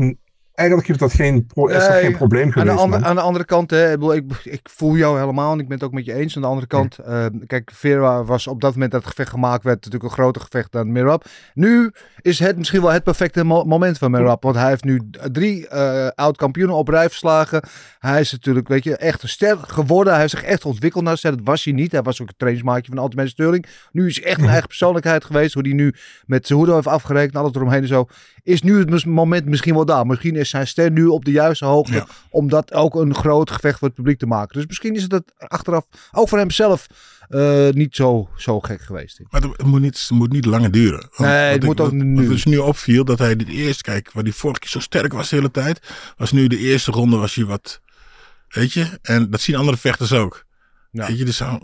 eigenlijk 0.57 0.87
heeft 0.87 0.99
dat 0.99 1.13
geen, 1.13 1.45
pro- 1.45 1.67
is 1.67 1.73
dat 1.79 1.89
Nee, 1.89 2.01
geen 2.01 2.15
probleem 2.15 2.43
Aan 2.43 2.49
de, 2.51 2.59
geweest. 2.59 2.79
andere, 2.79 3.05
aan 3.05 3.15
de 3.15 3.21
andere 3.21 3.45
kant, 3.45 3.69
hè, 3.69 3.85
ik, 3.91 3.99
bedoel, 3.99 4.15
ik, 4.15 4.23
ik 4.43 4.69
voel 4.69 4.95
jou 4.95 5.19
helemaal 5.19 5.53
en 5.53 5.59
ik 5.59 5.67
ben 5.67 5.77
het 5.77 5.85
ook 5.85 5.93
met 5.93 6.05
je 6.05 6.13
eens. 6.13 6.35
Aan 6.35 6.41
de 6.41 6.47
andere 6.47 6.67
kant, 6.67 6.97
eh, 6.97 7.25
kijk, 7.47 7.71
Vera 7.73 8.23
was 8.23 8.47
op 8.47 8.61
dat 8.61 8.73
moment 8.73 8.91
dat 8.91 9.01
het 9.01 9.09
gevecht 9.09 9.29
gemaakt 9.29 9.63
werd 9.63 9.75
natuurlijk 9.75 10.03
een 10.03 10.09
groter 10.17 10.41
gevecht 10.41 10.71
dan 10.71 10.91
Mirab. 10.91 11.25
Nu 11.53 11.91
is 12.21 12.39
het 12.39 12.57
misschien 12.57 12.81
wel 12.81 12.91
het 12.91 13.03
perfecte 13.03 13.43
mo- 13.43 13.63
moment 13.63 13.97
van 13.97 14.11
Mirab, 14.11 14.43
want 14.43 14.55
hij 14.55 14.69
heeft 14.69 14.83
nu 14.83 15.01
drie 15.31 15.67
eh 15.67 16.07
oud-kampioenen 16.15 16.75
op 16.75 16.87
rij 16.87 17.07
verslagen. 17.09 17.63
Hij 17.99 18.19
is 18.19 18.31
natuurlijk, 18.31 18.67
weet 18.67 18.83
je, 18.83 18.97
echt 18.97 19.23
een 19.23 19.29
ster 19.29 19.57
geworden. 19.61 20.11
Hij 20.13 20.21
heeft 20.21 20.33
zich 20.33 20.43
echt 20.43 20.65
ontwikkeld 20.65 21.03
naar 21.03 21.17
ster. 21.17 21.31
Dat 21.31 21.41
was 21.45 21.63
hij 21.63 21.73
niet. 21.73 21.91
Hij 21.91 22.01
was 22.01 22.21
ook 22.21 22.27
een 22.27 22.33
trainingsmaatje 22.37 22.91
van 22.93 23.03
Ultimate 23.03 23.29
Sterling. 23.29 23.65
Nu 23.91 24.07
is 24.07 24.21
echt 24.21 24.39
een 24.41 24.47
eigen 24.55 24.67
persoonlijkheid 24.67 25.25
geweest. 25.25 25.53
Hoe 25.53 25.63
hij 25.63 25.73
nu 25.73 25.93
met 26.25 26.47
Cejudo 26.47 26.73
heeft 26.75 26.87
afgerekend, 26.87 27.35
alles 27.35 27.51
eromheen 27.55 27.81
en 27.81 27.87
zo. 27.87 28.05
Is 28.43 28.61
nu 28.61 28.79
het 28.79 29.05
moment 29.05 29.45
misschien 29.45 29.73
wel 29.73 29.85
daar. 29.85 30.05
Misschien 30.05 30.35
is 30.35 30.46
zijn 30.49 30.67
ster 30.67 30.91
nu 30.91 31.05
op 31.05 31.25
de 31.25 31.31
juiste 31.31 31.65
hoogte 31.65 31.93
Ja. 31.93 32.07
om 32.29 32.49
dat 32.49 32.73
ook 32.73 32.95
een 32.95 33.15
groot 33.15 33.51
gevecht 33.51 33.79
voor 33.79 33.87
het 33.87 33.97
publiek 33.97 34.19
te 34.19 34.25
maken. 34.25 34.55
Dus 34.57 34.65
misschien 34.67 34.95
is 34.95 35.01
het 35.01 35.23
achteraf 35.37 35.85
ook 36.11 36.29
voor 36.29 36.37
hemzelf 36.37 36.87
eh, 37.29 37.69
niet 37.69 37.95
zo, 37.95 38.29
zo 38.37 38.59
gek 38.59 38.81
geweest. 38.81 39.19
Maar 39.29 39.41
het 39.41 39.63
moet 39.65 39.81
niet, 39.81 39.99
het 39.99 40.09
moet 40.09 40.31
niet 40.31 40.45
langer 40.45 40.71
duren. 40.71 40.99
Want- 41.15 41.29
Nee, 41.31 41.51
het 41.51 41.63
moet 41.63 41.79
ook 41.79 41.85
wat- 41.91 41.95
nu. 42.01 42.15
Wat 42.21 42.27
dus 42.27 42.45
nu 42.45 42.57
opviel, 42.57 43.05
dat 43.05 43.19
hij 43.19 43.35
dit 43.35 43.47
eerst, 43.47 43.81
kijk, 43.81 44.11
waar 44.11 44.23
die 44.23 44.33
vorige 44.35 44.59
keer 44.59 44.69
zo 44.69 44.79
sterk 44.79 45.13
was 45.13 45.29
de 45.29 45.35
hele 45.35 45.51
tijd, 45.51 45.79
was 46.17 46.31
nu 46.31 46.47
de 46.47 46.57
eerste 46.57 46.91
ronde 46.91 47.17
was 47.17 47.35
hij 47.35 47.45
wat, 47.45 47.81
weet 48.47 48.73
je, 48.73 48.99
en 49.01 49.29
dat 49.29 49.41
zien 49.41 49.55
andere 49.55 49.77
vechters 49.77 50.11
ook. 50.13 50.45
Ja. 50.91 51.07
Weet 51.07 51.17
je, 51.17 51.25
dus 51.25 51.37
zo, 51.37 51.59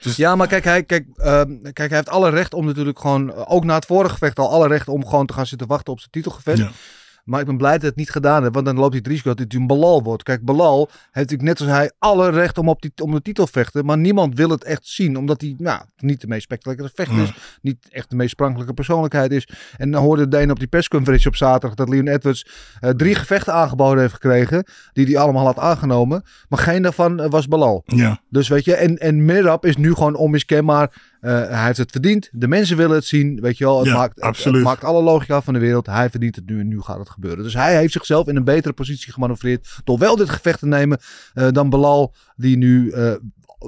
dus, 0.00 0.16
Ja, 0.16 0.36
maar 0.36 0.46
kijk 0.46 0.64
hij, 0.64 0.82
kijk, 0.84 1.06
ehm, 1.16 1.62
kijk, 1.62 1.88
hij 1.88 1.96
heeft 1.96 2.08
alle 2.08 2.30
recht 2.30 2.54
om 2.54 2.64
natuurlijk 2.66 2.98
gewoon, 2.98 3.34
ook 3.34 3.64
na 3.64 3.74
het 3.74 3.86
vorige 3.86 4.12
gevecht 4.12 4.38
al, 4.38 4.50
alle 4.50 4.68
recht 4.68 4.88
om 4.88 5.06
gewoon 5.06 5.26
te 5.26 5.32
gaan 5.32 5.46
zitten 5.46 5.66
wachten 5.66 5.92
op 5.92 5.98
zijn 5.98 6.10
titelgevecht. 6.10 6.58
Ja. 6.58 6.70
Maar 7.30 7.40
ik 7.40 7.46
ben 7.46 7.56
blij 7.56 7.72
dat 7.72 7.82
het 7.82 7.96
niet 7.96 8.10
gedaan 8.10 8.42
heeft, 8.42 8.54
want 8.54 8.66
dan 8.66 8.76
loopt 8.76 8.90
hij 8.90 8.98
het 8.98 9.06
risico 9.06 9.28
dat 9.28 9.38
het 9.38 9.54
een 9.54 9.66
Balal 9.66 10.02
wordt. 10.02 10.22
Kijk, 10.22 10.44
Balal 10.44 10.88
heeft 10.90 11.30
natuurlijk 11.30 11.42
net 11.42 11.60
als 11.60 11.68
hij 11.68 11.90
alle 11.98 12.30
recht 12.30 12.58
om 12.58 12.68
op 12.68 12.82
die, 12.82 12.92
om 13.02 13.10
de 13.10 13.22
titel 13.22 13.44
te 13.44 13.52
vechten, 13.52 13.84
maar 13.84 13.98
niemand 13.98 14.36
wil 14.36 14.50
het 14.50 14.64
echt 14.64 14.86
zien, 14.86 15.16
omdat 15.16 15.40
hij 15.40 15.54
nou, 15.58 15.82
niet 15.96 16.20
de 16.20 16.26
meest 16.26 16.42
spectaculaire 16.42 16.94
vechter 16.94 17.22
is, 17.22 17.32
niet 17.62 17.88
echt 17.90 18.10
de 18.10 18.16
meest 18.16 18.30
sprankelijke 18.30 18.74
persoonlijkheid 18.74 19.32
is. 19.32 19.48
En 19.76 19.90
dan 19.90 20.02
hoorde 20.02 20.28
Dane 20.28 20.52
op 20.52 20.58
die 20.58 20.68
persconferentie 20.68 21.28
op 21.28 21.36
zaterdag 21.36 21.74
dat 21.74 21.88
Leon 21.88 22.08
Edwards 22.08 22.46
eh, 22.80 22.90
drie 22.90 23.14
gevechten 23.14 23.52
aangeboden 23.52 24.00
heeft 24.00 24.12
gekregen, 24.12 24.64
die 24.92 25.06
hij 25.06 25.18
allemaal 25.18 25.44
had 25.44 25.58
aangenomen, 25.58 26.22
maar 26.48 26.58
geen 26.58 26.82
daarvan 26.82 27.20
eh, 27.20 27.30
was 27.30 27.48
Balal. 27.48 27.82
ja. 27.86 28.20
Dus 28.28 28.48
weet 28.48 28.64
je, 28.64 28.74
en, 28.74 28.98
en 28.98 29.24
Mirab 29.24 29.66
is 29.66 29.76
nu 29.76 29.94
gewoon 29.94 30.14
onmiskenbaar. 30.14 30.92
Eh, 31.20 31.32
hij 31.48 31.64
heeft 31.64 31.78
het 31.78 31.90
verdiend. 31.90 32.28
De 32.32 32.48
mensen 32.48 32.76
willen 32.76 32.96
het 32.96 33.04
zien. 33.04 33.40
Weet 33.40 33.58
je 33.58 33.64
wel, 33.64 33.78
het, 33.78 33.86
Ja, 33.88 33.94
maakt, 33.96 34.08
het- 34.14 34.24
het, 34.24 34.24
absoluut. 34.24 34.62
maakt 34.62 34.84
alle 34.84 35.02
logica 35.02 35.42
van 35.42 35.54
de 35.54 35.60
wereld. 35.60 35.86
Hij 35.86 36.10
verdient 36.10 36.36
het 36.36 36.46
nu 36.46 36.60
en 36.60 36.68
nu 36.68 36.80
gaat 36.80 36.98
het 36.98 37.10
gebeuren. 37.10 37.44
Dus 37.44 37.54
hij 37.54 37.76
heeft 37.76 37.92
zichzelf 37.92 38.26
in 38.28 38.36
een 38.36 38.44
betere 38.44 38.72
positie 38.74 39.12
gemanoeuvreerd. 39.12 39.68
Door 39.84 39.98
wel 39.98 40.16
dit 40.16 40.30
gevecht 40.30 40.58
te 40.58 40.66
nemen 40.66 40.98
eh, 41.34 41.48
dan 41.50 41.70
Belal, 41.70 42.14
die 42.36 42.56
nu 42.56 42.90
eh, 42.90 43.12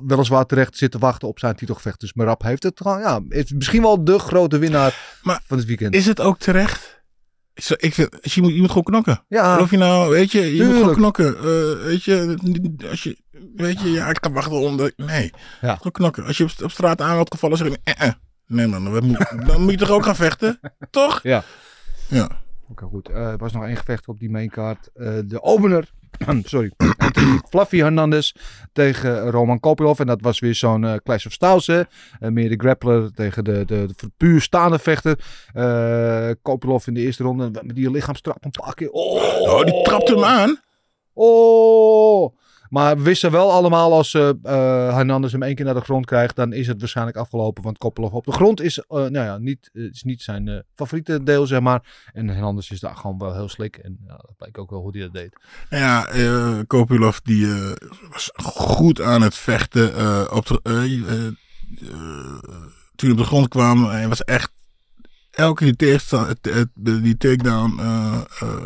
weliswaar 0.07 0.47
terecht 0.47 0.77
zit 0.77 0.91
te 0.91 0.99
wachten 0.99 1.29
op 1.29 1.39
zijn 1.39 1.57
titelgevecht. 1.57 2.01
Dus 2.01 2.13
Mirab 2.13 2.43
heeft 2.43 2.63
het 2.63 2.81
gewoon, 2.81 3.01
ja, 3.01 3.21
is 3.29 3.53
misschien 3.53 3.83
wel 3.83 4.05
de 4.05 4.19
grote 4.19 4.59
winnaar 4.59 5.19
Maar 5.23 5.41
van 5.47 5.57
het 5.59 5.67
weekend. 5.67 5.95
Is 5.95 6.07
het 6.07 6.21
ook 6.21 6.39
terecht? 6.39 7.02
Ik 7.55 7.95
vind, 7.95 8.09
je, 8.23 8.41
moet, 8.43 8.53
je 8.55 8.59
moet 8.61 8.69
gewoon 8.69 8.83
knokken. 8.83 9.25
ja, 9.29 9.59
Of 9.61 9.71
je 9.71 9.77
nou, 9.77 10.11
weet 10.11 10.33
je, 10.33 10.57
je 10.57 10.65
moet 10.65 10.75
gewoon 10.75 10.95
knokken. 10.95 11.37
Eh, 11.37 11.85
weet 11.85 12.05
je, 12.05 12.37
als 12.91 13.03
je, 13.03 13.17
weet 13.57 13.81
je, 13.81 13.91
ja, 13.91 14.09
ik 14.09 14.19
ga 14.21 14.31
wachten 14.31 14.53
onder. 14.61 14.93
Nee, 14.97 15.31
Ja. 15.61 15.77
gewoon 15.77 15.93
knokken. 15.93 16.25
Als 16.25 16.37
je 16.37 16.45
op, 16.45 16.51
op 16.63 16.71
straat 16.71 17.01
aan 17.01 17.15
wordt 17.15 17.31
gevallen, 17.33 17.57
zeg 17.57 17.69
je, 17.69 17.79
eh, 17.85 18.07
eh. 18.07 18.13
nee 18.47 18.67
man, 18.67 18.85
dan 18.85 19.07
moet, 19.07 19.33
dan 19.47 19.63
moet 19.63 19.71
je 19.71 19.77
toch 19.77 19.91
ook 19.91 20.05
gaan 20.05 20.17
vechten? 20.17 20.61
Toch? 20.91 21.21
Ja. 21.23 21.45
Ja. 22.09 22.41
Oké, 22.69 22.85
goed. 22.85 23.09
Eh, 23.09 23.27
er 23.31 23.37
was 23.39 23.53
nog 23.53 23.65
één 23.65 23.77
gevecht 23.77 24.09
op 24.09 24.19
die 24.19 24.31
mainkaart. 24.31 24.89
Eh, 24.95 25.19
de 25.25 25.43
opener. 25.43 25.91
Sorry. 26.45 26.71
Anthony 26.97 27.41
Fluffy 27.49 27.79
Hernandez 27.79 28.33
tegen 28.73 29.31
Roman 29.31 29.61
Kopilov. 29.61 30.01
En 30.01 30.07
dat 30.07 30.21
was 30.21 30.39
weer 30.41 30.55
zo'n 30.55 30.85
eh, 30.85 30.95
Clash 31.05 31.27
of 31.27 31.33
Styles. 31.33 31.67
Hè? 31.67 31.81
Eh, 32.21 32.31
meer 32.31 32.49
de 32.49 32.57
grappler 32.57 33.13
tegen 33.15 33.45
de, 33.45 33.65
de, 33.65 33.89
de 33.97 34.11
puur 34.17 34.41
staande 34.41 34.79
vechter. 34.79 35.19
Eh 35.53 36.31
Kopilov 36.43 36.87
in 36.87 36.95
de 36.95 37.01
eerste 37.01 37.23
ronde. 37.23 37.51
Met 37.63 37.75
die 37.75 37.91
lichaamstrap 37.91 38.45
een 38.45 38.51
paar 38.51 38.75
keer. 38.75 38.91
Oh, 38.91 39.33
Oh, 39.43 39.65
die 39.65 39.83
trapt 39.83 40.09
hem 40.09 40.25
aan. 40.25 40.61
Oh. 41.15 42.35
Maar 42.73 42.97
we 42.97 43.03
wisten 43.03 43.31
wel 43.31 43.53
allemaal 43.53 43.93
als 43.93 44.15
eh, 44.15 44.31
Hernandez 44.95 45.33
hem 45.33 45.43
één 45.43 45.55
keer 45.55 45.65
naar 45.65 45.75
de 45.75 45.81
grond 45.81 46.07
krijgt, 46.07 46.37
dan 46.37 46.53
is 46.53 46.67
het 46.67 46.81
waarschijnlijk 46.81 47.17
afgelopen. 47.17 47.63
Want 47.63 47.79
Kopilov 47.79 48.13
op 48.13 48.25
de 48.25 48.33
grond 48.33 48.61
is, 48.61 48.79
eh, 48.79 48.87
nou 48.89 49.13
ja, 49.13 49.39
niet, 49.39 49.71
is 49.73 50.03
niet 50.03 50.23
zijn 50.23 50.65
favoriete 50.75 51.23
deel, 51.23 51.47
zeg 51.47 51.61
maar. 51.61 51.83
En 52.13 52.29
Hernandez 52.29 52.71
is 52.71 52.81
daar 52.81 52.97
gewoon 52.97 53.19
wel 53.19 53.35
heel 53.35 53.49
slik. 53.49 53.77
En 53.77 53.99
dat 54.07 54.33
blijkt 54.37 54.59
ook 54.59 54.71
wel 54.71 54.81
hoe 54.81 54.91
hij 54.91 55.01
dat 55.01 55.13
deed. 55.13 55.37
Nou 55.71 55.83
Ja, 56.19 56.63
Kopilov 56.67 57.17
die 57.23 57.47
was 58.11 58.31
goed 58.35 59.01
aan 59.01 59.23
het 59.23 59.35
vechten. 59.35 59.89
op 60.33 60.47
de, 60.47 60.61
toen 62.95 63.09
hij 63.09 63.11
op 63.11 63.17
de 63.17 63.25
grond 63.25 63.49
kwam, 63.49 63.85
hij 63.85 64.09
was 64.09 64.25
echt 64.25 64.51
elke 65.31 65.65
die, 65.65 67.01
die 67.01 67.17
takedown 67.17 67.81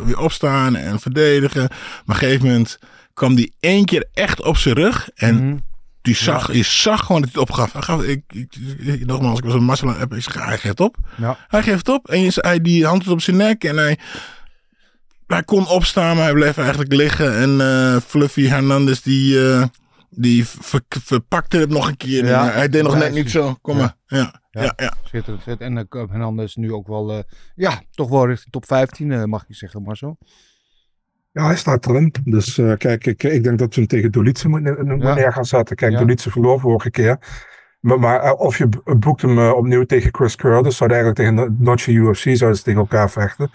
weer 0.05 0.19
opstaan 0.19 0.75
en 0.75 0.99
verdedigen. 0.99 1.61
Maar 1.61 2.01
op 2.01 2.07
een 2.07 2.15
gegeven 2.15 2.45
moment 2.45 2.79
kwam 3.17 3.35
die 3.35 3.53
één 3.59 3.85
keer 3.85 4.07
echt 4.13 4.43
op 4.43 4.57
zijn 4.57 4.75
rug. 4.75 5.09
En 5.15 5.35
Mhm. 5.47 5.57
die 6.01 6.15
zag, 6.15 6.53
je 6.53 6.63
zag 6.63 7.05
gewoon 7.05 7.21
dat 7.21 7.31
hij 7.31 7.41
het 7.41 7.49
opgaf. 7.49 7.73
Hij 7.73 7.81
gaf, 7.81 8.03
ik, 8.03 8.21
ik, 8.27 8.55
ik- 8.79 9.05
nogmaals, 9.05 9.37
ik 9.39 9.43
was 9.45 9.53
een 9.53 9.63
Marcel 9.63 9.89
aan 9.89 10.01
ik 10.15 10.23
zeg, 10.23 10.45
hij 10.45 10.57
geeft 10.57 10.79
op. 10.79 10.97
Ja. 11.17 11.37
Hij 11.47 11.63
geeft 11.63 11.89
op 11.89 12.09
en 12.09 12.19
je, 12.21 12.31
hij 12.35 12.61
die 12.61 12.85
hand 12.85 13.07
op 13.07 13.21
zijn 13.21 13.37
nek 13.37 13.63
en 13.63 13.77
hij, 13.77 13.97
hij 15.27 15.43
kon 15.43 15.67
opstaan, 15.67 16.15
maar 16.15 16.23
hij 16.25 16.33
bleef 16.33 16.57
eigenlijk 16.57 16.93
liggen. 16.93 17.35
En 17.37 17.61
eh, 17.61 17.97
Fluffy 18.05 18.47
Hernandez 18.47 18.99
die, 19.01 19.49
eh, 19.51 19.63
die 20.09 20.45
ver- 20.47 20.81
verpakte 20.87 21.57
het 21.57 21.69
nog 21.69 21.87
een 21.87 21.97
keer. 21.97 22.25
En, 22.33 22.53
hij 22.53 22.69
deed 22.69 22.83
nog 22.83 22.95
net 22.95 23.13
niet 23.13 23.31
zo. 23.31 23.53
Kom 23.61 23.77
Ja. 23.77 23.81
maar. 23.81 23.95
Ja, 24.19 24.41
Ja. 24.51 24.61
ja, 24.63 24.73
ja. 24.75 24.93
Schitterend. 25.05 25.61
En 25.61 25.77
uh, 25.77 26.09
Hernandez 26.09 26.55
nu 26.55 26.73
ook 26.73 26.87
wel, 26.87 27.23
ja, 27.55 27.81
toch 27.91 28.09
wel 28.09 28.27
richting 28.27 28.51
top 28.51 28.65
15, 28.67 29.11
eh, 29.11 29.23
mag 29.23 29.45
ik 29.47 29.55
zeggen, 29.55 29.81
Marcel. 29.81 30.17
Ja, 31.31 31.45
hij 31.45 31.55
staat 31.55 31.85
erin. 31.87 32.13
Dus 32.23 32.57
eh, 32.57 32.73
kijk, 32.77 33.05
ik, 33.05 33.23
ik 33.23 33.43
denk 33.43 33.59
dat 33.59 33.73
we 33.75 33.79
hem 33.81 33.89
tegen 33.89 34.11
Dolice 34.11 34.49
moeten, 34.49 34.97
Ja. 34.99 35.13
neer 35.13 35.33
gaan 35.33 35.45
zetten. 35.45 35.75
Kijk, 35.75 35.91
Ja. 35.91 35.97
Dolice 35.99 36.31
verloor 36.31 36.59
vorige 36.59 36.89
keer. 36.91 37.17
Maar, 37.79 37.99
maar 37.99 38.19
eh, 38.21 38.39
of 38.39 38.57
je 38.57 38.67
b- 38.67 38.95
boekt 38.99 39.21
hem 39.21 39.37
eh, 39.39 39.51
opnieuw 39.55 39.83
tegen 39.83 40.13
Chris 40.13 40.35
Curtis, 40.35 40.77
zou 40.77 40.89
eigenlijk 40.91 41.19
tegen 41.19 41.33
No- 41.35 41.55
Notch 41.71 41.87
UFC 41.87 42.21
zouden 42.37 42.57
ze 42.57 42.63
tegen 42.63 42.79
elkaar 42.79 43.09
vechten. 43.09 43.49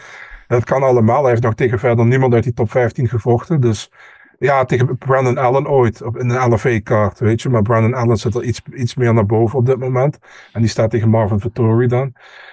Dat 0.46 0.64
kan 0.64 0.82
allemaal. 0.82 1.20
Hij 1.20 1.30
heeft 1.30 1.42
nog 1.42 1.54
tegen 1.54 1.78
verder 1.78 2.06
niemand 2.06 2.34
uit 2.34 2.42
die 2.44 2.52
top 2.52 2.70
15 2.70 3.08
gevochten. 3.08 3.60
Dus 3.60 3.90
ja, 4.38 4.64
tegen 4.64 4.98
Brandon 4.98 5.38
Allen 5.38 5.68
ooit 5.68 6.02
op 6.02 6.18
in 6.18 6.30
een 6.30 6.52
LFA-kaart, 6.52 7.18
weet 7.18 7.42
je. 7.42 7.48
Maar 7.48 7.62
Brandon 7.62 7.94
Allen 7.94 8.16
zit 8.16 8.34
er 8.34 8.42
iets, 8.42 8.62
iets 8.74 8.94
meer 8.94 9.14
naar 9.14 9.26
boven 9.26 9.58
op 9.58 9.66
dit 9.66 9.78
moment. 9.78 10.18
En 10.52 10.60
die 10.60 10.70
staat 10.70 10.90
tegen 10.90 11.08
Marvin 11.08 11.40
Vittori 11.40 11.86
dan. 11.86 12.12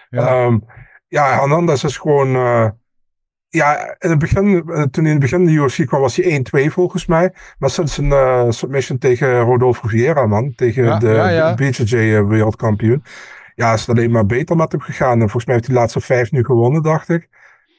Ja. 0.09 0.59
Ja 1.07 1.39
Hernandez 1.39 1.83
is 1.83 1.97
gewoon... 1.97 2.35
eh, 2.35 2.69
ja, 3.49 3.95
in 3.99 4.09
het 4.09 4.19
begin, 4.19 4.45
eh, 4.67 4.81
toen 4.81 5.03
hij 5.03 5.13
in 5.13 5.21
het 5.21 5.31
begin 5.31 5.45
de 5.45 5.51
UFC 5.51 5.85
kwam, 5.85 6.01
was 6.01 6.15
hij 6.15 6.25
1-2 6.25 6.71
volgens 6.71 7.05
mij. 7.05 7.33
Maar 7.57 7.69
sinds 7.69 7.97
een 7.97 8.11
eh, 8.11 8.45
submission 8.49 8.97
tegen 8.97 9.39
Rodolfo 9.39 9.87
Vieira, 9.87 10.25
man. 10.25 10.55
Tegen 10.55 10.83
Ja, 10.83 10.97
de 10.99 11.07
ja, 11.07 11.29
ja. 11.29 11.53
BJJ 11.53 11.95
eh, 12.15 12.27
wereldkampioen. 12.27 13.03
Ja, 13.55 13.73
is 13.73 13.79
het 13.79 13.89
alleen 13.89 14.11
maar 14.11 14.25
beter 14.25 14.55
met 14.55 14.71
hem 14.71 14.81
gegaan. 14.81 15.11
En 15.11 15.19
volgens 15.19 15.45
mij 15.45 15.55
heeft 15.55 15.67
hij 15.67 15.75
de 15.75 15.81
laatste 15.81 16.01
vijf 16.01 16.31
nu 16.31 16.43
gewonnen, 16.45 16.83
dacht 16.83 17.09
ik. 17.09 17.29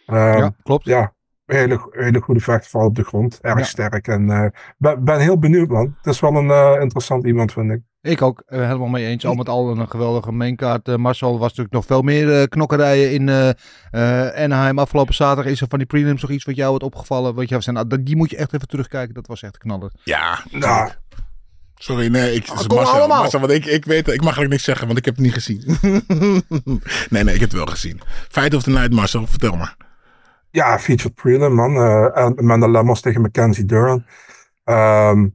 Ehm, 0.06 0.38
ja, 0.38 0.54
klopt. 0.62 0.84
ja, 0.84 1.12
hele, 1.52 1.88
hele 1.90 2.20
goede 2.20 2.40
vecht, 2.40 2.68
vooral 2.68 2.88
op 2.88 2.94
de 2.94 3.04
grond. 3.04 3.38
Erg 3.40 3.58
Ja. 3.58 3.64
sterk. 3.64 4.08
En 4.08 4.30
eh, 4.30 4.46
ben, 4.78 5.04
ben 5.04 5.20
heel 5.20 5.38
benieuwd, 5.38 5.68
man. 5.68 5.94
Het 6.02 6.14
is 6.14 6.20
wel 6.20 6.34
een 6.36 6.50
eh, 6.50 6.80
interessant 6.82 7.24
iemand, 7.26 7.52
vind 7.52 7.70
ik. 7.70 7.80
Ik 8.02 8.22
ook, 8.22 8.42
eh, 8.46 8.58
helemaal 8.66 8.88
mee 8.88 9.06
eens. 9.06 9.26
Al 9.26 9.34
met 9.34 9.48
al 9.48 9.70
een 9.70 9.88
geweldige 9.88 10.32
mainkaart. 10.32 10.96
Marcel, 10.96 11.32
was 11.38 11.48
natuurlijk 11.48 11.74
nog 11.74 11.84
veel 11.84 12.02
meer 12.02 12.48
knokkerijen 12.48 13.12
in 13.12 13.28
eh 13.28 13.48
eh, 13.90 14.44
Anaheim 14.44 14.78
afgelopen 14.78 15.14
zaterdag. 15.14 15.52
Is 15.52 15.60
er 15.60 15.66
van 15.68 15.78
die 15.78 15.86
prelims 15.88 16.22
nog 16.22 16.30
iets 16.30 16.44
wat 16.44 16.56
jou 16.56 16.72
had 16.72 16.82
opgevallen? 16.82 17.34
Wat 17.34 17.48
jij 17.48 17.60
zei, 17.60 17.76
nou, 17.76 17.88
dat- 17.88 18.06
die 18.06 18.16
moet 18.16 18.30
je 18.30 18.36
echt 18.36 18.52
even 18.54 18.68
terugkijken. 18.68 19.14
Dat 19.14 19.26
was 19.26 19.42
echt 19.42 19.58
knaller. 19.58 19.90
Ja, 20.04 20.38
Nou, 20.50 20.90
Sorry, 21.74 22.06
nee, 22.06 22.34
ik, 22.34 22.46
kom 22.46 22.54
Marcel, 22.76 22.78
allemaal. 22.98 23.20
Marcel, 23.20 23.40
want 23.40 23.52
ik, 23.52 23.64
ik 23.66 23.84
weet, 23.84 24.00
ik 24.00 24.06
mag 24.06 24.18
eigenlijk 24.22 24.50
niks 24.50 24.64
zeggen, 24.64 24.86
want 24.86 24.98
ik 24.98 25.04
heb 25.04 25.14
het 25.16 25.24
niet 25.24 25.32
gezien. 25.32 25.64
nee, 27.10 27.24
nee, 27.24 27.34
ik 27.34 27.40
heb 27.40 27.48
het 27.50 27.52
wel 27.52 27.66
gezien. 27.66 28.00
Fight 28.28 28.54
of 28.54 28.62
the 28.62 28.70
night, 28.70 28.92
Marcel, 28.92 29.26
vertel 29.26 29.56
maar. 29.56 29.76
Ja, 30.50 30.78
featured 30.78 31.14
prelim, 31.14 31.54
man. 31.54 31.76
Eh 31.76 32.24
en 32.24 32.38
Amanda 32.38 32.66
Lemos 32.66 33.00
tegen 33.00 33.20
Mackenzie 33.20 33.64
Dern. 33.64 34.06
Ehm, 34.64 35.28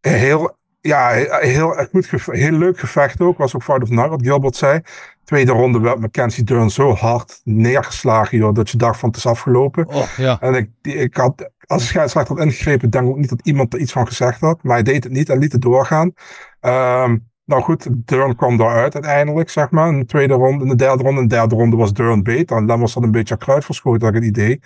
heel, 0.00 0.56
ja, 0.80 1.08
heel, 1.40 1.86
goed 1.92 2.06
geve- 2.06 2.36
heel 2.36 2.52
leuk 2.58 2.78
gevecht 2.78 3.20
ook. 3.20 3.38
Was 3.38 3.54
ook 3.54 3.62
Fight 3.62 3.82
of 3.82 3.88
Night, 3.88 4.08
wat 4.10 4.22
Gilbert 4.22 4.56
zei. 4.56 4.80
Tweede 5.24 5.52
ronde 5.52 5.80
werd 5.80 5.98
Mackenzie 6.00 6.44
Dern 6.44 6.70
zo 6.70 6.92
hard 6.94 7.40
neergeslagen, 7.44 8.38
joh, 8.38 8.54
dat 8.54 8.70
je 8.70 8.76
dacht 8.76 8.98
van 8.98 9.08
het 9.08 9.18
is 9.18 9.26
afgelopen. 9.26 9.86
Oh, 9.88 10.02
ja. 10.16 10.40
En 10.40 10.54
ik, 10.54 10.70
die- 10.80 10.94
ik 10.94 11.16
had, 11.16 11.50
als 11.66 11.82
de 11.82 11.88
scheidsrechter 11.88 12.34
had 12.36 12.44
ingegrepen, 12.44 12.90
denk 12.90 13.04
ik 13.04 13.10
ook 13.10 13.18
niet 13.18 13.28
dat 13.28 13.40
iemand 13.46 13.74
er 13.74 13.80
iets 13.80 13.92
van 13.92 14.06
gezegd 14.06 14.40
had. 14.40 14.62
Maar 14.62 14.74
hij 14.74 14.82
deed 14.82 15.04
het 15.04 15.12
niet 15.12 15.28
en 15.28 15.38
liet 15.38 15.52
het 15.52 15.62
doorgaan. 15.62 16.12
Ehm, 16.60 17.16
nou 17.48 17.62
goed, 17.62 17.88
Durn 18.08 18.36
kwam 18.36 18.56
daaruit 18.56 18.94
uiteindelijk, 18.94 19.50
zeg 19.50 19.70
maar. 19.70 19.88
In 19.88 19.98
de 19.98 20.04
tweede 20.04 20.34
ronde, 20.34 20.64
in 20.64 20.70
de 20.70 20.76
derde 20.76 21.02
ronde. 21.02 21.20
In 21.20 21.28
de 21.28 21.34
derde 21.34 21.54
ronde 21.54 21.76
was 21.76 21.92
Durn 21.92 22.22
beter. 22.22 22.56
En 22.56 22.66
Lemmers 22.66 22.94
had 22.94 23.02
een 23.02 23.10
beetje 23.10 23.36
kruid 23.36 23.64
verschoten, 23.64 24.06
had 24.06 24.16
ik 24.16 24.22
het 24.22 24.30
idee. 24.30 24.60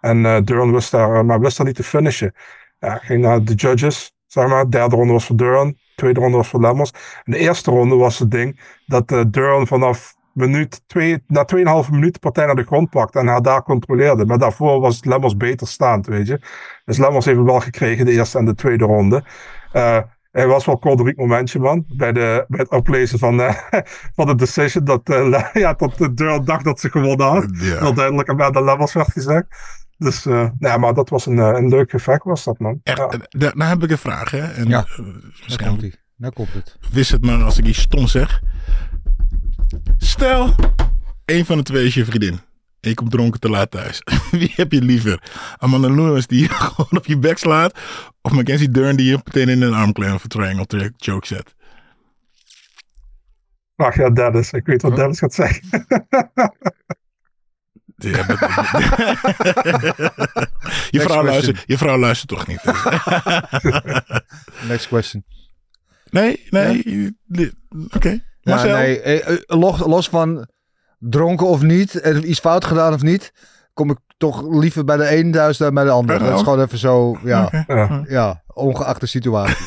En 0.00 0.26
eh 0.26 0.40
Durn 0.44 0.72
wist 0.72 0.90
daar, 0.90 1.14
eh, 1.14 1.22
maar 1.22 1.40
wist 1.40 1.56
daar 1.56 1.66
niet 1.66 1.76
te 1.76 1.82
finishen. 1.82 2.34
Ja, 2.78 2.96
ging 2.96 3.22
naar 3.22 3.44
de 3.44 3.54
judges, 3.54 4.14
zeg 4.26 4.48
maar. 4.48 4.64
De 4.64 4.70
derde 4.70 4.96
ronde 4.96 5.12
was 5.12 5.26
voor 5.26 5.36
Durn. 5.36 5.68
De 5.68 5.92
tweede 5.94 6.20
ronde 6.20 6.36
was 6.36 6.48
voor 6.48 6.60
Lemmers. 6.60 6.90
En 7.24 7.32
de 7.32 7.38
eerste 7.38 7.70
ronde 7.70 7.94
was 7.96 8.18
het 8.18 8.30
ding 8.30 8.60
dat 8.86 9.12
eh 9.12 9.20
Durn 9.28 9.66
vanaf 9.66 10.14
minuut 10.32 10.82
twee, 10.86 11.22
na 11.26 11.44
2,5 11.44 11.90
minuten 11.90 12.12
de 12.12 12.18
partij 12.18 12.46
naar 12.46 12.54
de 12.54 12.64
grond 12.64 12.90
pakte 12.90 13.18
en 13.18 13.26
haar 13.26 13.42
daar 13.42 13.62
controleerde. 13.62 14.26
Maar 14.26 14.38
daarvoor 14.38 14.80
was 14.80 15.04
Lemmers 15.04 15.36
beter 15.36 15.66
staand, 15.66 16.06
weet 16.06 16.26
je. 16.26 16.40
Dus 16.84 16.98
Lemmers 16.98 17.24
heeft 17.24 17.42
wel 17.42 17.60
gekregen, 17.60 18.04
de 18.04 18.12
eerste 18.12 18.38
en 18.38 18.44
de 18.44 18.54
tweede 18.54 18.84
ronde. 18.84 19.24
Eh 19.72 19.98
er 20.34 20.48
was 20.48 20.64
wel 20.64 20.74
een 20.74 20.80
kolderiek 20.80 21.16
momentje, 21.16 21.58
man. 21.58 21.84
Bij, 21.88 22.12
de, 22.12 22.44
bij 22.48 22.60
het 22.60 22.70
oplezen 22.70 23.18
van, 23.18 23.40
eh, 23.40 23.54
van 24.16 24.26
de 24.26 24.34
decision. 24.34 24.84
Dat, 24.84 25.08
eh, 25.08 25.44
ja, 25.62 25.72
dat 25.74 25.98
de 25.98 26.14
deur 26.14 26.44
dacht 26.44 26.64
dat 26.64 26.80
ze 26.80 26.90
gewonnen 26.90 27.26
had. 27.26 27.46
Ja. 27.52 27.78
Heel 27.78 27.94
duidelijk 27.94 28.28
aan 28.28 28.52
de 28.52 28.64
levels 28.64 28.92
werd 28.92 29.12
gezegd. 29.12 29.44
Dus, 29.98 30.26
eh 30.26 30.48
nee, 30.58 30.78
maar 30.78 30.94
dat 30.94 31.08
was 31.08 31.26
een, 31.26 31.38
eh, 31.38 31.46
een 31.54 31.68
leuk 31.68 31.90
gevecht, 31.90 32.24
was 32.24 32.44
dat, 32.44 32.58
man. 32.58 32.80
Echt, 32.82 32.98
Ja. 32.98 33.06
eh, 33.08 33.18
daar, 33.28 33.54
daar 33.56 33.68
heb 33.68 33.82
ik 33.82 33.90
een 33.90 33.98
vraag, 33.98 34.30
hè. 34.30 34.52
En, 34.52 34.68
Ja. 34.68 34.78
eh, 34.78 34.96
Daar 34.96 35.06
komt 35.06 35.42
misschien 35.44 35.78
hij. 35.78 35.94
Daar 36.16 36.32
komt 36.32 36.52
het. 36.52 36.76
wist 36.92 37.10
het 37.10 37.24
maar 37.24 37.42
als 37.42 37.58
ik 37.58 37.64
iets 37.66 37.80
stom 37.80 38.06
zeg. 38.06 38.40
Stel, 39.98 40.54
een 41.24 41.44
van 41.44 41.56
de 41.56 41.62
twee 41.62 41.86
is 41.86 41.94
je 41.94 42.04
vriendin. 42.04 42.40
Je 42.88 42.94
komt 42.94 43.10
dronken 43.10 43.40
te 43.40 43.48
laat 43.48 43.70
thuis. 43.70 44.02
Wie 44.30 44.52
heb 44.56 44.72
je 44.72 44.82
liever? 44.82 45.22
Amanda 45.56 45.88
Lewis 45.88 46.26
die 46.26 46.40
je 46.40 46.48
gewoon 46.64 46.90
op 47.00 47.06
je 47.06 47.18
bek 47.18 47.38
slaat. 47.38 47.78
Of 48.22 48.32
Mackenzie 48.32 48.68
Dern 48.68 48.96
die 48.96 49.06
je 49.10 49.18
meteen 49.24 49.48
in 49.48 49.62
een 49.62 49.74
armklem 49.74 50.14
of 50.14 50.22
een 50.22 50.28
triangle 50.28 50.66
tri- 50.66 50.90
choke 50.96 51.26
zet. 51.26 51.54
Ach 53.76 53.96
ja, 53.96 54.10
Dennis. 54.10 54.52
Ik 54.52 54.66
weet 54.66 54.82
wat 54.82 54.96
Dennis 54.96 55.18
gaat 55.18 55.34
zeggen. 55.34 55.62
Ja, 57.96 58.22
dat- 58.22 58.38
je, 60.90 61.00
vrouw 61.00 61.24
luistert, 61.24 61.62
je 61.66 61.78
vrouw 61.78 61.98
luistert 61.98 62.28
toch 62.28 62.46
niet? 62.46 62.62
dus. 62.62 62.82
Next 64.68 64.88
question. 64.88 65.24
Nee, 66.10 66.46
nee. 66.50 67.16
Oké. 67.90 68.08
Ja, 68.08 68.54
Marcel? 68.54 68.76
nee, 68.76 69.00
eh, 69.00 69.28
eh, 69.34 69.38
los, 69.46 69.78
los 69.78 70.08
van 70.08 70.48
dronken 71.08 71.46
of 71.46 71.62
niet, 71.62 72.00
en 72.00 72.30
iets 72.30 72.40
fout 72.40 72.64
gedaan 72.64 72.94
of 72.94 73.02
niet, 73.02 73.32
kom 73.74 73.90
ik 73.90 73.98
toch 74.16 74.42
liever 74.48 74.84
bij 74.84 74.96
de 74.96 75.16
een 75.16 75.32
thuis 75.32 75.56
dan 75.56 75.74
bij 75.74 75.84
de 75.84 75.90
ander. 75.90 76.18
Dat 76.18 76.28
is 76.28 76.34
ook. 76.34 76.44
gewoon 76.44 76.60
even 76.60 76.78
zo, 76.78 77.18
ja. 77.22 77.64
Ja, 77.66 78.04
ja 78.08 78.42
ongeacht 78.54 79.00
de 79.00 79.06
situatie. 79.06 79.66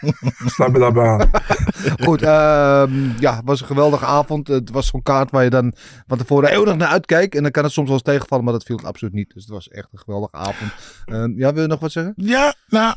snap 0.54 0.72
je 0.72 0.78
daarbij 0.78 1.06
aan. 1.06 1.30
Goed, 2.04 2.22
ehm, 2.22 3.20
ja, 3.20 3.36
het 3.36 3.44
was 3.44 3.60
een 3.60 3.66
geweldige 3.66 4.04
avond. 4.04 4.48
Het 4.48 4.70
was 4.70 4.86
zo'n 4.86 5.02
kaart 5.02 5.30
waar 5.30 5.44
je 5.44 5.50
dan 5.50 5.72
van 6.06 6.18
tevoren 6.18 6.48
heel 6.48 6.66
erg 6.66 6.76
naar 6.76 6.88
uitkijkt. 6.88 7.34
En 7.34 7.42
dan 7.42 7.50
kan 7.50 7.64
het 7.64 7.72
soms 7.72 7.86
wel 7.86 7.96
eens 7.96 8.04
tegenvallen, 8.06 8.44
maar 8.44 8.52
dat 8.54 8.64
viel 8.64 8.76
het 8.76 8.84
absoluut 8.84 9.14
niet. 9.14 9.34
Dus 9.34 9.42
het 9.42 9.52
was 9.52 9.68
echt 9.68 9.88
een 9.92 9.98
geweldige 9.98 10.36
avond. 10.36 10.72
Ehm, 11.04 11.38
ja, 11.38 11.52
wil 11.52 11.62
je 11.62 11.68
nog 11.68 11.80
wat 11.80 11.92
zeggen? 11.92 12.12
Ja, 12.16 12.54
nou, 12.68 12.94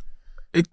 ik... 0.52 0.68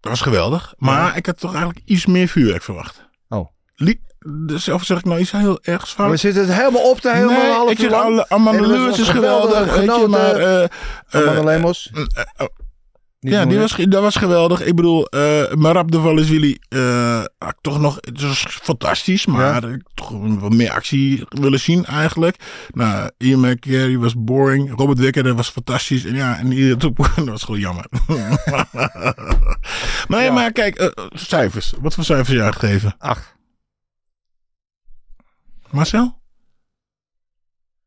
Dat 0.00 0.10
was 0.10 0.20
geweldig. 0.20 0.74
Maar 0.76 1.16
ik 1.16 1.26
had 1.26 1.38
toch 1.38 1.54
eigenlijk 1.54 1.82
iets 1.84 2.06
meer 2.06 2.28
vuurwerk 2.28 2.62
verwacht. 2.62 3.08
Oh. 3.28 3.48
Lie- 3.74 4.06
dus 4.26 4.64
Zelf 4.64 4.84
zeg 4.84 4.98
ik 4.98 5.04
nou 5.04 5.20
iets 5.20 5.30
heel 5.30 5.58
ergs 5.62 5.92
fout. 5.92 6.10
We 6.10 6.16
zitten 6.16 6.46
het 6.46 6.54
helemaal 6.54 6.90
op 6.90 7.00
te 7.00 7.12
helemaal 7.12 7.42
nee, 7.42 7.50
half 7.50 7.70
ik 7.70 7.92
alle- 7.92 8.28
Amanda 8.28 8.60
was 8.60 8.70
Lewis 8.70 8.98
is 8.98 9.08
geweldig, 9.08 9.58
geweldig. 9.58 9.74
Weet 9.74 9.84
je, 9.84 9.90
genoten. 9.90 10.10
maar... 10.10 10.70
Amanda 11.10 11.42
Lemos. 11.42 11.90
Niet 13.20 13.32
ja, 13.32 13.46
die 13.46 13.58
was, 13.58 13.76
dat 13.76 14.02
was 14.02 14.16
geweldig. 14.16 14.64
Ik 14.64 14.74
bedoel, 14.74 15.06
eh 15.06 15.54
Marab 15.54 15.90
de 15.90 16.00
Valliswili, 16.00 16.58
eh 16.68 17.24
ik 17.38 17.54
toch 17.60 17.80
nog, 17.80 17.96
het 18.00 18.22
was 18.22 18.46
fantastisch, 18.48 19.26
maar 19.26 19.56
ik 19.56 19.62
had 19.62 19.80
toch 19.94 20.10
wat 20.38 20.52
meer 20.52 20.70
actie 20.70 21.24
willen 21.28 21.60
zien 21.60 21.84
eigenlijk. 21.84 22.36
Nou, 22.72 23.10
Ian 23.16 23.40
McCary 23.40 23.98
was 23.98 24.14
boring, 24.16 24.72
Robert 24.76 24.98
Wicker 24.98 25.34
was 25.34 25.48
fantastisch 25.48 26.04
en 26.04 26.14
ja, 26.14 26.38
en 26.38 26.78
toe, 26.78 26.92
dat 27.16 27.24
was 27.24 27.42
gewoon 27.42 27.60
jammer. 27.60 27.86
maar, 30.08 30.32
maar 30.32 30.52
kijk, 30.52 30.92
cijfers. 31.12 31.72
Wat 31.80 31.94
voor 31.94 32.04
cijfers 32.04 32.36
jij 32.36 32.52
gegeven? 32.52 32.94
Acht. 32.98 33.36
Marcel? 35.70 36.16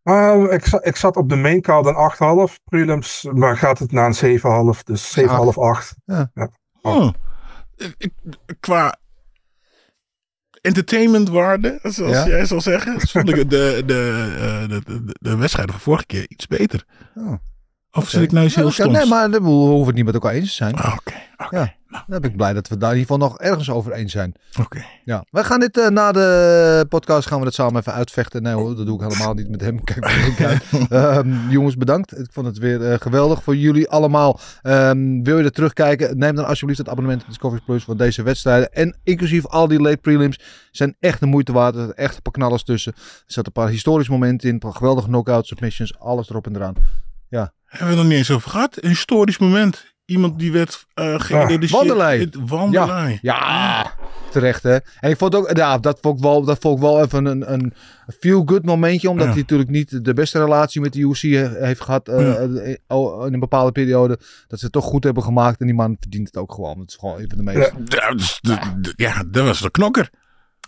Ah, 0.04 0.52
ik, 0.52 0.66
ik 0.66 0.96
zat 0.96 1.16
op 1.16 1.30
de 1.30 1.36
main 1.36 1.62
card 1.62 1.86
een 1.86 2.48
8,5 2.50 2.54
prelims, 2.64 3.28
maar 3.34 3.58
gaat 3.58 3.80
het 3.80 3.92
naar 3.92 4.06
een 4.22 4.40
7,5, 4.76 4.84
dus 4.84 5.18
7,5, 5.20 5.26
8. 5.58 5.96
Oh. 6.82 7.10
Ik- 7.76 7.96
ik- 7.98 8.14
qua 8.60 9.00
entertainmentwaarde, 10.62 11.80
zoals 11.84 12.12
Ja. 12.16 12.28
jij 12.28 12.46
zal 12.46 12.62
zeggen, 12.62 13.02
vond 13.08 13.30
ik 13.30 13.50
de, 13.50 13.84
de, 13.86 14.34
eh, 14.40 14.70
de, 14.70 14.82
de, 14.86 15.16
de 15.20 15.36
wedstrijd 15.38 15.72
van 15.72 15.80
vorige 15.80 16.06
keer 16.06 16.26
iets 16.30 16.48
beter. 16.48 16.86
Oh. 17.16 17.34
Of 17.94 18.10
zit 18.10 18.22
ik 18.22 18.32
nou 18.32 18.48
Ja, 18.48 18.54
heel 18.56 18.72
stoms? 18.72 18.98
Nee, 18.98 19.06
maar 19.06 19.30
we 19.30 19.40
hoeven 19.40 19.86
het 19.86 19.96
niet 19.96 20.06
met 20.06 20.14
elkaar 20.14 20.34
eens 20.34 20.50
te 20.50 20.56
zijn. 20.56 20.76
Ah, 20.76 20.94
Oké, 20.98 21.14
oké, 21.38 21.58
Ja. 21.58 21.80
Dan 22.08 22.22
ben 22.22 22.30
ik 22.30 22.36
blij 22.36 22.54
dat 22.54 22.68
we 22.68 22.78
daar 22.78 22.92
in 22.92 22.98
ieder 22.98 23.14
geval 23.14 23.30
nog 23.30 23.40
ergens 23.40 23.70
over 23.70 23.92
eens 23.92 24.12
zijn. 24.12 24.34
oké. 24.60 24.84
Ja, 25.06 25.24
wij 25.30 25.44
gaan 25.44 25.60
dit 25.60 25.78
eh, 25.78 25.88
na 25.88 26.12
de 26.12 26.86
podcast 26.90 27.28
gaan 27.28 27.40
we 27.40 27.46
het 27.46 27.54
samen 27.54 27.80
even 27.80 27.94
uitvechten. 27.94 28.42
Nee 28.42 28.54
hoor, 28.54 28.76
dat 28.76 28.86
doe 28.86 28.96
ik 29.04 29.10
helemaal 29.12 29.34
niet 29.34 29.50
met 29.50 29.62
hem. 29.62 29.84
Kijk. 29.84 30.64
Ehm, 30.90 31.50
jongens, 31.50 31.76
bedankt. 31.78 32.20
Ik 32.20 32.28
vond 32.32 32.46
het 32.46 32.58
weer 32.58 32.92
eh, 32.92 33.00
geweldig 33.00 33.44
voor 33.44 33.56
jullie 33.56 33.90
allemaal. 33.90 34.40
Ehm, 34.62 35.22
wil 35.24 35.38
je 35.38 35.44
er 35.44 35.52
terugkijken? 35.52 36.18
Neem 36.18 36.36
dan 36.36 36.46
alsjeblieft 36.46 36.80
het 36.80 36.90
abonnement 36.90 37.22
op 37.22 37.28
Discovery 37.28 37.62
Plus 37.66 37.84
voor 37.84 37.98
deze 37.98 38.24
wedstrijden. 38.24 38.74
En 38.74 38.98
inclusief 39.04 39.48
al 39.48 39.68
die 39.68 39.82
late 39.82 39.98
prelims 39.98 40.40
zijn 40.72 40.96
echt 41.00 41.20
de 41.20 41.26
moeite 41.26 41.52
waard. 41.52 41.74
Er 41.76 41.80
zitten 41.80 41.98
echt 42.04 42.16
een 42.16 42.22
paar 42.22 42.34
knallers 42.34 42.64
tussen. 42.64 42.92
Er 42.96 43.02
zaten 43.26 43.46
een 43.56 43.62
paar 43.64 43.70
historische 43.72 44.12
momenten 44.12 44.48
in. 44.48 44.54
Een 44.54 44.60
paar 44.60 44.74
geweldige 44.74 45.08
knockouts, 45.08 45.48
submissions, 45.48 46.00
alles 46.00 46.30
erop 46.30 46.46
en 46.48 46.56
eraan. 46.56 46.76
Hebben 47.40 47.52
we 47.66 47.86
het 47.86 47.96
nog 47.96 48.06
niet 48.06 48.18
eens 48.18 48.32
over 48.32 48.50
gehad? 48.50 48.78
Een 48.84 48.90
historisch 48.90 49.38
moment. 49.38 49.90
iemand 50.06 50.40
die 50.40 50.52
werd 50.52 50.86
uh, 50.96 51.20
geïdentificeerd. 51.20 51.72
Wanderlei. 51.72 52.30
Wanderlei. 52.46 53.20
Ja, 53.22 53.94
terecht 54.32 54.64
hè. 54.64 54.78
En 55.00 55.10
ik 55.10 55.18
vond 55.18 55.36
ook, 55.36 55.58
ja, 55.58 55.78
dat 55.78 55.98
vond 56.02 56.18
ik 56.18 56.24
wel, 56.24 56.44
dat 56.44 56.58
vond 56.60 56.76
ik 56.76 56.82
wel 56.84 57.02
even 57.02 57.26
een, 57.26 57.54
een 57.54 57.74
feel-good 58.20 58.66
momentje. 58.66 59.10
Omdat 59.10 59.26
Ja. 59.26 59.32
hij 59.32 59.42
natuurlijk 59.42 59.70
niet 59.70 60.06
de 60.06 60.14
beste 60.14 60.40
relatie 60.40 60.82
met 60.82 60.94
de 60.94 61.00
UFC 61.00 61.22
he- 61.22 61.66
heeft 61.66 61.82
gehad 61.82 62.08
eh, 62.08 62.20
Ja. 62.22 62.34
eh, 62.36 62.76
oh, 62.88 63.28
in 63.28 63.34
een 63.34 63.40
bepaalde 63.40 63.72
periode. 63.72 64.20
Dat 64.48 64.60
ze 64.60 64.66
het 64.66 64.74
toch 64.74 64.86
goed 64.86 65.04
hebben 65.04 65.24
gemaakt. 65.24 65.60
En 65.60 65.66
die 65.66 65.76
man 65.76 65.96
verdient 66.00 66.28
het 66.28 66.38
ook 66.38 66.54
gewoon. 66.54 66.80
Het 66.80 66.90
is 66.90 66.96
gewoon 66.96 67.20
een 67.20 67.30
van 67.30 67.38
de 67.38 67.44
meest. 67.44 67.72
Ja, 67.86 68.14
de- 68.42 68.80
de- 68.82 68.94
ja, 68.96 69.24
dat 69.28 69.46
was 69.46 69.60
de 69.62 69.72
knokker. 69.72 70.10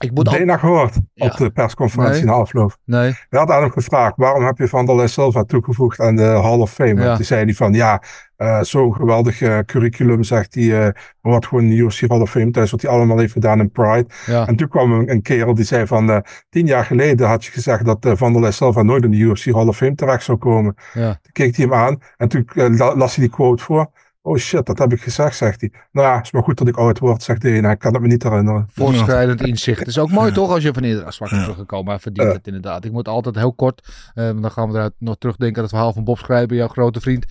Ik 0.04 0.12
moet 0.14 0.28
al... 0.28 0.34
Dana 0.38 0.58
gehoord 0.58 0.96
Ja. 1.14 1.26
op 1.26 1.38
de 1.38 1.50
persconferentie 1.50 2.24
Nee. 2.26 2.34
na 2.34 2.40
afloop. 2.40 2.78
Nee. 2.86 3.16
We 3.30 3.38
hadden 3.38 3.56
aan 3.56 3.62
hem 3.62 3.72
gevraagd, 3.72 4.14
waarom 4.16 4.46
heb 4.46 4.58
je 4.58 4.68
Vanderlei 4.68 5.08
Silva 5.08 5.44
toegevoegd 5.44 6.00
aan 6.00 6.16
de 6.16 6.24
Hall 6.24 6.60
of 6.60 6.72
Fame? 6.72 7.02
Ja. 7.02 7.10
En 7.10 7.16
Toen 7.16 7.26
zei 7.26 7.44
hij 7.44 7.54
van, 7.54 7.74
ja, 7.74 8.02
eh, 8.36 8.62
zo'n 8.62 8.96
geweldig 8.96 9.42
eh, 9.42 9.60
curriculum, 9.60 10.24
zegt 10.24 10.54
hij, 10.56 10.86
eh 10.86 10.92
wat 11.22 11.46
gewoon 11.46 11.68
de 11.68 11.76
UFC 11.76 12.02
Hall 12.08 12.22
of 12.22 12.30
Fame 12.30 12.52
thuis, 12.52 12.72
wat 12.72 12.82
hij 12.82 12.92
allemaal 12.92 13.18
heeft 13.18 13.34
gedaan 13.34 13.60
in 13.60 13.72
Pride. 13.72 14.06
Ja. 14.26 14.48
En 14.48 14.56
toen 14.56 14.68
kwam 14.68 14.92
een, 14.92 15.12
een 15.12 15.22
kerel 15.22 15.54
die 15.54 15.66
zei 15.66 15.88
van, 15.88 16.10
eh, 16.12 16.18
tien 16.50 16.66
jaar 16.66 16.86
geleden 16.86 17.28
had 17.28 17.46
je 17.46 17.52
gezegd 17.52 17.86
dat 17.86 18.08
Vanderlei 18.18 18.52
Silva 18.54 18.82
nooit 18.84 19.04
in 19.04 19.12
de 19.12 19.18
UFC 19.18 19.46
Hall 19.46 19.68
of 19.68 19.78
Fame 19.78 19.96
terecht 19.96 20.24
zou 20.24 20.38
komen. 20.38 20.76
Ja. 20.94 21.20
Toen 21.22 21.32
keek 21.32 21.56
hij 21.56 21.66
hem 21.66 21.74
aan 21.74 22.00
en 22.18 22.28
toen 22.28 22.46
la- 22.54 22.96
las 22.96 23.16
hij 23.16 23.26
die 23.26 23.34
quote 23.34 23.64
voor. 23.64 23.92
Oh 24.26 24.38
shit, 24.38 24.66
dat 24.66 24.78
heb 24.78 24.92
ik 24.94 25.02
gezegd, 25.02 25.36
zegt 25.36 25.62
hij. 25.62 25.72
Nou 25.92 26.08
ja, 26.08 26.16
het 26.16 26.26
is 26.26 26.32
maar 26.32 26.44
goed 26.44 26.58
dat 26.58 26.68
ik 26.68 26.78
oud 26.78 27.00
word, 27.00 27.24
zegt 27.24 27.42
Dana. 27.42 27.72
Ik 27.72 27.80
kan 27.80 27.94
het 27.94 28.02
me 28.02 28.08
niet 28.08 28.24
herinneren. 28.24 28.68
Voortschrijdend 28.74 29.42
inzicht. 29.42 29.80
Het 29.80 29.88
is 29.88 29.98
ook 29.98 30.12
mooi 30.12 30.32
toch 30.32 30.50
als 30.52 30.64
je 30.64 30.74
van 30.74 30.84
eerder 30.84 31.14
zwart 31.14 31.32
Ja. 31.32 31.42
teruggekomen. 31.42 31.92
Hij 31.92 32.00
verdient 32.00 32.28
Ja. 32.28 32.34
het 32.34 32.48
inderdaad. 32.48 32.86
Ik 32.86 32.92
moet 32.92 33.08
altijd 33.08 33.36
heel 33.36 33.54
kort, 33.54 33.88
eh, 34.14 34.26
dan 34.26 34.52
gaan 34.52 34.70
we 34.72 34.76
eruit 34.76 34.94
nog 34.98 35.16
terugdenken 35.18 35.56
aan 35.58 35.64
het 35.64 35.72
verhaal 35.72 35.94
van 35.94 36.04
Bob 36.04 36.18
Schrijber, 36.18 36.58
jouw 36.58 36.68
grote 36.68 37.00
vriend. 37.02 37.26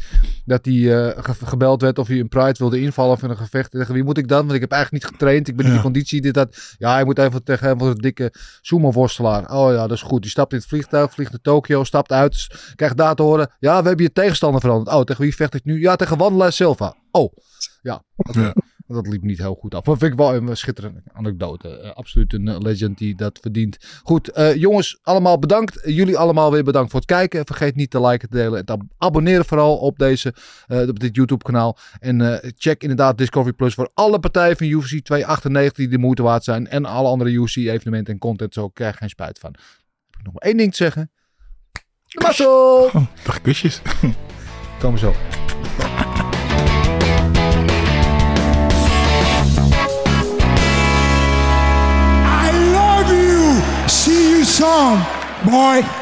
Dat 0.45 0.64
hij 0.64 0.74
eh, 1.14 1.22
ge- 1.24 1.47
gebeld 1.47 1.80
werd 1.82 1.99
of 1.99 2.07
hij 2.07 2.16
in 2.16 2.28
Pride 2.28 2.55
wilde 2.59 2.80
invallen 2.80 3.12
of 3.12 3.22
in 3.22 3.30
een 3.30 3.36
gevecht. 3.36 3.70
Tegen 3.70 3.95
wie 3.95 4.05
moet 4.05 4.18
ik 4.18 4.28
dan? 4.28 4.40
Want 4.40 4.53
ik 4.53 4.61
heb 4.61 4.72
eigenlijk 4.72 5.03
niet 5.05 5.12
getraind. 5.12 5.49
Ik 5.49 5.55
ben 5.57 5.64
niet 5.64 5.74
in 5.74 5.78
Ja. 5.80 5.84
conditie. 5.84 6.20
Dit, 6.20 6.34
dat. 6.34 6.74
Ja, 6.78 6.93
hij 6.93 7.05
moet 7.05 7.18
even 7.18 7.45
tegen 7.45 7.70
een 7.70 7.78
van 7.78 7.95
de 7.95 8.01
dikke 8.01 8.32
sumo-worstelaar. 8.61 9.51
Oh 9.51 9.70
ja, 9.72 9.80
dat 9.86 9.90
is 9.97 10.03
goed. 10.03 10.22
Die 10.22 10.30
stapt 10.30 10.53
in 10.53 10.59
het 10.59 10.66
vliegtuig, 10.68 11.12
vliegt 11.12 11.30
naar 11.30 11.40
Tokio, 11.40 11.84
stapt 11.84 12.12
uit. 12.12 12.34
s- 12.34 12.72
Krijgt 12.76 12.97
daar 12.97 13.14
te 13.14 13.22
horen. 13.22 13.51
Ja, 13.59 13.82
we 13.82 13.86
hebben 13.88 14.05
je 14.07 14.12
tegenstander 14.12 14.61
veranderd. 14.61 14.97
Oh, 14.97 15.03
tegen 15.03 15.22
wie 15.22 15.34
vecht 15.34 15.55
ik 15.55 15.64
nu? 15.64 15.80
Ja, 15.80 15.97
tegen 15.97 16.18
Wanderlei 16.18 16.51
Oh, 17.10 17.32
ja. 17.82 18.04
Ja. 18.32 18.54
Dat 18.86 19.06
liep 19.06 19.22
niet 19.22 19.38
heel 19.38 19.54
goed 19.54 19.74
af. 19.74 19.84
Dat 19.84 19.98
vind 19.98 20.12
ik 20.12 20.18
wel 20.18 20.34
een 20.34 20.56
schitterende 20.56 21.02
anekdote. 21.12 21.68
Eh, 21.78 21.90
absoluut 21.92 22.32
een 22.32 22.48
eh, 22.48 22.58
legend 22.58 22.98
die 22.98 23.14
dat 23.14 23.38
verdient. 23.40 23.76
Goed, 24.02 24.28
eh, 24.28 24.54
jongens, 24.54 24.98
allemaal 25.02 25.38
bedankt. 25.38 25.76
Eh, 25.80 25.96
jullie 25.96 26.18
allemaal 26.18 26.50
weer 26.52 26.64
bedankt 26.64 26.90
voor 26.90 27.00
het 27.00 27.08
kijken. 27.08 27.46
Vergeet 27.46 27.74
niet 27.74 27.90
te 27.90 28.00
liken, 28.00 28.28
te 28.28 28.36
delen 28.36 28.58
en 28.58 28.64
te 28.64 28.72
ab- 28.72 28.82
abonneren 28.98 29.44
vooral 29.44 29.76
op, 29.76 29.98
deze, 29.98 30.34
eh, 30.66 30.88
op 30.88 31.00
dit 31.00 31.16
YouTube 31.16 31.44
kanaal. 31.44 31.78
En 31.98 32.20
eh, 32.42 32.50
check 32.56 32.82
inderdaad 32.82 33.18
Discovery 33.18 33.52
Plus 33.54 33.74
voor 33.74 33.90
alle 33.94 34.18
partijen 34.20 34.56
van 34.56 34.66
UFC 34.66 34.88
298 35.04 35.76
die 35.76 35.88
de 35.88 35.98
moeite 35.98 36.22
waard 36.22 36.44
zijn. 36.44 36.68
En 36.68 36.84
alle 36.84 37.08
andere 37.08 37.30
UFC 37.30 37.56
evenementen 37.56 38.12
en 38.12 38.18
content. 38.18 38.54
Zo 38.54 38.68
krijg 38.68 38.92
je 38.92 38.98
geen 38.98 39.08
spijt 39.08 39.38
van. 39.38 39.50
Heb 40.10 40.18
ik 40.18 40.24
nog 40.24 40.32
maar 40.32 40.42
één 40.42 40.56
ding 40.56 40.70
te 40.70 40.76
zeggen. 40.76 41.10
Mazzel! 42.24 42.84
Oh, 42.92 43.06
dag 43.24 43.40
kusjes. 43.40 43.82
Komen 44.78 44.98
zo. 44.98 45.12
song, 54.62 55.02
boy. 55.44 56.01